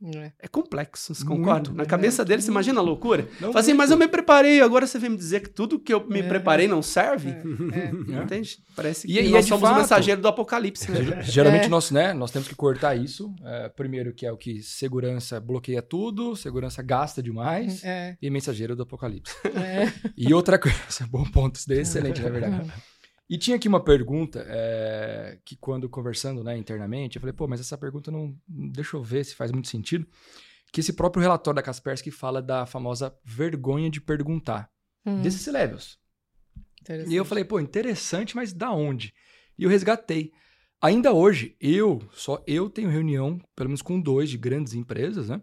É. 0.00 0.32
é 0.38 0.48
complexo, 0.48 1.12
você 1.12 1.24
concorda? 1.24 1.72
Na 1.72 1.84
cabeça 1.84 2.24
dele, 2.24 2.40
você 2.40 2.50
imagina 2.50 2.78
a 2.80 2.82
loucura? 2.82 3.28
Não 3.40 3.48
Fala 3.48 3.60
assim, 3.60 3.74
mas 3.74 3.90
eu 3.90 3.96
me 3.96 4.06
preparei, 4.06 4.60
agora 4.60 4.86
você 4.86 4.98
vem 4.98 5.10
me 5.10 5.16
dizer 5.16 5.40
que 5.40 5.50
tudo 5.50 5.78
que 5.78 5.92
eu 5.92 6.06
me 6.06 6.20
é. 6.20 6.22
preparei 6.22 6.68
não 6.68 6.80
serve? 6.80 7.30
É. 7.30 8.14
é. 8.14 8.22
Entende? 8.22 8.58
Parece 8.76 9.06
que 9.06 9.20
e, 9.20 9.28
nós 9.28 9.44
e 9.44 9.48
somos 9.48 9.68
o 9.68 9.74
mensageiro 9.74 10.20
do 10.20 10.28
apocalipse. 10.28 10.90
Né? 10.90 11.22
Geralmente 11.22 11.66
é. 11.66 11.68
nós, 11.68 11.90
né, 11.90 12.12
nós 12.12 12.30
temos 12.30 12.46
que 12.46 12.54
cortar 12.54 12.94
isso. 12.94 13.34
É, 13.44 13.68
primeiro 13.68 14.14
que 14.14 14.24
é 14.24 14.30
o 14.30 14.36
que 14.36 14.62
segurança 14.62 15.40
bloqueia 15.40 15.82
tudo, 15.82 16.36
segurança 16.36 16.80
gasta 16.80 17.20
demais 17.20 17.82
e 18.22 18.30
mensageiro 18.30 18.76
do 18.76 18.82
apocalipse. 18.82 19.34
E 20.16 20.32
outra 20.34 20.58
coisa, 20.58 20.78
bom 21.10 21.24
ponto, 21.24 21.56
isso 21.56 21.68
daí 21.68 21.78
é 21.78 21.82
excelente, 21.82 22.20
na 22.20 22.28
verdade. 22.28 22.72
E 23.28 23.36
tinha 23.36 23.56
aqui 23.56 23.68
uma 23.68 23.82
pergunta 23.82 24.44
é, 24.48 25.38
que 25.44 25.54
quando 25.56 25.88
conversando 25.88 26.42
né, 26.42 26.56
internamente, 26.56 27.16
eu 27.16 27.20
falei, 27.20 27.34
pô, 27.34 27.46
mas 27.46 27.60
essa 27.60 27.76
pergunta 27.76 28.10
não. 28.10 28.34
Deixa 28.46 28.96
eu 28.96 29.02
ver 29.02 29.24
se 29.24 29.34
faz 29.34 29.52
muito 29.52 29.68
sentido. 29.68 30.06
Que 30.72 30.80
esse 30.80 30.92
próprio 30.92 31.20
relatório 31.20 31.56
da 31.56 31.62
Kaspersky 31.62 32.10
fala 32.10 32.40
da 32.40 32.64
famosa 32.64 33.14
vergonha 33.24 33.90
de 33.90 34.00
perguntar. 34.00 34.70
Hum. 35.04 35.20
Desses 35.20 35.46
levels. 35.46 35.98
E 37.06 37.14
eu 37.14 37.24
falei, 37.24 37.44
pô, 37.44 37.60
interessante, 37.60 38.34
mas 38.34 38.52
da 38.52 38.70
onde? 38.70 39.12
E 39.58 39.64
eu 39.64 39.70
resgatei. 39.70 40.32
Ainda 40.80 41.12
hoje, 41.12 41.56
eu, 41.60 42.00
só 42.12 42.42
eu 42.46 42.70
tenho 42.70 42.88
reunião, 42.88 43.40
pelo 43.54 43.68
menos 43.68 43.82
com 43.82 44.00
dois 44.00 44.30
de 44.30 44.38
grandes 44.38 44.74
empresas, 44.74 45.28
né? 45.28 45.42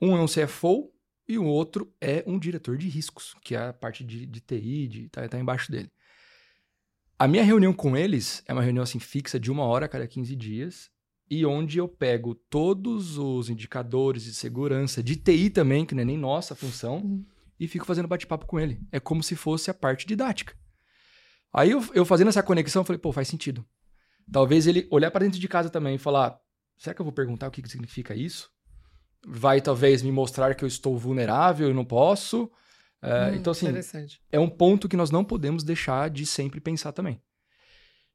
Um 0.00 0.16
é 0.16 0.20
um 0.20 0.26
CFO 0.26 0.90
e 1.28 1.38
o 1.38 1.44
outro 1.44 1.92
é 2.00 2.24
um 2.26 2.38
diretor 2.38 2.76
de 2.76 2.88
riscos, 2.88 3.34
que 3.42 3.54
é 3.54 3.68
a 3.68 3.72
parte 3.72 4.02
de, 4.02 4.26
de 4.26 4.40
TI, 4.40 4.88
de, 4.88 5.08
tá, 5.08 5.28
tá 5.28 5.38
embaixo 5.38 5.70
dele. 5.70 5.90
A 7.18 7.26
minha 7.26 7.42
reunião 7.42 7.72
com 7.72 7.96
eles 7.96 8.42
é 8.46 8.52
uma 8.52 8.62
reunião 8.62 8.82
assim 8.82 8.98
fixa 8.98 9.40
de 9.40 9.50
uma 9.50 9.64
hora 9.64 9.86
a 9.86 9.88
cada 9.88 10.06
15 10.06 10.36
dias 10.36 10.90
e 11.30 11.46
onde 11.46 11.78
eu 11.78 11.88
pego 11.88 12.34
todos 12.34 13.16
os 13.16 13.48
indicadores 13.48 14.24
de 14.24 14.34
segurança, 14.34 15.02
de 15.02 15.16
TI 15.16 15.48
também, 15.48 15.86
que 15.86 15.94
não 15.94 16.02
é 16.02 16.04
nem 16.04 16.18
nossa 16.18 16.54
função, 16.54 16.98
uhum. 16.98 17.24
e 17.58 17.66
fico 17.66 17.86
fazendo 17.86 18.06
bate-papo 18.06 18.44
com 18.44 18.60
ele. 18.60 18.78
É 18.92 19.00
como 19.00 19.22
se 19.22 19.34
fosse 19.34 19.70
a 19.70 19.74
parte 19.74 20.06
didática. 20.06 20.54
Aí 21.52 21.70
eu, 21.70 21.82
eu 21.94 22.04
fazendo 22.04 22.28
essa 22.28 22.42
conexão, 22.42 22.84
falei, 22.84 22.98
pô, 22.98 23.10
faz 23.10 23.28
sentido. 23.28 23.64
Talvez 24.30 24.66
ele 24.66 24.86
olhar 24.90 25.10
para 25.10 25.24
dentro 25.24 25.40
de 25.40 25.48
casa 25.48 25.70
também 25.70 25.94
e 25.94 25.98
falar: 25.98 26.38
será 26.76 26.94
que 26.94 27.00
eu 27.00 27.04
vou 27.04 27.14
perguntar 27.14 27.48
o 27.48 27.50
que, 27.50 27.62
que 27.62 27.70
significa 27.70 28.14
isso? 28.14 28.50
Vai 29.26 29.62
talvez 29.62 30.02
me 30.02 30.12
mostrar 30.12 30.54
que 30.54 30.64
eu 30.64 30.68
estou 30.68 30.98
vulnerável 30.98 31.70
e 31.70 31.74
não 31.74 31.84
posso. 31.84 32.50
Uh, 33.06 33.32
hum, 33.32 33.36
então, 33.36 33.52
assim, 33.52 33.68
é 34.32 34.40
um 34.40 34.48
ponto 34.48 34.88
que 34.88 34.96
nós 34.96 35.12
não 35.12 35.24
podemos 35.24 35.62
deixar 35.62 36.10
de 36.10 36.26
sempre 36.26 36.60
pensar 36.60 36.92
também. 36.92 37.20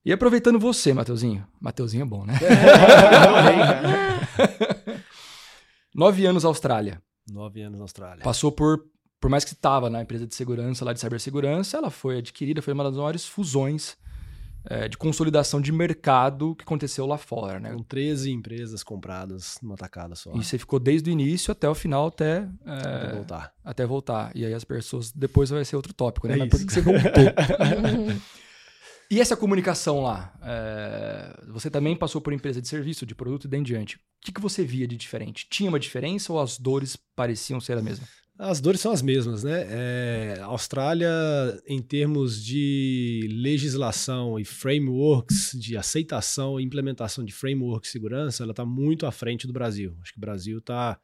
E 0.04 0.12
aproveitando 0.12 0.60
você, 0.60 0.94
Mateuzinho. 0.94 1.48
Mateuzinho 1.62 2.02
é 2.02 2.06
bom, 2.06 2.26
né? 2.26 2.34
Nove 5.96 6.26
anos 6.26 6.44
Austrália. 6.44 7.02
Nove 7.30 7.62
anos 7.62 7.80
Austrália. 7.80 8.24
Passou 8.24 8.52
por, 8.52 8.84
por 9.20 9.30
mais 9.30 9.46
que 9.46 9.54
estava 9.54 9.90
na 9.90 10.02
empresa 10.02 10.28
de 10.28 10.36
segurança, 10.36 10.84
lá 10.84 10.92
de 10.92 11.00
cibersegurança, 11.00 11.78
ela 11.78 11.90
foi 11.90 12.18
adquirida, 12.18 12.62
foi 12.62 12.74
uma 12.74 12.84
das 12.84 12.98
maiores 12.98 13.26
fusões 13.26 13.96
é, 14.66 14.88
de 14.88 14.98
consolidação 14.98 15.60
de 15.60 15.72
mercado 15.72 16.56
que 16.56 16.64
aconteceu 16.64 17.06
lá 17.06 17.18
fora, 17.18 17.60
né? 17.60 17.74
Com 17.74 17.84
13 17.84 18.32
empresas 18.32 18.84
compradas 18.84 19.58
numa 19.62 19.76
tacada 19.76 20.16
só. 20.16 20.32
E 20.36 20.44
você 20.44 20.58
ficou 20.58 20.80
desde 20.80 21.10
o 21.10 21.12
início 21.12 21.52
até 21.52 21.68
o 21.68 21.76
final, 21.76 22.08
até, 22.08 22.48
é, 22.66 22.74
até 22.74 23.14
voltar. 23.14 23.54
Até 23.64 23.86
voltar. 23.86 24.32
E 24.36 24.46
aí 24.46 24.54
as 24.54 24.64
pessoas. 24.64 25.12
Depois 25.12 25.50
vai 25.50 25.66
ser 25.66 25.76
outro 25.76 25.94
tópico, 25.94 26.28
né? 26.28 26.36
É 26.36 26.38
Mas 26.38 26.50
por 26.50 26.60
que 26.60 26.72
você 26.72 26.82
voltou? 26.82 27.02
e 29.10 29.20
essa 29.20 29.36
comunicação 29.36 30.02
lá? 30.02 30.34
É, 30.44 31.44
você 31.48 31.70
também 31.70 31.96
passou 31.96 32.22
por 32.22 32.34
empresa 32.34 32.62
de 32.62 32.68
serviço, 32.68 33.06
de 33.06 33.16
produto 33.16 33.46
e 33.46 33.48
daí 33.48 33.60
em 33.60 33.64
diante. 33.64 33.96
O 33.96 34.00
que, 34.22 34.32
que 34.32 34.42
você 34.42 34.64
via 34.64 34.88
de 34.88 34.96
diferente? 34.96 35.48
Tinha 35.50 35.70
uma 35.70 35.80
diferença 35.80 36.32
ou 36.32 36.40
as 36.40 36.60
dores 36.60 36.96
pareciam 37.16 37.60
ser 37.60 37.78
a 37.78 37.82
mesma? 37.82 38.06
As 38.38 38.60
dores 38.60 38.82
são 38.82 38.92
as 38.92 39.04
mesmas, 39.04 39.44
né? 39.44 39.68
É, 39.70 40.40
a 40.42 40.46
Austrália, 40.46 41.08
em 41.68 41.80
termos 41.82 42.44
de 42.44 43.28
legislação 43.32 44.40
e 44.40 44.46
frameworks 44.46 45.52
de 45.54 45.78
aceitação 45.78 46.60
e 46.60 46.64
implementação 46.64 47.24
de 47.24 47.32
frameworks 47.32 47.90
de 47.90 47.92
segurança, 47.92 48.42
ela 48.44 48.52
está 48.52 48.66
muito 48.66 49.06
à 49.06 49.12
frente 49.12 49.46
do 49.46 49.54
Brasil. 49.54 49.96
Acho 50.02 50.14
que 50.14 50.18
o 50.18 50.22
Brasil 50.22 50.58
está. 50.58 51.00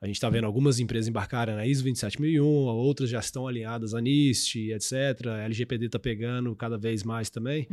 A 0.00 0.06
gente 0.06 0.14
está 0.16 0.30
vendo 0.30 0.44
algumas 0.44 0.78
empresas 0.78 1.08
embarcarem 1.08 1.56
na 1.56 1.66
ISO 1.66 1.82
27001, 1.82 2.44
outras 2.44 3.08
já 3.08 3.18
estão 3.18 3.48
alinhadas 3.48 3.94
à 3.94 4.00
NIST, 4.00 4.70
etc. 4.70 5.28
A 5.28 5.44
LGPD 5.44 5.86
está 5.86 5.98
pegando 5.98 6.54
cada 6.54 6.76
vez 6.78 7.02
mais 7.02 7.30
também. 7.30 7.66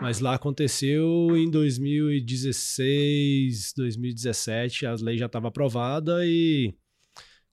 Mas 0.00 0.18
lá 0.20 0.34
aconteceu 0.34 1.36
em 1.36 1.50
2016, 1.50 3.72
2017, 3.76 4.86
a 4.86 4.94
lei 5.00 5.16
já 5.16 5.26
estava 5.26 5.46
aprovada 5.48 6.26
e 6.26 6.74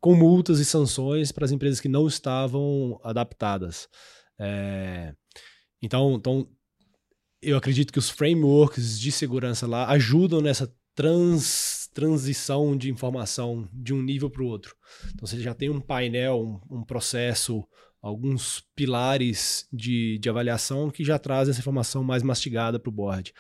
com 0.06 0.14
multas 0.14 0.60
e 0.60 0.66
sanções 0.66 1.32
para 1.32 1.46
as 1.46 1.52
empresas 1.52 1.82
que 1.82 1.90
não 1.90 2.06
estavam 2.06 3.00
adaptadas. 3.04 3.90
É, 4.38 5.16
então, 5.82 6.14
então, 6.14 6.48
eu 7.42 7.58
acredito 7.58 7.92
que 7.92 7.98
os 7.98 8.12
frameworks 8.12 9.00
de 9.00 9.12
segurança 9.12 9.66
lá 9.66 9.90
ajudam 9.90 10.42
nessa 10.42 10.72
trans, 10.94 11.90
transição 11.92 12.78
de 12.78 12.92
informação 12.92 13.68
de 13.74 13.96
um 13.96 14.04
nível 14.04 14.30
para 14.30 14.44
o 14.44 14.46
outro. 14.46 14.76
Então, 15.12 15.26
você 15.26 15.40
já 15.40 15.56
tem 15.56 15.72
um 15.72 15.82
painel, 15.82 16.40
um, 16.70 16.82
um 16.82 16.84
processo, 16.84 17.68
alguns 18.00 18.64
pilares 18.76 19.68
de, 19.74 20.20
de 20.20 20.30
avaliação 20.30 20.92
que 20.92 21.04
já 21.04 21.18
trazem 21.18 21.50
essa 21.50 21.62
informação 21.62 22.04
mais 22.04 22.22
mastigada 22.22 22.78
para 22.80 22.92
o 22.92 22.94
board. 22.94 23.34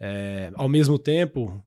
É, 0.00 0.50
ao 0.54 0.66
mesmo 0.66 0.98
tempo, 0.98 1.62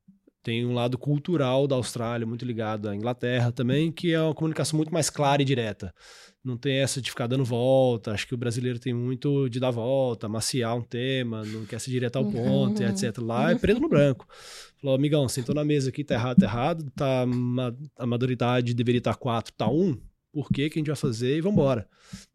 tem 0.50 0.66
um 0.66 0.74
lado 0.74 0.98
cultural 0.98 1.68
da 1.68 1.76
Austrália, 1.76 2.26
muito 2.26 2.44
ligado 2.44 2.90
à 2.90 2.96
Inglaterra 2.96 3.52
também, 3.52 3.92
que 3.92 4.14
é 4.14 4.20
uma 4.20 4.34
comunicação 4.34 4.78
muito 4.78 4.92
mais 4.92 5.08
clara 5.08 5.44
e 5.44 5.46
direta. 5.46 5.94
Não 6.44 6.58
tem 6.58 6.78
essa 6.78 7.00
de 7.00 7.12
ficar 7.12 7.28
dando 7.28 7.46
volta. 7.46 8.14
Acho 8.14 8.26
que 8.26 8.34
o 8.34 8.38
brasileiro 8.38 8.80
tem 8.80 8.92
muito 8.92 9.48
de 9.48 9.60
dar 9.60 9.70
volta, 9.70 10.28
maciar 10.28 10.76
um 10.76 10.82
tema, 10.82 11.46
não 11.46 11.66
quer 11.66 11.80
se 11.80 11.92
direto 11.92 12.16
ao 12.16 12.24
uhum. 12.24 12.32
ponto, 12.32 12.82
uhum. 12.82 12.90
etc. 12.90 13.16
Lá 13.20 13.52
é 13.52 13.56
preto 13.60 13.80
no 13.80 13.88
branco. 13.88 14.28
Falou, 14.82 14.96
amigão, 14.96 15.30
sentou 15.30 15.54
na 15.54 15.64
mesa 15.64 15.90
aqui, 15.90 16.04
tá 16.04 16.16
errado, 16.16 16.40
tá 16.40 16.46
errado, 16.48 16.92
tá, 16.96 17.26
a 18.00 18.08
maduridade 18.08 18.74
deveria 18.74 18.98
estar 18.98 19.14
4, 19.14 19.54
tá 19.54 19.70
1, 19.70 20.00
por 20.34 20.50
que 20.50 20.68
que 20.68 20.80
a 20.80 20.82
gente 20.82 20.88
vai 20.88 20.96
fazer 20.96 21.38
e 21.38 21.42
vambora. 21.42 21.88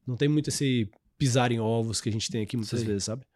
Não 0.06 0.16
tem 0.16 0.28
muito 0.28 0.50
esse 0.50 0.88
pisar 1.18 1.50
em 1.50 1.58
ovos 1.58 2.00
que 2.00 2.08
a 2.10 2.12
gente 2.12 2.30
tem 2.30 2.44
aqui 2.44 2.56
muitas 2.56 2.78
Sim. 2.78 2.86
vezes, 2.86 3.02
sabe? 3.02 3.26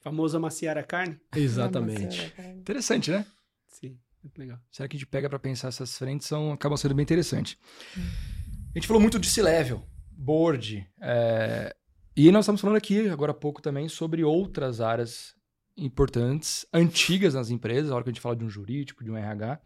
Famoso 0.00 0.38
amaciar 0.38 0.78
a 0.78 0.82
carne? 0.82 1.20
Exatamente. 1.36 2.32
Interessante, 2.56 3.10
né? 3.10 3.26
Sim, 3.72 3.98
muito 4.22 4.38
legal. 4.38 4.58
Será 4.70 4.88
que 4.88 4.96
a 4.96 4.98
gente 4.98 5.08
pega 5.08 5.28
para 5.28 5.38
pensar 5.38 5.68
essas 5.68 5.96
frentes 5.96 6.26
são 6.26 6.52
acabam 6.52 6.76
sendo 6.76 6.94
bem 6.94 7.02
interessantes. 7.02 7.56
A 7.96 8.78
gente 8.78 8.86
falou 8.86 9.00
muito 9.00 9.18
de 9.18 9.28
C-level, 9.28 9.82
board, 10.10 10.88
é... 11.00 11.74
e 12.16 12.30
nós 12.30 12.44
estamos 12.44 12.60
falando 12.60 12.76
aqui 12.76 13.08
agora 13.08 13.32
há 13.32 13.34
pouco 13.34 13.60
também 13.60 13.88
sobre 13.88 14.22
outras 14.22 14.80
áreas 14.80 15.34
importantes, 15.76 16.66
antigas 16.72 17.34
nas 17.34 17.50
empresas, 17.50 17.90
a 17.90 17.94
hora 17.94 18.04
que 18.04 18.10
a 18.10 18.12
gente 18.12 18.22
fala 18.22 18.36
de 18.36 18.44
um 18.44 18.48
jurídico, 18.48 19.02
de 19.02 19.10
um 19.10 19.16
RH, 19.16 19.60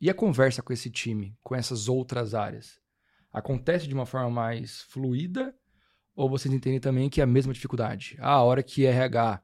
e 0.00 0.10
a 0.10 0.14
conversa 0.14 0.62
com 0.62 0.72
esse 0.72 0.90
time, 0.90 1.36
com 1.42 1.54
essas 1.54 1.88
outras 1.88 2.34
áreas, 2.34 2.80
acontece 3.32 3.86
de 3.86 3.94
uma 3.94 4.04
forma 4.04 4.30
mais 4.30 4.82
fluida 4.82 5.54
ou 6.14 6.28
vocês 6.28 6.52
entendem 6.52 6.80
também 6.80 7.08
que 7.08 7.20
é 7.20 7.24
a 7.24 7.26
mesma 7.26 7.52
dificuldade? 7.52 8.16
Ah, 8.20 8.32
a 8.32 8.42
hora 8.42 8.62
que 8.62 8.84
RH 8.84 9.42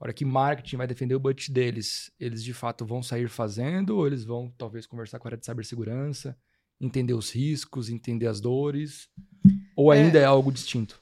a 0.00 0.04
hora 0.04 0.12
que 0.14 0.24
marketing 0.24 0.78
vai 0.78 0.86
defender 0.86 1.14
o 1.14 1.20
budget 1.20 1.52
deles, 1.52 2.10
eles 2.18 2.42
de 2.42 2.54
fato 2.54 2.86
vão 2.86 3.02
sair 3.02 3.28
fazendo 3.28 3.98
ou 3.98 4.06
eles 4.06 4.24
vão 4.24 4.50
talvez 4.56 4.86
conversar 4.86 5.18
com 5.18 5.28
a 5.28 5.30
área 5.30 5.38
de 5.38 5.44
cibersegurança, 5.44 6.34
entender 6.80 7.12
os 7.12 7.30
riscos, 7.30 7.90
entender 7.90 8.26
as 8.26 8.40
dores? 8.40 9.10
Ou 9.76 9.90
ainda 9.90 10.18
é, 10.18 10.22
é 10.22 10.24
algo 10.24 10.50
distinto? 10.50 10.98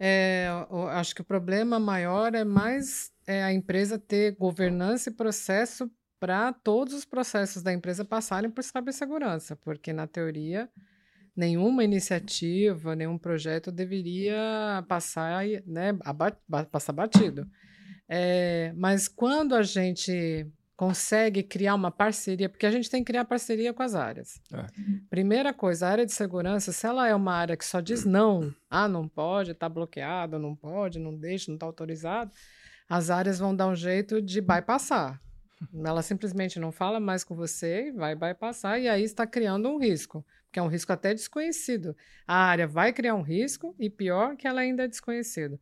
É, 0.00 0.48
acho 0.92 1.14
que 1.14 1.20
o 1.20 1.24
problema 1.24 1.78
maior 1.78 2.34
é 2.34 2.42
mais 2.42 3.10
é 3.26 3.42
a 3.42 3.52
empresa 3.52 3.98
ter 3.98 4.34
governança 4.36 5.10
e 5.10 5.12
processo 5.12 5.90
para 6.18 6.50
todos 6.50 6.94
os 6.94 7.04
processos 7.04 7.62
da 7.62 7.72
empresa 7.72 8.02
passarem 8.02 8.50
por 8.50 8.64
cibersegurança, 8.64 9.56
porque 9.56 9.92
na 9.92 10.06
teoria 10.06 10.70
nenhuma 11.36 11.84
iniciativa, 11.84 12.96
nenhum 12.96 13.18
projeto 13.18 13.70
deveria 13.70 14.82
passar, 14.88 15.44
né, 15.66 15.92
passar 16.72 16.92
batido. 16.94 17.46
É, 18.08 18.72
mas 18.76 19.06
quando 19.06 19.54
a 19.54 19.62
gente 19.62 20.46
consegue 20.78 21.42
criar 21.42 21.74
uma 21.74 21.90
parceria, 21.90 22.48
porque 22.48 22.64
a 22.64 22.70
gente 22.70 22.88
tem 22.88 23.02
que 23.02 23.10
criar 23.10 23.24
parceria 23.24 23.74
com 23.74 23.82
as 23.82 23.96
áreas. 23.96 24.40
É. 24.52 24.64
Primeira 25.10 25.52
coisa, 25.52 25.86
a 25.86 25.90
área 25.90 26.06
de 26.06 26.12
segurança, 26.12 26.70
se 26.70 26.86
ela 26.86 27.08
é 27.08 27.14
uma 27.14 27.34
área 27.34 27.56
que 27.56 27.64
só 27.64 27.80
diz 27.80 28.04
não, 28.04 28.54
ah, 28.70 28.86
não 28.86 29.08
pode, 29.08 29.50
está 29.50 29.68
bloqueado, 29.68 30.38
não 30.38 30.54
pode, 30.54 31.00
não 31.00 31.12
deixa, 31.12 31.50
não 31.50 31.56
está 31.56 31.66
autorizado, 31.66 32.30
as 32.88 33.10
áreas 33.10 33.40
vão 33.40 33.54
dar 33.54 33.66
um 33.66 33.74
jeito 33.74 34.22
de 34.22 34.40
bypassar. 34.40 35.20
Ela 35.84 36.00
simplesmente 36.00 36.60
não 36.60 36.70
fala 36.70 37.00
mais 37.00 37.24
com 37.24 37.34
você 37.34 37.88
e 37.88 37.92
vai 37.92 38.14
bypassar, 38.14 38.78
e 38.80 38.88
aí 38.88 39.02
está 39.02 39.26
criando 39.26 39.68
um 39.68 39.78
risco, 39.78 40.24
que 40.52 40.60
é 40.60 40.62
um 40.62 40.68
risco 40.68 40.92
até 40.92 41.12
desconhecido. 41.12 41.96
A 42.24 42.36
área 42.36 42.68
vai 42.68 42.92
criar 42.92 43.16
um 43.16 43.22
risco, 43.22 43.74
e 43.80 43.90
pior 43.90 44.36
que 44.36 44.46
ela 44.46 44.60
ainda 44.60 44.84
é 44.84 44.88
desconhecido. 44.88 45.58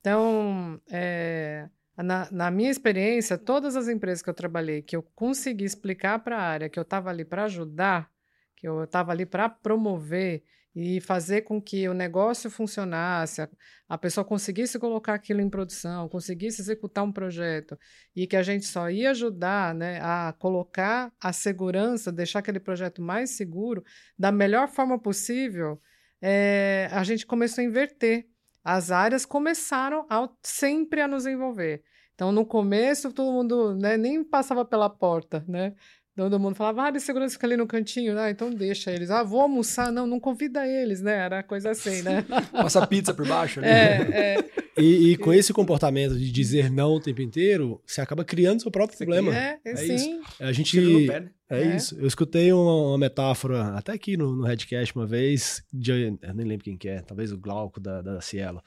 Então, 0.00 0.80
é, 0.90 1.68
na, 1.96 2.28
na, 2.30 2.50
minha 2.50 2.70
experiência, 2.70 3.38
todas 3.38 3.76
as 3.76 3.88
empresas 3.88 4.22
que 4.22 4.30
eu 4.30 4.34
trabalhei, 4.34 4.82
que 4.82 4.96
eu 4.96 5.02
consegui 5.14 5.64
explicar 5.64 6.18
para 6.18 6.36
a 6.36 6.42
área 6.42 6.68
que 6.68 6.78
eu 6.78 6.82
estava 6.82 7.10
ali 7.10 7.24
para 7.24 7.44
ajudar, 7.44 8.10
que 8.56 8.66
eu 8.66 8.84
estava 8.84 9.12
ali 9.12 9.24
para 9.24 9.48
promover 9.48 10.42
e 10.74 11.00
fazer 11.00 11.42
com 11.42 11.62
que 11.62 11.88
o 11.88 11.94
negócio 11.94 12.50
funcionasse, 12.50 13.40
a, 13.40 13.48
a, 13.88 13.96
pessoa 13.96 14.24
conseguisse 14.24 14.76
colocar 14.78 15.14
aquilo 15.14 15.40
em 15.40 15.48
produção, 15.48 16.08
conseguisse 16.08 16.60
executar 16.60 17.04
um 17.04 17.12
projeto 17.12 17.78
e 18.14 18.26
que 18.26 18.34
a 18.36 18.42
gente 18.42 18.66
só 18.66 18.90
ia 18.90 19.10
ajudar 19.10 19.72
né, 19.72 20.00
a 20.02 20.34
colocar 20.36 21.12
a 21.20 21.32
segurança, 21.32 22.10
deixar 22.10 22.40
aquele 22.40 22.58
projeto 22.58 23.00
mais 23.00 23.30
seguro 23.36 23.84
da 24.18 24.32
melhor 24.32 24.68
forma 24.68 24.98
possível, 24.98 25.80
é, 26.20 26.88
a 26.90 27.04
gente 27.04 27.26
começou 27.26 27.62
a 27.62 27.64
inverter. 27.64 28.26
As 28.64 28.90
áreas 28.90 29.26
começaram 29.26 30.06
a, 30.08 30.28
sempre 30.42 31.00
a 31.02 31.08
nos 31.08 31.26
envolver. 31.26 31.84
Então, 32.14 32.32
no 32.32 32.46
começo, 32.46 33.12
todo 33.12 33.32
mundo 33.32 33.74
né, 33.76 33.96
nem 33.96 34.24
passava 34.24 34.64
pela 34.64 34.88
porta, 34.88 35.44
né? 35.48 35.74
Todo 36.16 36.38
mundo 36.38 36.54
falava, 36.54 36.84
ah, 36.84 36.90
de 36.90 37.00
segurança 37.00 37.32
fica 37.34 37.46
ali 37.46 37.56
no 37.56 37.66
cantinho, 37.66 38.16
ah, 38.16 38.30
então 38.30 38.48
deixa 38.48 38.92
eles. 38.92 39.10
Ah, 39.10 39.24
vou 39.24 39.40
almoçar, 39.40 39.90
não, 39.90 40.06
não 40.06 40.20
convida 40.20 40.64
eles, 40.64 41.00
né? 41.00 41.16
Era 41.16 41.42
coisa 41.42 41.70
assim, 41.70 42.02
né? 42.02 42.24
Passa 42.52 42.86
pizza 42.86 43.12
por 43.12 43.26
baixo 43.26 43.58
ali. 43.58 43.68
É, 43.68 44.36
é. 44.38 44.44
E, 44.76 45.12
e, 45.12 45.16
com 45.16 45.32
esse 45.32 45.52
comportamento 45.52 46.18
de 46.18 46.32
dizer 46.32 46.68
não 46.68 46.94
o 46.94 47.00
tempo 47.00 47.22
inteiro, 47.22 47.80
você 47.86 48.00
acaba 48.00 48.24
criando 48.24 48.60
seu 48.60 48.72
próprio 48.72 48.98
você 48.98 49.04
problema. 49.04 49.32
É, 49.32 49.60
é, 49.64 49.70
é 49.70 49.76
sim. 49.76 49.94
Isso. 49.94 50.20
A 50.40 50.50
gente. 50.50 51.06
Pé, 51.06 51.20
né? 51.20 51.30
é, 51.48 51.62
é, 51.62 51.76
isso. 51.76 51.96
Eu 51.96 52.08
escutei 52.08 52.52
uma, 52.52 52.88
uma, 52.88 52.98
metáfora, 52.98 53.68
até 53.76 53.92
aqui 53.92 54.16
no, 54.16 54.34
no 54.34 54.42
Redcast 54.42 54.94
uma 54.96 55.06
vez, 55.06 55.62
de, 55.72 55.92
eu 56.20 56.34
nem 56.34 56.44
lembro 56.44 56.64
quem 56.64 56.76
que 56.76 56.88
é, 56.88 57.02
talvez 57.02 57.30
o 57.30 57.38
Glauco 57.38 57.78
da, 57.78 58.02
da 58.02 58.20
Cielo, 58.20 58.60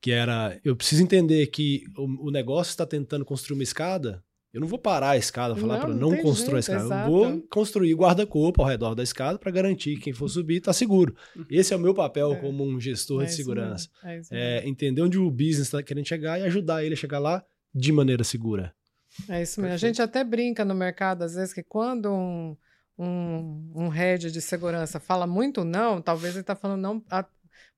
que 0.00 0.12
era: 0.12 0.56
eu 0.64 0.76
preciso 0.76 1.02
entender 1.02 1.44
que 1.48 1.82
o, 1.96 2.28
o 2.28 2.30
negócio 2.30 2.70
está 2.70 2.86
tentando 2.86 3.24
construir 3.24 3.56
uma 3.56 3.64
escada 3.64 4.22
eu 4.52 4.60
não 4.60 4.66
vou 4.66 4.78
parar 4.78 5.10
a 5.10 5.16
escada, 5.16 5.54
falar 5.54 5.78
para 5.78 5.90
não, 5.90 6.10
não 6.10 6.16
construir 6.22 6.62
jeito, 6.62 6.72
a 6.72 6.76
escada. 6.76 6.84
Exato. 6.84 7.10
Eu 7.10 7.12
vou 7.12 7.42
construir 7.50 7.94
guarda-corpo 7.94 8.62
ao 8.62 8.68
redor 8.68 8.94
da 8.94 9.02
escada 9.02 9.38
para 9.38 9.50
garantir 9.50 9.96
que 9.96 10.02
quem 10.02 10.12
for 10.12 10.28
subir 10.28 10.56
está 10.56 10.72
seguro. 10.72 11.14
Uhum. 11.36 11.44
Esse 11.50 11.74
é 11.74 11.76
o 11.76 11.80
meu 11.80 11.92
papel 11.92 12.32
é. 12.32 12.36
como 12.36 12.64
um 12.64 12.80
gestor 12.80 13.22
é 13.22 13.26
de 13.26 13.34
segurança. 13.34 13.88
É, 14.02 14.20
é, 14.30 14.68
entender 14.68 15.02
onde 15.02 15.18
o 15.18 15.30
business 15.30 15.66
está 15.66 15.82
querendo 15.82 16.06
chegar 16.06 16.40
e 16.40 16.44
ajudar 16.44 16.82
ele 16.82 16.94
a 16.94 16.96
chegar 16.96 17.18
lá 17.18 17.44
de 17.74 17.92
maneira 17.92 18.24
segura. 18.24 18.74
É 19.28 19.42
isso 19.42 19.60
mesmo. 19.60 19.74
A 19.74 19.78
gente 19.78 20.00
até 20.00 20.24
brinca 20.24 20.64
no 20.64 20.74
mercado, 20.74 21.22
às 21.22 21.34
vezes, 21.34 21.52
que 21.52 21.62
quando 21.62 22.10
um, 22.10 22.56
um, 22.98 23.72
um 23.74 23.88
head 23.88 24.30
de 24.30 24.40
segurança 24.40 24.98
fala 24.98 25.26
muito 25.26 25.62
não, 25.62 26.00
talvez 26.00 26.34
ele 26.34 26.40
está 26.40 26.54
falando 26.54 26.80
não 26.80 27.04
a 27.10 27.24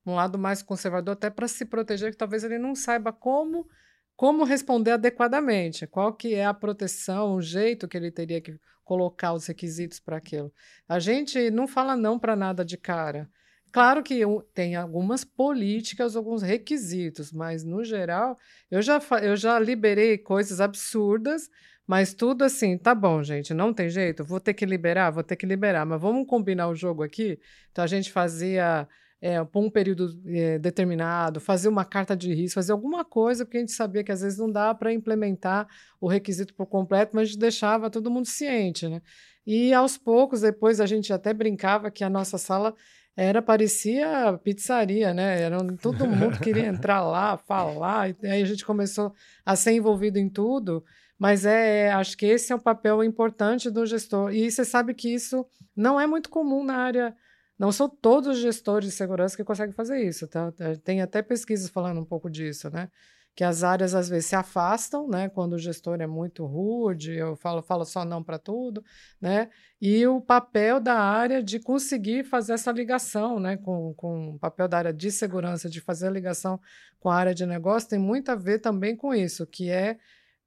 um 0.05 0.15
lado 0.15 0.37
mais 0.37 0.63
conservador, 0.63 1.13
até 1.13 1.29
para 1.29 1.47
se 1.47 1.65
proteger, 1.65 2.11
que 2.11 2.17
talvez 2.17 2.43
ele 2.43 2.57
não 2.57 2.73
saiba 2.73 3.11
como 3.11 3.67
como 4.15 4.43
responder 4.43 4.91
adequadamente, 4.91 5.87
qual 5.87 6.13
que 6.13 6.35
é 6.35 6.45
a 6.45 6.53
proteção, 6.53 7.35
o 7.35 7.41
jeito 7.41 7.87
que 7.87 7.97
ele 7.97 8.11
teria 8.11 8.39
que 8.41 8.59
colocar 8.83 9.33
os 9.33 9.47
requisitos 9.47 9.99
para 9.99 10.17
aquilo. 10.17 10.51
A 10.87 10.99
gente 10.99 11.49
não 11.49 11.67
fala 11.67 11.95
não 11.95 12.19
para 12.19 12.35
nada 12.35 12.65
de 12.65 12.77
cara. 12.77 13.29
Claro 13.71 14.03
que 14.03 14.21
tem 14.53 14.75
algumas 14.75 15.23
políticas, 15.23 16.15
alguns 16.15 16.41
requisitos, 16.41 17.31
mas 17.31 17.63
no 17.63 17.85
geral 17.85 18.37
eu 18.69 18.81
já, 18.81 18.99
eu 19.21 19.37
já 19.37 19.57
liberei 19.57 20.17
coisas 20.17 20.59
absurdas, 20.59 21.49
mas 21.87 22.13
tudo 22.13 22.43
assim, 22.43 22.77
tá 22.77 22.93
bom, 22.93 23.23
gente, 23.23 23.53
não 23.53 23.73
tem 23.73 23.89
jeito, 23.89 24.25
vou 24.25 24.41
ter 24.41 24.53
que 24.53 24.65
liberar, 24.65 25.09
vou 25.11 25.23
ter 25.23 25.37
que 25.37 25.45
liberar, 25.45 25.85
mas 25.85 26.01
vamos 26.01 26.27
combinar 26.27 26.67
o 26.67 26.75
jogo 26.75 27.01
aqui? 27.01 27.39
Então 27.71 27.83
a 27.83 27.87
gente 27.87 28.11
fazia 28.11 28.87
é, 29.21 29.43
por 29.43 29.63
um 29.63 29.69
período 29.69 30.19
é, 30.25 30.57
determinado, 30.57 31.39
fazer 31.39 31.69
uma 31.69 31.85
carta 31.85 32.17
de 32.17 32.33
risco, 32.33 32.55
fazer 32.55 32.71
alguma 32.71 33.05
coisa, 33.05 33.45
porque 33.45 33.57
a 33.57 33.59
gente 33.59 33.71
sabia 33.71 34.03
que 34.03 34.11
às 34.11 34.21
vezes 34.21 34.39
não 34.39 34.51
dá 34.51 34.73
para 34.73 34.91
implementar 34.91 35.67
o 35.99 36.07
requisito 36.07 36.55
por 36.55 36.65
completo, 36.65 37.11
mas 37.13 37.23
a 37.23 37.25
gente 37.25 37.39
deixava 37.39 37.89
todo 37.89 38.09
mundo 38.09 38.25
ciente, 38.25 38.87
né? 38.89 39.01
E 39.45 39.73
aos 39.73 39.97
poucos, 39.97 40.41
depois 40.41 40.81
a 40.81 40.87
gente 40.87 41.13
até 41.13 41.33
brincava 41.33 41.91
que 41.91 42.03
a 42.03 42.09
nossa 42.09 42.37
sala 42.37 42.73
era 43.15 43.41
parecia 43.41 44.39
pizzaria, 44.43 45.13
né? 45.13 45.41
Era, 45.41 45.57
todo 45.77 46.07
mundo 46.07 46.39
queria 46.39 46.65
entrar 46.65 47.01
lá, 47.01 47.37
falar, 47.37 48.09
e 48.09 48.27
aí 48.27 48.41
a 48.41 48.45
gente 48.45 48.65
começou 48.65 49.13
a 49.45 49.55
ser 49.55 49.73
envolvido 49.73 50.17
em 50.17 50.29
tudo. 50.29 50.83
Mas 51.19 51.45
é, 51.45 51.91
acho 51.91 52.17
que 52.17 52.25
esse 52.25 52.51
é 52.51 52.55
o 52.55 52.59
papel 52.59 53.03
importante 53.03 53.69
do 53.69 53.85
gestor. 53.85 54.33
E 54.33 54.49
você 54.49 54.65
sabe 54.65 54.95
que 54.95 55.13
isso 55.13 55.45
não 55.75 56.01
é 56.01 56.07
muito 56.07 56.31
comum 56.31 56.63
na 56.63 56.77
área 56.77 57.15
não 57.61 57.71
são 57.71 57.87
todos 57.87 58.37
os 58.37 58.41
gestores 58.41 58.89
de 58.89 58.95
segurança 58.95 59.37
que 59.37 59.43
conseguem 59.43 59.71
fazer 59.71 60.03
isso, 60.03 60.27
tá? 60.27 60.51
É, 60.59 60.77
tem 60.77 60.99
até 60.99 61.21
pesquisas 61.21 61.69
falando 61.69 62.01
um 62.01 62.03
pouco 62.03 62.27
disso, 62.27 62.71
né? 62.71 62.89
Que 63.35 63.43
as 63.43 63.63
áreas 63.63 63.93
às 63.93 64.09
vezes 64.09 64.25
se 64.25 64.35
afastam, 64.35 65.07
né? 65.07 65.29
Quando 65.29 65.53
o 65.53 65.59
gestor 65.59 66.01
é 66.01 66.07
muito 66.07 66.43
rude, 66.43 67.13
eu 67.13 67.35
falo, 67.35 67.61
falo 67.61 67.85
só 67.85 68.03
não 68.03 68.23
para 68.23 68.39
tudo, 68.39 68.83
né? 69.21 69.47
E 69.79 70.07
o 70.07 70.19
papel 70.19 70.79
da 70.79 70.95
área 70.95 71.43
de 71.43 71.59
conseguir 71.59 72.23
fazer 72.23 72.53
essa 72.53 72.71
ligação, 72.71 73.39
né? 73.39 73.57
Com, 73.57 73.93
com 73.93 74.29
o 74.29 74.39
papel 74.39 74.67
da 74.67 74.79
área 74.79 74.93
de 74.93 75.11
segurança, 75.11 75.69
de 75.69 75.79
fazer 75.79 76.07
a 76.07 76.11
ligação 76.11 76.59
com 76.99 77.11
a 77.11 77.15
área 77.15 77.35
de 77.35 77.45
negócio, 77.45 77.87
tem 77.87 77.99
muito 77.99 78.29
a 78.31 78.35
ver 78.35 78.57
também 78.57 78.95
com 78.95 79.13
isso, 79.13 79.45
que 79.45 79.69
é 79.69 79.99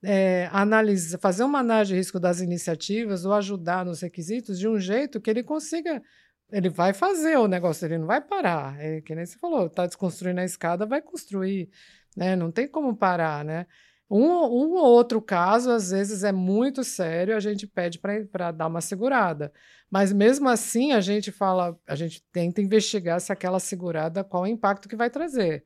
é, 0.02 0.48
analisar, 0.52 1.18
fazer 1.18 1.44
uma 1.44 1.60
análise 1.60 1.92
de 1.92 1.96
risco 1.96 2.20
das 2.20 2.40
iniciativas 2.40 3.24
ou 3.24 3.32
ajudar 3.32 3.84
nos 3.84 4.00
requisitos 4.00 4.58
de 4.58 4.68
um 4.68 4.78
jeito 4.78 5.20
que 5.20 5.30
ele 5.30 5.42
consiga 5.42 6.02
ele 6.50 6.68
vai 6.68 6.92
fazer 6.92 7.36
o 7.38 7.48
negócio, 7.48 7.84
ele 7.86 7.98
não 7.98 8.06
vai 8.06 8.20
parar. 8.20 8.78
É 8.80 9.00
que 9.00 9.14
nem 9.14 9.26
você 9.26 9.38
falou, 9.38 9.68
tá 9.68 9.86
desconstruindo 9.86 10.40
a 10.40 10.44
escada, 10.44 10.86
vai 10.86 11.02
construir, 11.02 11.70
né? 12.16 12.36
Não 12.36 12.50
tem 12.50 12.68
como 12.68 12.96
parar, 12.96 13.44
né? 13.44 13.66
Um, 14.10 14.26
um 14.26 14.74
ou 14.74 14.84
outro 14.84 15.20
caso, 15.20 15.70
às 15.70 15.90
vezes, 15.90 16.24
é 16.24 16.32
muito 16.32 16.84
sério, 16.84 17.36
a 17.36 17.40
gente 17.40 17.66
pede 17.66 17.98
para 18.30 18.52
dar 18.52 18.66
uma 18.66 18.80
segurada. 18.80 19.52
Mas 19.90 20.12
mesmo 20.12 20.48
assim, 20.48 20.92
a 20.92 21.00
gente 21.00 21.32
fala, 21.32 21.78
a 21.86 21.94
gente 21.94 22.22
tenta 22.32 22.60
investigar 22.60 23.20
se 23.20 23.32
aquela 23.32 23.58
segurada, 23.58 24.22
qual 24.22 24.44
é 24.46 24.50
o 24.50 24.52
impacto 24.52 24.88
que 24.88 24.96
vai 24.96 25.10
trazer. 25.10 25.64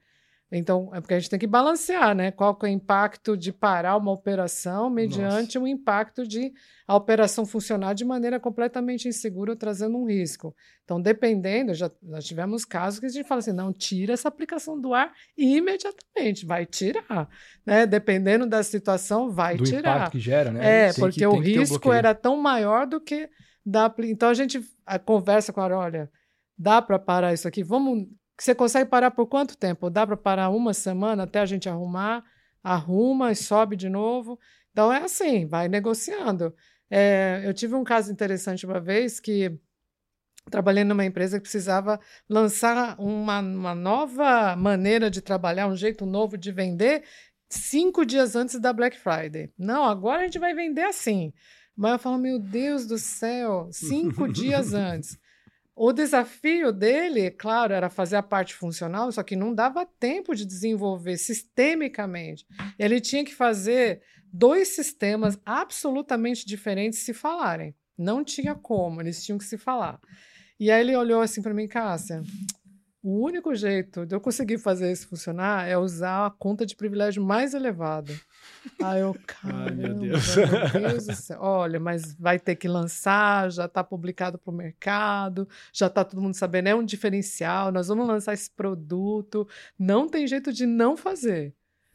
Então, 0.51 0.91
é 0.95 1.01
porque 1.01 1.13
a 1.13 1.19
gente 1.19 1.29
tem 1.29 1.39
que 1.39 1.47
balancear, 1.47 2.15
né? 2.15 2.31
Qual 2.31 2.59
é 2.63 2.65
o 2.65 2.69
impacto 2.69 3.37
de 3.37 3.53
parar 3.53 3.99
uma 3.99 4.11
operação 4.11 4.89
mediante 4.89 5.59
Nossa. 5.59 5.61
o 5.61 5.69
impacto 5.69 6.27
de 6.27 6.53
a 6.87 6.97
operação 6.97 7.45
funcionar 7.45 7.93
de 7.93 8.03
maneira 8.03 8.41
completamente 8.41 9.07
insegura, 9.07 9.55
trazendo 9.55 9.99
um 9.99 10.07
risco. 10.07 10.57
Então, 10.85 10.99
dependendo, 10.99 11.75
já, 11.75 11.91
já 12.03 12.19
tivemos 12.21 12.65
casos 12.65 12.99
que 12.99 13.05
a 13.05 13.11
gente 13.11 13.29
fala 13.29 13.41
assim, 13.41 13.53
não, 13.53 13.75
tira 13.75 14.15
essa 14.15 14.29
aplicação 14.29 14.81
do 14.81 14.95
ar 14.95 15.13
imediatamente, 15.37 16.47
vai 16.47 16.65
tirar. 16.65 17.29
Né? 17.67 17.87
Dependendo 17.87 18.47
da 18.47 18.63
situação, 18.63 19.31
vai 19.31 19.59
do 19.59 19.65
tirar. 19.65 19.81
Do 19.83 19.97
impacto 19.97 20.13
que 20.13 20.21
gera, 20.21 20.51
né? 20.51 20.89
É, 20.89 20.93
porque 20.95 21.27
o 21.27 21.39
risco 21.39 21.93
era 21.93 22.15
tão 22.15 22.39
maior 22.39 22.87
do 22.87 22.99
que... 23.01 23.29
Da, 23.67 23.95
então, 23.99 24.31
a 24.31 24.35
gente 24.35 24.63
a 24.87 24.99
conversa 24.99 25.53
com 25.53 25.61
a 25.61 25.67
olha, 25.67 26.11
dá 26.57 26.81
para 26.81 26.99
parar 26.99 27.35
isso 27.35 27.47
aqui? 27.47 27.63
Vamos 27.63 28.09
que 28.39 28.45
você 28.45 28.55
consegue 28.55 28.89
parar 28.89 29.11
por 29.11 29.27
quanto 29.27 29.59
tempo? 29.59 29.91
Dá 29.91 30.07
para 30.07 30.17
parar 30.17 30.49
uma 30.51 30.73
semana 30.73 31.25
até 31.25 31.41
a 31.41 31.45
gente 31.45 31.69
arrumar, 31.69 32.25
arruma 32.63 33.33
e 33.33 33.37
sobe 33.37 33.75
de 33.75 33.89
novo. 33.89 34.39
Então 34.71 34.93
é 34.93 35.03
assim, 35.03 35.45
vai 35.45 35.67
negociando. 35.67 36.55
É, 36.89 37.43
eu 37.45 37.53
tive 37.53 37.75
um 37.75 37.83
caso 37.83 38.13
interessante 38.13 38.65
uma 38.65 38.79
vez 38.79 39.19
que 39.19 39.59
trabalhei 40.49 40.85
numa 40.85 41.05
empresa 41.05 41.39
que 41.39 41.43
precisava 41.43 42.01
lançar 42.29 42.95
uma, 42.99 43.41
uma 43.41 43.75
nova 43.75 44.55
maneira 44.55 45.11
de 45.11 45.21
trabalhar, 45.21 45.67
um 45.67 45.77
jeito 45.77 46.07
novo 46.07 46.39
de 46.39 46.53
vender 46.53 47.03
cinco 47.51 48.07
dias 48.07 48.37
antes 48.37 48.61
da 48.61 48.73
Black 48.73 48.97
Friday. 48.97 49.53
Não, 49.59 49.85
agora 49.85 50.23
a 50.23 50.25
gente 50.27 50.39
vai 50.39 50.55
vender 50.55 50.85
assim. 50.85 51.33
Mas 51.77 51.93
eu 51.93 51.99
falo, 51.99 52.19
meu 52.19 52.39
Deus 52.39 52.87
do 52.87 52.99
céu, 52.99 53.69
cinco 53.73 54.29
dias 54.33 54.73
antes. 54.75 55.19
O 55.81 55.93
desafio 55.93 56.73
dele, 56.73 57.31
claro, 57.31 57.73
era 57.73 57.89
fazer 57.89 58.17
a 58.17 58.23
parte 58.23 58.53
funcional, 58.53 59.13
só 59.13 59.23
que 59.23 59.37
não 59.37 59.55
dava 59.55 59.87
tempo 59.87 60.35
de 60.35 60.45
desenvolver 60.45 61.17
sistemicamente. 61.17 62.45
Ele 62.77 63.01
tinha 63.01 63.25
que 63.25 63.33
fazer 63.33 64.03
dois 64.33 64.75
sistemas 64.75 65.39
absolutamente 65.47 66.45
diferentes 66.45 66.99
se 66.99 67.15
falarem. 67.15 67.77
Não 67.97 68.25
tinha 68.25 68.57
como, 68.57 69.01
eles 69.01 69.25
tinham 69.25 69.39
que 69.39 69.45
se 69.45 69.57
falar. 69.57 70.01
E 70.59 70.69
aí 70.69 70.81
ele 70.81 70.97
olhou 70.97 71.21
assim 71.21 71.41
para 71.41 71.55
mim, 71.55 71.69
Cássia, 71.69 72.23
o 73.09 73.23
único 73.23 73.55
jeito 73.55 74.05
de 74.05 74.15
eu 74.15 74.21
conseguir 74.21 74.59
fazer 74.59 74.93
isso 74.93 75.09
funcionar 75.09 75.67
é 75.67 75.79
usar 75.79 76.27
a 76.27 76.31
conta 76.31 76.67
de 76.67 76.77
privilégio 76.77 77.25
mais 77.25 77.55
elevada. 77.55 78.13
Aí 78.83 79.01
eu, 79.01 79.17
caramba, 79.27 79.71
meu 79.71 79.95
Deus. 79.95 80.37
meu 80.37 80.91
Deus 80.91 81.07
do 81.07 81.15
céu. 81.15 81.39
Olha, 81.41 81.81
mas 81.81 82.13
vai 82.13 82.39
ter 82.39 82.55
que 82.57 82.69
lançar, 82.69 83.51
já 83.51 83.65
está 83.65 83.83
publicado 83.83 84.37
para 84.37 84.53
o 84.53 84.55
mercado, 84.55 85.49
já 85.73 85.87
está 85.87 86.05
todo 86.05 86.21
mundo 86.21 86.35
sabendo, 86.35 86.69
é 86.69 86.75
um 86.75 86.85
diferencial, 86.85 87.73
nós 87.73 87.89
vamos 87.89 88.07
lançar 88.07 88.35
esse 88.35 88.51
produto, 88.51 89.49
não 89.79 90.07
tem 90.07 90.27
jeito 90.27 90.53
de 90.53 90.67
não 90.67 90.95
fazer. 90.95 91.55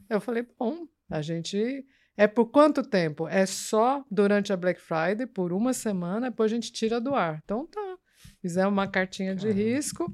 Eu 0.09 0.19
falei, 0.19 0.47
bom, 0.57 0.87
a 1.11 1.21
gente. 1.21 1.85
É 2.17 2.25
por 2.25 2.47
quanto 2.47 2.81
tempo? 2.81 3.27
É 3.27 3.45
só 3.45 4.03
durante 4.09 4.51
a 4.51 4.57
Black 4.57 4.81
Friday, 4.81 5.27
por 5.27 5.53
uma 5.53 5.73
semana, 5.73 6.31
depois 6.31 6.51
a 6.51 6.55
gente 6.55 6.71
tira 6.71 6.99
do 6.99 7.13
ar. 7.13 7.39
Então 7.43 7.67
tá. 7.67 7.97
Fizer 8.41 8.65
uma 8.65 8.87
cartinha 8.87 9.35
de 9.35 9.51
risco, 9.51 10.11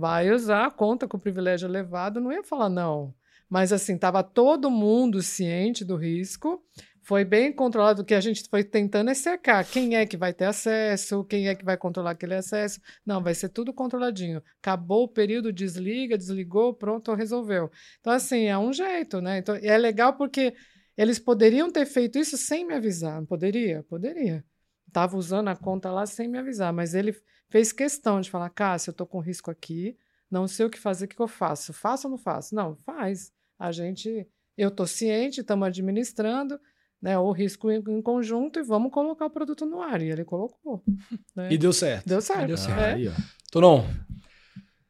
vai 0.00 0.32
usar, 0.32 0.70
conta 0.70 1.06
com 1.06 1.18
o 1.18 1.20
privilégio 1.20 1.68
elevado, 1.68 2.20
não 2.20 2.32
ia 2.32 2.42
falar 2.42 2.70
não. 2.70 3.14
Mas 3.48 3.72
assim, 3.72 3.96
estava 3.96 4.22
todo 4.22 4.70
mundo 4.70 5.20
ciente 5.20 5.84
do 5.84 5.94
risco, 5.94 6.64
foi 7.02 7.24
bem 7.24 7.52
controlado. 7.52 8.00
O 8.00 8.04
que 8.04 8.14
a 8.14 8.20
gente 8.20 8.48
foi 8.48 8.64
tentando 8.64 9.10
é 9.10 9.14
cercar 9.14 9.64
quem 9.64 9.96
é 9.96 10.06
que 10.06 10.16
vai 10.16 10.32
ter 10.32 10.46
acesso, 10.46 11.24
quem 11.24 11.48
é 11.48 11.54
que 11.54 11.64
vai 11.64 11.76
controlar 11.76 12.12
aquele 12.12 12.34
acesso. 12.34 12.80
Não, 13.04 13.22
vai 13.22 13.34
ser 13.34 13.50
tudo 13.50 13.74
controladinho. 13.74 14.42
Acabou 14.62 15.04
o 15.04 15.08
período, 15.08 15.52
desliga, 15.52 16.16
desligou, 16.16 16.72
pronto, 16.72 17.12
resolveu. 17.14 17.70
Então, 18.00 18.12
assim, 18.12 18.44
é 18.44 18.56
um 18.56 18.72
jeito, 18.72 19.20
né? 19.20 19.38
Então, 19.38 19.54
é 19.56 19.76
legal 19.76 20.16
porque 20.16 20.54
eles 20.96 21.18
poderiam 21.18 21.70
ter 21.70 21.84
feito 21.84 22.18
isso 22.18 22.36
sem 22.36 22.66
me 22.66 22.74
avisar. 22.74 23.22
Poderia? 23.26 23.82
Poderia. 23.82 24.44
Estava 24.90 25.16
usando 25.16 25.48
a 25.48 25.56
conta 25.56 25.90
lá 25.90 26.04
sem 26.04 26.26
me 26.26 26.36
avisar, 26.36 26.72
mas 26.72 26.94
ele 26.94 27.16
fez 27.48 27.72
questão 27.72 28.20
de 28.20 28.28
falar: 28.28 28.50
Cássio, 28.50 28.90
eu 28.90 28.92
estou 28.92 29.06
com 29.06 29.20
risco 29.20 29.48
aqui, 29.48 29.96
não 30.28 30.48
sei 30.48 30.66
o 30.66 30.70
que 30.70 30.78
fazer, 30.78 31.04
o 31.04 31.08
que 31.08 31.20
eu 31.20 31.28
faço? 31.28 31.72
Faço 31.72 32.08
ou 32.08 32.10
não 32.10 32.18
faço? 32.18 32.54
Não, 32.54 32.74
faz. 32.74 33.32
A 33.56 33.70
gente, 33.70 34.26
eu 34.58 34.68
estou 34.68 34.86
ciente, 34.86 35.40
estamos 35.40 35.68
administrando 35.68 36.58
né, 37.00 37.16
o 37.16 37.30
risco 37.30 37.70
em, 37.70 37.78
em, 37.88 38.02
conjunto 38.02 38.58
e 38.58 38.62
vamos 38.64 38.90
colocar 38.90 39.26
o 39.26 39.30
produto 39.30 39.64
no 39.64 39.80
ar. 39.80 40.02
E 40.02 40.10
ele 40.10 40.24
colocou. 40.24 40.82
Né? 41.36 41.52
E 41.52 41.56
deu 41.56 41.72
certo. 41.72 42.08
Deu 42.08 42.20
certo. 42.20 42.46
Deu 42.48 42.56
certo. 42.56 42.80
É. 42.80 42.94
Aí, 42.94 43.10
Tonon, 43.52 43.86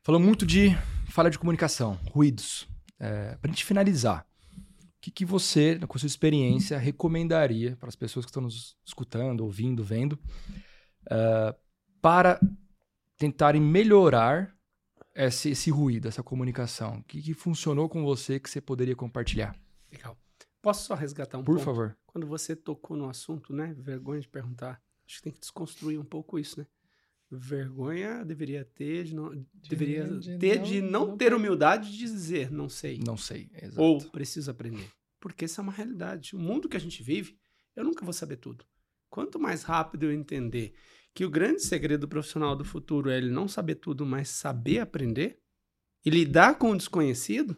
falou 0.02 0.18
muito 0.18 0.46
de 0.46 0.70
falha 1.10 1.28
de 1.28 1.38
comunicação, 1.38 1.98
ruídos. 2.10 2.66
É, 2.98 3.36
para 3.36 3.50
a 3.50 3.52
gente 3.52 3.64
finalizar, 3.64 4.26
que, 5.00 5.10
que 5.10 5.24
você, 5.24 5.78
com 5.78 5.96
a 5.96 5.98
sua 5.98 6.06
experiência, 6.06 6.78
recomendaria 6.78 7.76
para 7.76 7.88
as 7.88 7.96
pessoas 7.96 8.24
que 8.24 8.30
estão 8.30 8.42
nos 8.42 8.76
escutando, 8.84 9.40
ouvindo, 9.40 9.82
vendo, 9.82 10.18
uh, 11.06 11.54
para 12.02 12.38
tentarem 13.16 13.60
melhorar 13.60 14.54
esse, 15.14 15.50
esse 15.50 15.70
ruído, 15.70 16.08
essa 16.08 16.22
comunicação? 16.22 16.98
O 16.98 17.04
que, 17.04 17.22
que 17.22 17.34
funcionou 17.34 17.88
com 17.88 18.04
você 18.04 18.38
que 18.38 18.50
você 18.50 18.60
poderia 18.60 18.94
compartilhar? 18.94 19.58
Legal. 19.90 20.16
Posso 20.62 20.86
só 20.86 20.94
resgatar 20.94 21.38
um 21.38 21.44
Por 21.44 21.56
ponto? 21.56 21.64
favor. 21.64 21.96
Quando 22.06 22.26
você 22.26 22.54
tocou 22.54 22.96
no 22.96 23.08
assunto, 23.08 23.54
né? 23.54 23.74
Vergonha 23.78 24.20
de 24.20 24.28
perguntar. 24.28 24.82
Acho 25.06 25.16
que 25.16 25.22
tem 25.22 25.32
que 25.32 25.40
desconstruir 25.40 25.98
um 25.98 26.04
pouco 26.04 26.38
isso, 26.38 26.60
né? 26.60 26.66
Vergonha 27.30 28.24
deveria 28.24 28.64
ter 28.64 29.04
de 29.04 29.14
não, 29.14 29.30
de, 29.30 29.46
deveria 29.68 30.04
de 30.04 30.36
ter 30.38 30.56
não, 30.56 30.64
de 30.64 30.82
não, 30.82 30.90
não 31.06 31.16
ter 31.16 31.32
humildade 31.32 31.92
de 31.92 31.98
dizer 31.98 32.50
não 32.50 32.68
sei. 32.68 32.98
Não 33.04 33.16
sei, 33.16 33.48
exato. 33.54 33.80
Ou 33.80 34.00
preciso 34.10 34.50
aprender. 34.50 34.88
Porque 35.20 35.44
isso 35.44 35.60
é 35.60 35.62
uma 35.62 35.72
realidade. 35.72 36.34
O 36.34 36.38
mundo 36.40 36.68
que 36.68 36.76
a 36.76 36.80
gente 36.80 37.02
vive, 37.02 37.38
eu 37.76 37.84
nunca 37.84 38.04
vou 38.04 38.12
saber 38.12 38.36
tudo. 38.36 38.64
Quanto 39.08 39.38
mais 39.38 39.62
rápido 39.62 40.06
eu 40.06 40.12
entender 40.12 40.74
que 41.14 41.24
o 41.24 41.30
grande 41.30 41.62
segredo 41.62 42.08
profissional 42.08 42.56
do 42.56 42.64
futuro 42.64 43.10
é 43.10 43.18
ele 43.18 43.30
não 43.30 43.46
saber 43.46 43.76
tudo, 43.76 44.06
mas 44.06 44.28
saber 44.28 44.80
aprender 44.80 45.38
e 46.04 46.10
lidar 46.10 46.56
com 46.56 46.70
o 46.70 46.76
desconhecido, 46.76 47.56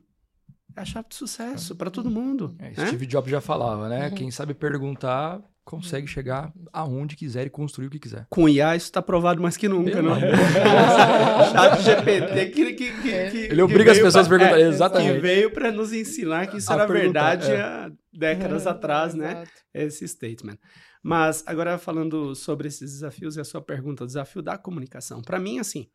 é 0.76 0.80
a 0.80 0.84
chave 0.84 1.08
de 1.08 1.14
sucesso 1.14 1.76
para 1.76 1.90
todo 1.90 2.10
mundo. 2.10 2.54
É, 2.58 2.70
né? 2.70 2.86
Steve 2.86 3.06
Jobs 3.06 3.30
já 3.30 3.40
falava, 3.40 3.88
né? 3.88 4.08
Uhum. 4.08 4.14
Quem 4.14 4.30
sabe 4.30 4.54
perguntar 4.54 5.42
consegue 5.64 6.06
chegar 6.06 6.52
aonde 6.72 7.16
quiser 7.16 7.46
e 7.46 7.50
construir 7.50 7.86
o 7.86 7.90
que 7.90 7.98
quiser. 7.98 8.26
Com 8.28 8.48
IA 8.48 8.76
isso 8.76 8.86
está 8.86 9.00
provado 9.00 9.40
mais 9.40 9.56
que 9.56 9.68
nunca, 9.68 9.92
Pelo 9.92 10.10
não? 10.10 10.20
Chat 11.52 11.82
GPT 11.82 12.46
que, 12.46 12.72
que, 12.74 13.02
que, 13.02 13.10
é. 13.10 13.30
que 13.30 13.36
Ele 13.38 13.62
obriga 13.62 13.92
as 13.92 13.98
pessoas 13.98 14.26
pra, 14.26 14.36
a 14.36 14.40
perguntar. 14.40 14.60
É, 14.60 14.68
exatamente. 14.68 15.14
Que 15.14 15.20
veio 15.20 15.50
para 15.50 15.70
nos 15.70 15.92
ensinar 15.92 16.48
que 16.48 16.58
isso 16.58 16.70
a 16.72 16.74
era 16.74 16.86
verdade 16.86 17.50
é. 17.50 17.60
há 17.60 17.92
décadas 18.12 18.66
atrás, 18.66 19.14
né? 19.14 19.44
Esse 19.72 20.06
statement. 20.06 20.58
Mas 21.02 21.42
agora 21.46 21.78
falando 21.78 22.34
sobre 22.34 22.68
esses 22.68 22.92
desafios 22.92 23.36
e 23.36 23.40
a 23.40 23.44
sua 23.44 23.60
pergunta, 23.60 24.04
o 24.04 24.06
desafio 24.06 24.42
da 24.42 24.56
comunicação. 24.56 25.20
Para 25.20 25.38
mim, 25.38 25.58
assim, 25.58 25.88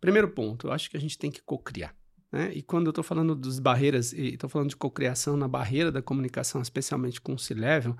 primeiro 0.00 0.28
ponto, 0.28 0.68
eu 0.68 0.72
acho 0.72 0.90
que 0.90 0.96
a 0.96 1.00
gente 1.00 1.18
tem 1.18 1.30
que 1.30 1.42
cocriar. 1.42 1.94
Né? 2.32 2.52
E 2.54 2.62
quando 2.62 2.86
eu 2.86 2.90
estou 2.90 3.04
falando 3.04 3.34
das 3.34 3.58
barreiras, 3.58 4.12
e 4.12 4.34
estou 4.34 4.48
falando 4.48 4.70
de 4.70 4.76
cocriação 4.76 5.36
na 5.36 5.46
barreira 5.46 5.92
da 5.92 6.02
comunicação, 6.02 6.62
especialmente 6.62 7.20
com 7.20 7.34
o 7.34 7.38
C-Level, 7.38 7.96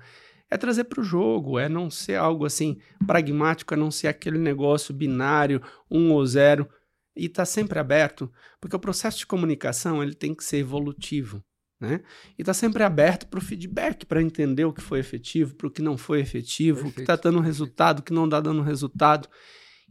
é 0.49 0.57
trazer 0.57 0.85
para 0.85 1.01
o 1.01 1.03
jogo, 1.03 1.59
é 1.59 1.67
não 1.67 1.89
ser 1.89 2.15
algo 2.15 2.45
assim 2.45 2.77
pragmático, 3.05 3.73
é 3.73 3.77
não 3.77 3.91
ser 3.91 4.07
aquele 4.07 4.37
negócio 4.37 4.93
binário, 4.93 5.61
um 5.89 6.11
ou 6.11 6.25
zero, 6.25 6.67
e 7.15 7.25
estar 7.25 7.41
tá 7.41 7.45
sempre 7.45 7.79
aberto, 7.79 8.31
porque 8.61 8.75
o 8.75 8.79
processo 8.79 9.19
de 9.19 9.25
comunicação 9.25 10.01
ele 10.01 10.13
tem 10.13 10.33
que 10.33 10.43
ser 10.43 10.57
evolutivo. 10.57 11.43
Né? 11.79 12.01
E 12.37 12.41
está 12.41 12.53
sempre 12.53 12.81
aberto 12.83 13.27
para 13.27 13.37
o 13.37 13.41
feedback, 13.41 14.05
para 14.05 14.21
entender 14.21 14.65
o 14.65 14.73
que 14.73 14.81
foi 14.81 14.99
efetivo, 14.99 15.55
para 15.55 15.67
o 15.67 15.71
que 15.71 15.81
não 15.81 15.95
foi 15.95 16.21
efetivo, 16.21 16.77
Perfeito. 16.77 16.93
o 16.93 16.95
que 16.95 17.01
está 17.01 17.15
dando 17.15 17.39
resultado, 17.39 17.99
o 17.99 18.03
que 18.03 18.13
não 18.13 18.25
está 18.25 18.39
dando 18.39 18.61
resultado. 18.61 19.29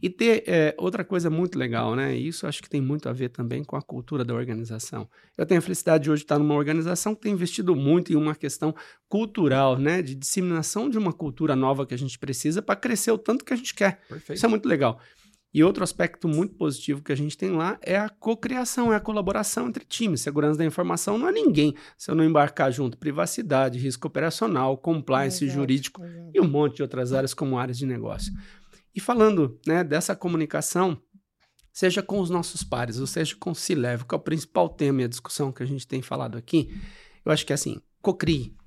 E 0.01 0.09
ter 0.09 0.43
é, 0.45 0.75
outra 0.77 1.03
coisa 1.03 1.27
muito 1.27 1.57
legal, 1.57 1.95
né? 1.95 2.15
Isso 2.15 2.45
acho 2.45 2.61
que 2.61 2.69
tem 2.69 2.79
muito 2.79 3.09
a 3.09 3.13
ver 3.13 3.29
também 3.29 3.63
com 3.63 3.75
a 3.75 3.81
cultura 3.81 4.23
da 4.23 4.33
organização. 4.33 5.09
Eu 5.35 5.45
tenho 5.45 5.57
a 5.57 5.61
felicidade 5.61 6.03
de 6.03 6.11
hoje 6.11 6.21
estar 6.21 6.37
numa 6.37 6.53
organização 6.53 7.15
que 7.15 7.21
tem 7.21 7.33
investido 7.33 7.75
muito 7.75 8.13
em 8.13 8.15
uma 8.15 8.35
questão 8.35 8.75
cultural, 9.09 9.77
né? 9.77 10.03
De 10.03 10.13
disseminação 10.13 10.87
de 10.87 10.99
uma 10.99 11.11
cultura 11.11 11.55
nova 11.55 11.85
que 11.85 11.95
a 11.95 11.97
gente 11.97 12.19
precisa 12.19 12.61
para 12.61 12.75
crescer 12.75 13.11
o 13.11 13.17
tanto 13.17 13.43
que 13.43 13.53
a 13.53 13.57
gente 13.57 13.73
quer. 13.73 13.99
Perfeito. 14.07 14.37
Isso 14.37 14.45
é 14.45 14.49
muito 14.49 14.69
legal. 14.69 14.99
E 15.53 15.63
outro 15.63 15.83
aspecto 15.83 16.27
muito 16.27 16.53
positivo 16.55 17.01
que 17.01 17.11
a 17.11 17.15
gente 17.15 17.35
tem 17.35 17.51
lá 17.51 17.79
é 17.81 17.97
a 17.97 18.09
cocriação, 18.09 18.93
é 18.93 18.95
a 18.95 18.99
colaboração 18.99 19.67
entre 19.67 19.83
times. 19.85 20.21
Segurança 20.21 20.59
da 20.59 20.65
informação 20.65 21.17
não 21.17 21.29
é 21.29 21.31
ninguém 21.31 21.73
se 21.97 22.11
eu 22.11 22.15
não 22.15 22.23
embarcar 22.23 22.71
junto. 22.71 22.97
Privacidade, 22.97 23.79
risco 23.79 24.05
operacional, 24.05 24.77
compliance 24.77 25.43
exato, 25.43 25.59
jurídico 25.59 26.03
exato. 26.03 26.31
e 26.33 26.39
um 26.39 26.47
monte 26.47 26.75
de 26.75 26.81
outras 26.83 27.11
áreas 27.13 27.33
como 27.33 27.57
áreas 27.57 27.77
de 27.77 27.87
negócio. 27.87 28.31
E 28.97 28.99
falando 28.99 29.59
né, 29.67 29.83
dessa 29.83 30.15
comunicação, 30.15 30.99
seja 31.71 32.01
com 32.01 32.19
os 32.19 32.31
nossos 32.31 32.63
pares, 32.63 32.99
ou 32.99 33.05
seja 33.05 33.35
com 33.39 33.51
o 33.51 33.55
C-Level, 33.55 34.07
que 34.07 34.15
é 34.15 34.17
o 34.17 34.21
principal 34.21 34.67
tema 34.67 35.01
e 35.01 35.05
a 35.05 35.07
discussão 35.07 35.51
que 35.51 35.61
a 35.61 35.67
gente 35.67 35.85
tem 35.85 36.01
falado 36.01 36.35
aqui, 36.35 36.75
eu 37.23 37.31
acho 37.31 37.45
que 37.45 37.53
é 37.53 37.55
assim, 37.55 37.79
cocrie, 38.01 38.57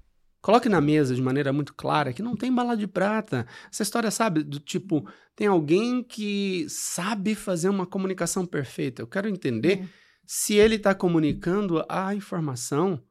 Coloque 0.41 0.71
na 0.71 0.81
mesa 0.81 1.15
de 1.15 1.21
maneira 1.21 1.53
muito 1.53 1.75
clara 1.75 2.15
que 2.15 2.23
não 2.23 2.35
tem 2.35 2.51
bala 2.51 2.75
de 2.75 2.87
prata. 2.87 3.47
Essa 3.71 3.83
história, 3.83 4.11
sabe, 4.11 4.43
do 4.43 4.59
tipo, 4.59 5.07
tem 5.37 5.47
alguém 5.47 6.03
que 6.03 6.65
sabe 6.67 7.35
fazer 7.35 7.69
uma 7.69 7.85
comunicação 7.85 8.47
perfeita. 8.47 9.03
Eu 9.03 9.07
quero 9.07 9.29
entender 9.29 9.87
se 10.25 10.55
ele 10.55 10.77
está 10.77 10.95
comunicando 10.95 11.85
a 11.91 12.15
informação 12.15 13.03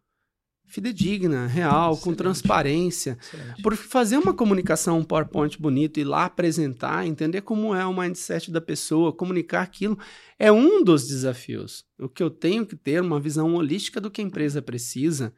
fidedigna, 0.70 1.48
real, 1.48 1.94
Excelente. 1.94 2.04
com 2.04 2.14
transparência. 2.14 3.18
Excelente. 3.20 3.62
Porque 3.62 3.84
fazer 3.84 4.18
uma 4.18 4.34
comunicação, 4.34 5.00
um 5.00 5.04
PowerPoint 5.04 5.60
bonito 5.60 6.00
e 6.00 6.04
lá 6.04 6.26
apresentar, 6.26 7.06
entender 7.06 7.42
como 7.42 7.76
é 7.76 7.86
o 7.86 7.94
mindset 7.94 8.52
da 8.52 8.62
pessoa, 8.62 9.12
comunicar 9.12 9.62
aquilo, 9.62 9.98
é 10.38 10.52
um 10.52 10.84
dos 10.84 11.08
desafios. 11.08 11.84
O 11.98 12.08
que 12.08 12.24
eu 12.24 12.30
tenho 12.30 12.66
que 12.66 12.76
ter 12.76 13.02
uma 13.02 13.20
visão 13.20 13.56
holística 13.56 14.00
do 14.00 14.12
que 14.12 14.22
a 14.22 14.24
empresa 14.24 14.62
precisa 14.62 15.34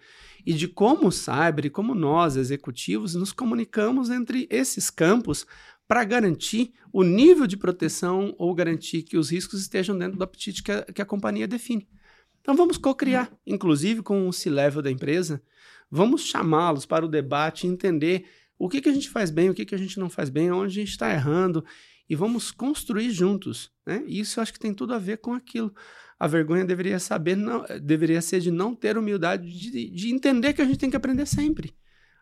e 0.46 0.54
de 0.54 0.68
como 0.68 1.08
o 1.08 1.12
cyber 1.12 1.66
e 1.66 1.70
como 1.70 1.96
nós, 1.96 2.36
executivos, 2.36 3.16
nos 3.16 3.32
comunicamos 3.32 4.10
entre 4.10 4.48
esses 4.50 4.90
campos 4.90 5.46
para 5.88 6.04
garantir 6.04 6.74
o 6.94 7.04
nível 7.04 7.48
de 7.48 7.58
proteção 7.58 8.34
ou 8.38 8.54
garantir 8.54 9.04
que 9.04 9.18
os 9.18 9.30
riscos 9.32 9.62
estejam 9.62 9.98
dentro 9.98 10.18
do 10.18 10.24
apetite 10.24 10.64
que 10.64 10.72
a, 10.72 10.84
que 10.84 11.02
a 11.02 11.06
companhia 11.06 11.48
define. 11.48 11.88
Então 12.42 12.56
vamos 12.56 12.78
co-criar, 12.78 13.32
inclusive 13.46 14.02
com 14.02 14.28
o 14.28 14.34
C-level 14.34 14.82
da 14.82 14.92
empresa, 14.92 15.42
vamos 15.90 16.26
chamá-los 16.26 16.86
para 16.86 17.06
o 17.06 17.10
debate 17.10 17.68
entender 17.68 18.26
o 18.58 18.68
que, 18.68 18.82
que 18.82 18.90
a 18.90 18.94
gente 18.94 19.10
faz 19.10 19.30
bem, 19.30 19.50
o 19.50 19.54
que, 19.54 19.66
que 19.66 19.76
a 19.76 19.78
gente 19.78 20.00
não 20.00 20.10
faz 20.10 20.30
bem, 20.30 20.52
onde 20.52 20.80
a 20.80 20.82
gente 20.82 20.92
está 20.92 21.12
errando, 21.12 21.64
e 22.10 22.16
vamos 22.16 22.52
construir 22.52 23.10
juntos. 23.12 23.72
Né? 23.86 24.04
Isso 24.08 24.40
eu 24.40 24.42
acho 24.42 24.54
que 24.54 24.60
tem 24.60 24.74
tudo 24.74 24.94
a 24.94 25.00
ver 25.00 25.18
com 25.18 25.34
aquilo. 25.34 25.74
A 26.20 26.28
vergonha 26.28 26.66
deveria 26.66 27.00
saber, 27.00 27.36
não, 27.36 27.66
deveria 27.82 28.22
ser 28.22 28.40
de 28.40 28.52
não 28.52 28.76
ter 28.76 28.98
humildade, 28.98 29.52
de, 29.52 29.90
de 29.90 30.14
entender 30.14 30.54
que 30.54 30.62
a 30.62 30.66
gente 30.66 30.78
tem 30.78 30.90
que 30.90 30.96
aprender 30.96 31.26
sempre. 31.26 31.74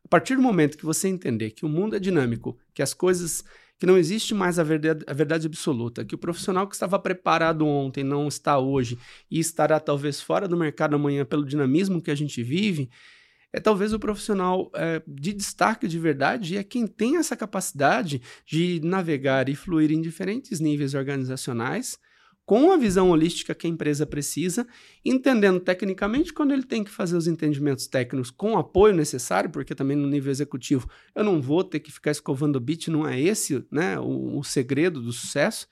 A 0.03 0.07
partir 0.07 0.36
do 0.36 0.41
momento 0.41 0.78
que 0.78 0.86
você 0.86 1.07
entender 1.07 1.51
que 1.51 1.65
o 1.65 1.70
mundo 1.70 1.95
é 1.95 1.99
dinâmico, 1.99 2.57
que 2.74 2.82
as 2.82 2.93
coisas 2.93 3.43
que 3.80 3.86
não 3.86 3.97
existe 3.97 4.34
mais 4.34 4.59
a 4.59 4.63
verdade, 4.63 5.05
a 5.07 5.13
verdade 5.13 5.47
absoluta, 5.47 6.03
que 6.03 6.13
o 6.13 6.17
profissional 6.17 6.67
que 6.67 6.75
estava 6.75 6.99
preparado 6.99 7.65
ontem 7.65 8.03
não 8.03 8.27
está 8.27 8.59
hoje 8.59 8.99
e 9.32 9.39
estará 9.39 9.80
talvez 9.80 10.21
fora 10.21 10.47
do 10.47 10.57
mercado 10.57 10.95
amanhã 10.95 11.23
pelo 11.23 11.45
dinamismo 11.45 12.01
que 12.01 12.11
a 12.11 12.15
gente 12.15 12.43
vive, 12.43 12.89
é 13.53 13.59
talvez 13.59 13.93
o 13.93 13.99
profissional 13.99 14.69
é, 14.75 15.01
de 15.07 15.34
destaque 15.34 15.88
de 15.88 15.97
verdade 15.97 16.53
e 16.53 16.57
é 16.57 16.63
quem 16.63 16.86
tem 16.86 17.17
essa 17.17 17.38
capacidade 17.38 18.21
de 18.45 18.82
navegar 18.84 19.47
e 19.47 19.55
fluir 19.55 19.91
em 19.91 20.01
diferentes 20.01 20.59
níveis 20.59 20.93
organizacionais 20.93 21.97
com 22.49 22.71
a 22.71 22.77
visão 22.77 23.11
holística 23.11 23.53
que 23.53 23.67
a 23.67 23.69
empresa 23.69 24.07
precisa, 24.07 24.67
entendendo 25.05 25.59
tecnicamente 25.59 26.33
quando 26.33 26.51
ele 26.51 26.63
tem 26.63 26.83
que 26.83 26.89
fazer 26.89 27.15
os 27.15 27.27
entendimentos 27.27 27.85
técnicos 27.85 28.31
com 28.31 28.53
o 28.53 28.57
apoio 28.57 28.91
necessário, 28.91 29.51
porque 29.51 29.75
também 29.75 29.95
no 29.95 30.07
nível 30.07 30.31
executivo 30.31 30.89
eu 31.13 31.23
não 31.23 31.39
vou 31.39 31.63
ter 31.63 31.79
que 31.79 31.91
ficar 31.91 32.09
escovando 32.09 32.55
o 32.55 32.59
bit, 32.59 32.89
não 32.89 33.07
é 33.07 33.21
esse 33.21 33.63
né, 33.71 33.99
o, 33.99 34.39
o 34.39 34.43
segredo 34.43 34.99
do 34.99 35.11
sucesso, 35.11 35.67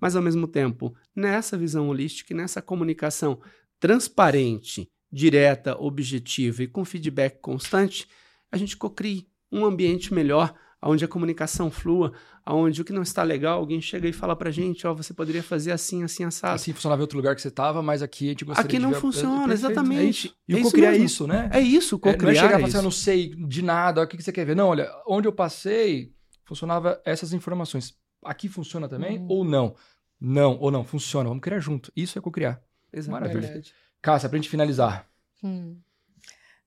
mas 0.00 0.16
ao 0.16 0.22
mesmo 0.22 0.48
tempo, 0.48 0.96
nessa 1.14 1.56
visão 1.56 1.88
holística 1.88 2.32
e 2.32 2.36
nessa 2.36 2.60
comunicação 2.60 3.40
transparente, 3.78 4.90
direta, 5.12 5.80
objetiva 5.80 6.64
e 6.64 6.66
com 6.66 6.84
feedback 6.84 7.38
constante, 7.40 8.08
a 8.50 8.56
gente 8.56 8.76
cocrie 8.76 9.28
um 9.52 9.64
ambiente 9.64 10.12
melhor 10.12 10.52
onde 10.82 11.04
a 11.04 11.08
comunicação 11.08 11.70
flua, 11.70 12.12
onde 12.46 12.80
o 12.80 12.84
que 12.84 12.92
não 12.92 13.02
está 13.02 13.22
legal, 13.22 13.58
alguém 13.58 13.80
chega 13.80 14.08
e 14.08 14.12
fala 14.12 14.36
pra 14.36 14.50
gente, 14.50 14.86
ó, 14.86 14.92
oh, 14.92 14.94
você 14.94 15.12
poderia 15.12 15.42
fazer 15.42 15.72
assim, 15.72 16.02
assim, 16.02 16.24
assado. 16.24 16.54
Assim 16.54 16.72
funcionava 16.72 17.00
em 17.00 17.04
outro 17.04 17.16
lugar 17.16 17.34
que 17.34 17.42
você 17.42 17.48
estava, 17.48 17.82
mas 17.82 18.02
aqui 18.02 18.26
a 18.26 18.28
gente 18.30 18.44
gostaria 18.44 18.68
Aqui 18.68 18.78
não 18.78 18.92
ver... 18.92 19.00
funciona, 19.00 19.52
é, 19.52 19.54
exatamente. 19.54 20.28
É 20.48 20.52
e 20.52 20.56
é 20.56 20.60
o 20.60 20.62
co-criar 20.62 20.92
é 20.92 20.96
isso, 20.98 21.26
né? 21.26 21.50
É 21.52 21.60
isso, 21.60 21.98
co-criar 21.98 22.18
é, 22.18 22.22
não 22.22 22.30
é 22.30 22.34
chegar 22.34 22.48
e 22.48 22.52
falar 22.52 22.66
assim, 22.68 22.76
eu 22.76 22.82
não 22.82 22.90
sei 22.90 23.34
de 23.34 23.62
nada, 23.62 24.02
o 24.02 24.06
que 24.06 24.22
você 24.22 24.32
quer 24.32 24.44
ver? 24.44 24.54
Não, 24.54 24.68
olha, 24.68 24.90
onde 25.06 25.26
eu 25.26 25.32
passei, 25.32 26.12
funcionava 26.44 27.00
essas 27.04 27.32
informações. 27.32 27.94
Aqui 28.24 28.48
funciona 28.48 28.88
também 28.88 29.18
Uhum. 29.18 29.26
ou 29.28 29.44
não? 29.44 29.74
Não, 30.20 30.58
ou 30.58 30.70
não, 30.70 30.84
funciona, 30.84 31.28
vamos 31.28 31.42
criar 31.42 31.58
junto. 31.58 31.92
Isso 31.96 32.18
é 32.18 32.22
co-criar. 32.22 32.60
Exatamente. 32.92 33.34
Maravilha. 33.34 33.62
Cássia, 34.00 34.28
pra 34.28 34.38
gente 34.38 34.48
finalizar. 34.48 35.06
Hum. 35.42 35.76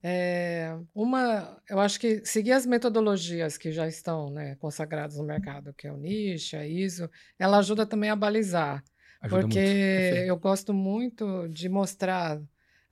É, 0.02 0.78
uma, 0.96 1.62
eu 1.70 1.80
acho 1.80 2.00
que 2.00 2.26
seguir 2.26 2.54
as 2.54 2.66
metodologias 2.66 3.58
que 3.58 3.72
já 3.72 3.88
estão 3.88 4.30
né, 4.30 4.56
consagradas 4.56 5.18
no 5.18 5.26
mercado, 5.26 5.74
que 5.74 5.88
é 5.88 5.92
o 5.92 5.98
niche, 5.98 6.56
a 6.56 6.66
ISO, 6.66 7.10
ela 7.38 7.58
ajuda 7.58 7.86
também 7.86 8.10
a 8.10 8.16
balizar. 8.16 8.84
Ajuda 9.22 9.42
porque 9.42 9.60
muito. 9.60 10.28
eu 10.28 10.38
gosto 10.38 10.74
muito 10.74 11.48
de 11.50 11.68
mostrar, 11.68 12.42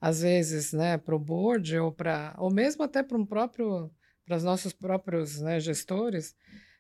às 0.02 0.22
vezes, 0.22 0.74
né, 0.74 0.98
para 0.98 1.16
o 1.16 1.20
board 1.20 1.78
ou 1.80 1.92
para, 1.92 2.36
ou 2.38 2.54
mesmo 2.54 2.84
até 2.84 3.02
para 3.02 3.18
um 3.18 3.26
próprio, 3.26 3.90
para 4.26 4.36
os 4.36 4.44
nossos 4.44 4.74
próprios 4.74 5.40
né, 5.40 5.60
gestores, 5.62 6.36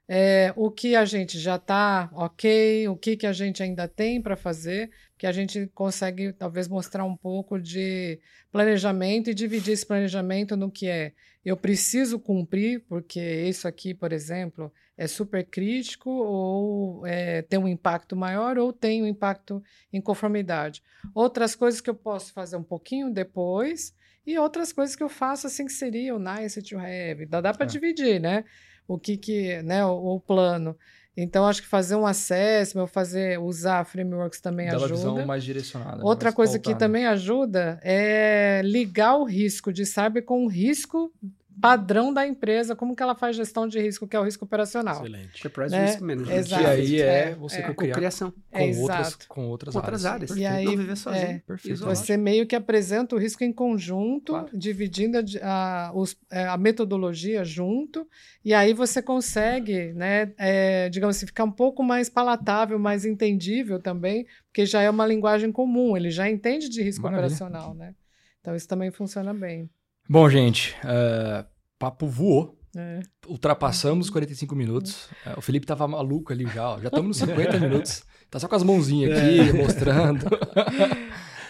é, 0.09 0.53
o 0.55 0.69
que 0.69 0.95
a 0.95 1.05
gente 1.05 1.39
já 1.39 1.55
está 1.55 2.09
ok, 2.13 2.87
o 2.89 2.95
que, 2.97 3.15
que 3.15 3.27
a 3.27 3.33
gente 3.33 3.63
ainda 3.63 3.87
tem 3.87 4.21
para 4.21 4.35
fazer, 4.35 4.89
que 5.17 5.25
a 5.27 5.31
gente 5.31 5.67
consegue 5.73 6.31
talvez 6.33 6.67
mostrar 6.67 7.03
um 7.03 7.15
pouco 7.15 7.59
de 7.59 8.19
planejamento 8.51 9.29
e 9.29 9.33
dividir 9.33 9.73
esse 9.73 9.85
planejamento 9.85 10.55
no 10.55 10.69
que 10.71 10.87
é 10.87 11.13
eu 11.45 11.55
preciso 11.55 12.19
cumprir, 12.19 12.81
porque 12.89 13.21
isso 13.21 13.69
aqui, 13.69 13.93
por 13.93 14.11
exemplo, 14.11 14.71
é 14.97 15.07
super 15.07 15.45
crítico 15.45 16.09
ou 16.09 17.07
é, 17.07 17.41
tem 17.41 17.57
um 17.57 17.67
impacto 17.67 18.17
maior 18.17 18.57
ou 18.57 18.73
tem 18.73 19.01
um 19.01 19.07
impacto 19.07 19.63
em 19.93 20.01
conformidade. 20.01 20.83
Outras 21.15 21.55
coisas 21.55 21.79
que 21.79 21.89
eu 21.89 21.95
posso 21.95 22.33
fazer 22.33 22.57
um 22.57 22.63
pouquinho 22.63 23.09
depois 23.13 23.93
e 24.25 24.37
outras 24.37 24.73
coisas 24.73 24.93
que 24.93 25.01
eu 25.03 25.07
faço 25.07 25.47
assim 25.47 25.65
que 25.65 25.71
seria 25.71 26.13
o 26.13 26.19
nice 26.19 26.61
to 26.61 26.77
have. 26.77 27.25
Dá, 27.25 27.39
dá 27.39 27.53
para 27.53 27.65
É. 27.65 27.69
dividir, 27.69 28.19
né? 28.19 28.43
O 28.85 28.99
que 28.99 29.15
que, 29.15 29.61
né, 29.63 29.85
o, 29.85 30.15
o 30.15 30.19
plano. 30.19 30.77
Então 31.19 31.47
acho 31.47 31.63
que 31.63 31.67
fazer 31.67 31.95
um 31.95 32.05
assessment, 32.05 32.81
ou 32.81 32.87
fazer 32.87 33.39
usar 33.39 33.83
frameworks 33.85 34.39
também 34.39 34.67
Dá 34.67 34.73
uma 34.77 34.85
ajuda. 34.85 34.95
visão 34.95 35.25
mais 35.25 35.43
direcionada. 35.43 35.97
né, 35.97 36.03
Outra 36.03 36.27
mais 36.27 36.35
coisa 36.35 36.59
que 36.59 36.75
também 36.75 37.07
ajuda 37.07 37.79
é 37.83 38.61
ligar 38.63 39.17
o 39.17 39.23
risco 39.23 39.73
de 39.73 39.83
cyber 39.83 40.23
com 40.23 40.45
o 40.45 40.47
risco 40.47 41.11
padrão 41.59 42.13
da 42.13 42.27
empresa, 42.27 42.75
como 42.75 42.95
que 42.95 43.01
ela 43.01 43.15
faz 43.15 43.35
gestão 43.35 43.67
de 43.67 43.79
risco, 43.79 44.07
que 44.07 44.15
é 44.15 44.19
o 44.19 44.23
risco 44.23 44.45
operacional. 44.45 44.95
Excelente. 45.01 45.39
Enterprise 45.39 45.71
Né? 45.71 45.85
Risk 45.85 46.01
Management. 46.01 46.35
Exato. 46.35 46.63
E 46.63 46.65
aí 46.65 47.01
é, 47.01 47.05
É, 47.31 47.35
você 47.35 47.57
é. 47.57 47.61
Cocriação. 47.73 48.31
com, 48.31 48.57
É, 48.59 48.67
outras, 48.77 49.15
com 49.27 49.47
outras 49.47 49.73
Com 49.73 49.79
outras 49.79 50.05
áreas. 50.05 50.35
E 50.37 50.45
aí, 50.45 50.65
não 50.65 50.77
viver 50.77 50.95
sozinho. 50.95 51.23
é, 51.23 51.39
Perfeito. 51.45 51.73
Isolado. 51.73 51.97
Você 51.97 52.17
meio 52.17 52.45
que 52.45 52.55
apresenta 52.55 53.15
o 53.15 53.19
risco 53.19 53.43
em 53.43 53.51
conjunto, 53.51 54.33
Claro. 54.33 54.49
dividindo 54.53 55.17
a, 55.41 55.87
a, 55.87 55.91
os- 55.95 56.15
é, 56.31 56.45
a 56.47 56.57
metodologia 56.57 57.43
junto, 57.43 58.07
e 58.45 58.53
aí 58.53 58.73
você 58.73 59.01
consegue, 59.01 59.93
né, 59.93 60.31
é, 60.37 60.89
digamos 60.89 61.15
assim, 61.17 61.25
ficar 61.25 61.43
um 61.43 61.51
pouco 61.51 61.81
mais 61.83 62.09
palatável, 62.09 62.77
mais 62.77 63.05
entendível 63.05 63.79
também, 63.81 64.25
porque 64.47 64.65
já 64.65 64.81
é 64.81 64.89
uma 64.89 65.05
linguagem 65.05 65.51
comum, 65.51 65.97
ele 65.97 66.11
já 66.11 66.29
entende 66.29 66.69
de 66.69 66.81
risco 66.83 67.03
Maravilha. 67.03 67.25
operacional, 67.27 67.73
né? 67.73 67.93
Então 68.41 68.55
isso 68.55 68.67
também 68.67 68.91
funciona 68.91 69.33
bem. 69.33 69.69
Bom, 70.09 70.29
gente, 70.29 70.75
é, 70.83 71.45
papo 71.77 72.07
voou. 72.07 72.57
né? 72.73 73.01
Ultrapassamos 73.27 74.07
os 74.07 74.09
45 74.11 74.55
minutos. 74.55 75.09
É, 75.25 75.33
o 75.37 75.41
Felipe 75.41 75.65
tava 75.65 75.87
maluco 75.87 76.31
ali 76.31 76.47
já, 76.47 76.69
ó. 76.71 76.79
Já 76.79 76.87
estamos 76.87 77.19
nos 77.19 77.29
50 77.29 77.59
minutos. 77.59 78.03
Tá 78.29 78.39
só 78.39 78.47
com 78.47 78.55
as 78.55 78.63
mãozinhas 78.63 79.17
aqui, 79.17 79.53
mostrando. 79.53 80.25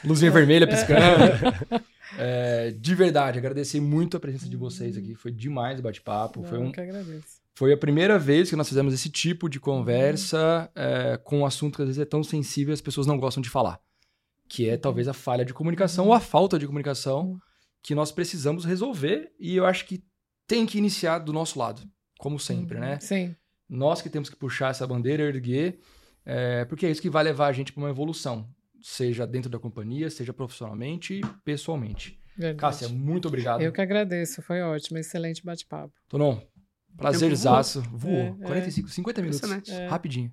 Luzinha 0.03 0.32
vermelha 0.32 0.68
piscando. 0.68 1.84
É, 2.18 2.72
de 2.72 2.95
verdade, 2.95 3.38
agradecer 3.38 3.80
muito 3.80 4.18
a 4.18 4.20
presença 4.20 4.47
de 4.49 4.55
vocês 4.58 4.97
aqui. 4.97 5.14
Foi 5.16 5.32
demais 5.32 5.80
o 5.80 5.84
bate-papo. 5.84 6.43
Foi, 6.43 6.58
Eu 6.58 6.62
um, 6.64 6.72
que 6.72 6.80
agradeço. 6.82 7.26
foi 7.53 7.74
a 7.74 7.78
primeira 7.78 8.18
vez 8.18 8.49
que 8.49 8.55
nós 8.55 8.68
fizemos 8.70 8.93
esse 8.93 9.10
tipo 9.10 9.47
de 9.49 9.60
conversa 9.60 10.70
é, 10.76 11.18
com 11.24 11.39
um 11.39 11.45
assunto 11.45 11.76
que 11.76 11.82
às 11.84 11.88
vezes 11.88 12.01
é 12.01 12.05
tão 12.05 12.24
sensível 12.24 12.72
e 12.72 12.76
as 12.76 12.82
pessoas 12.82 13.05
não 13.05 13.18
gostam 13.20 13.41
de 13.41 13.49
falar. 13.49 13.80
Que 14.47 14.70
é 14.70 14.78
talvez 14.78 15.08
a 15.08 15.14
falha 15.14 15.43
de 15.45 15.53
comunicação 15.53 16.08
ou 16.08 16.14
a 16.14 16.20
falta 16.20 16.58
de 16.58 16.66
comunicação 16.66 17.38
que 17.82 17.95
nós 17.95 18.11
precisamos 18.11 18.65
resolver. 18.65 19.32
E 19.39 19.55
eu 19.55 19.65
acho 19.65 19.86
que 19.86 20.03
tem 20.47 20.65
que 20.65 20.78
iniciar 20.78 21.19
do 21.19 21.34
nosso 21.34 21.59
lado, 21.59 21.82
como 22.17 22.39
sempre, 22.39 22.80
né? 22.80 22.99
Sim. 22.99 23.36
Nós 23.69 24.01
que 24.01 24.09
temos 24.09 24.30
que 24.30 24.36
puxar 24.36 24.71
essa 24.71 24.88
bandeira, 24.88 25.23
erguer, 25.23 25.80
é, 26.25 26.65
porque 26.65 26.86
é 26.86 26.91
isso 26.91 27.01
que 27.01 27.09
vai 27.09 27.23
levar 27.23 27.47
a 27.47 27.51
gente 27.53 27.73
para 27.73 27.82
uma 27.82 27.89
evolução, 27.89 28.49
seja 28.82 29.28
dentro 29.28 29.49
da 29.49 29.59
companhia, 29.59 30.09
seja 30.09 30.34
profissionalmente 30.34 31.15
e 31.15 31.21
pessoalmente. 31.43 32.19
Verdade. 32.38 32.59
Cássia, 32.59 32.89
muito 32.89 33.28
obrigado. 33.28 33.61
Eu 33.61 33.71
que 33.71 33.82
agradeço, 33.82 34.41
foi 34.41 34.61
ótimo, 34.61 34.97
excelente 34.97 35.43
bate-papo. 35.43 35.93
Tonon, 36.07 36.39
prazerzaço. 36.95 37.82
Voou. 37.91 38.38
É, 38.39 38.43
é. 38.43 38.45
45, 38.45 38.89
50 38.89 39.21
minutos. 39.21 39.69
É. 39.69 39.88
Rapidinho. 39.88 40.32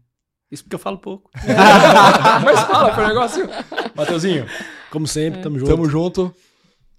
Isso 0.50 0.62
porque 0.62 0.74
eu 0.74 0.78
falo 0.78 0.98
pouco. 0.98 1.30
Mas 2.44 2.60
fala, 2.60 2.94
foi 2.94 3.04
um 3.04 3.08
negócio. 3.08 3.48
Mateuzinho, 3.96 4.46
Como 4.90 5.06
sempre, 5.06 5.40
tamo 5.42 5.58
junto. 5.58 5.70
tamo 5.70 5.88
junto. 5.88 6.34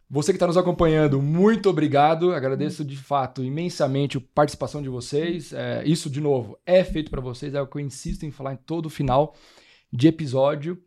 Você 0.09 0.31
que 0.31 0.35
está 0.35 0.45
nos 0.45 0.57
acompanhando, 0.57 1.21
muito 1.21 1.69
obrigado. 1.69 2.31
Agradeço 2.31 2.85
de 2.85 2.95
fato 2.95 3.43
imensamente 3.43 4.17
a 4.17 4.21
participação 4.33 4.81
de 4.81 4.89
vocês. 4.89 5.51
É, 5.51 5.83
isso, 5.85 6.09
de 6.09 6.21
novo, 6.21 6.57
é 6.65 6.83
feito 6.83 7.09
para 7.09 7.21
vocês. 7.21 7.55
É 7.55 7.61
o 7.61 7.67
que 7.67 7.77
eu 7.77 7.81
insisto 7.81 8.23
em 8.23 8.31
falar 8.31 8.53
em 8.53 8.57
todo 8.57 8.89
final 8.89 9.35
de 9.91 10.07
episódio. 10.07 10.77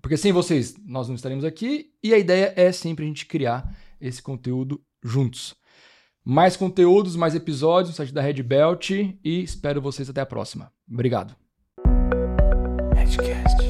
Porque 0.00 0.16
sem 0.16 0.32
vocês, 0.32 0.76
nós 0.86 1.08
não 1.08 1.14
estaremos 1.14 1.44
aqui. 1.44 1.90
E 2.02 2.14
a 2.14 2.18
ideia 2.18 2.52
é 2.56 2.72
sempre 2.72 3.04
a 3.04 3.08
gente 3.08 3.26
criar 3.26 3.76
esse 4.00 4.22
conteúdo 4.22 4.80
juntos. 5.02 5.54
Mais 6.24 6.56
conteúdos, 6.56 7.16
mais 7.16 7.34
episódios 7.34 7.90
no 7.90 7.96
site 7.96 8.12
da 8.12 8.22
Red 8.22 8.42
Belt. 8.42 8.90
E 8.90 9.18
espero 9.24 9.82
vocês 9.82 10.08
até 10.08 10.22
a 10.22 10.26
próxima. 10.26 10.72
Obrigado. 10.90 11.36
Redcast. 12.94 13.67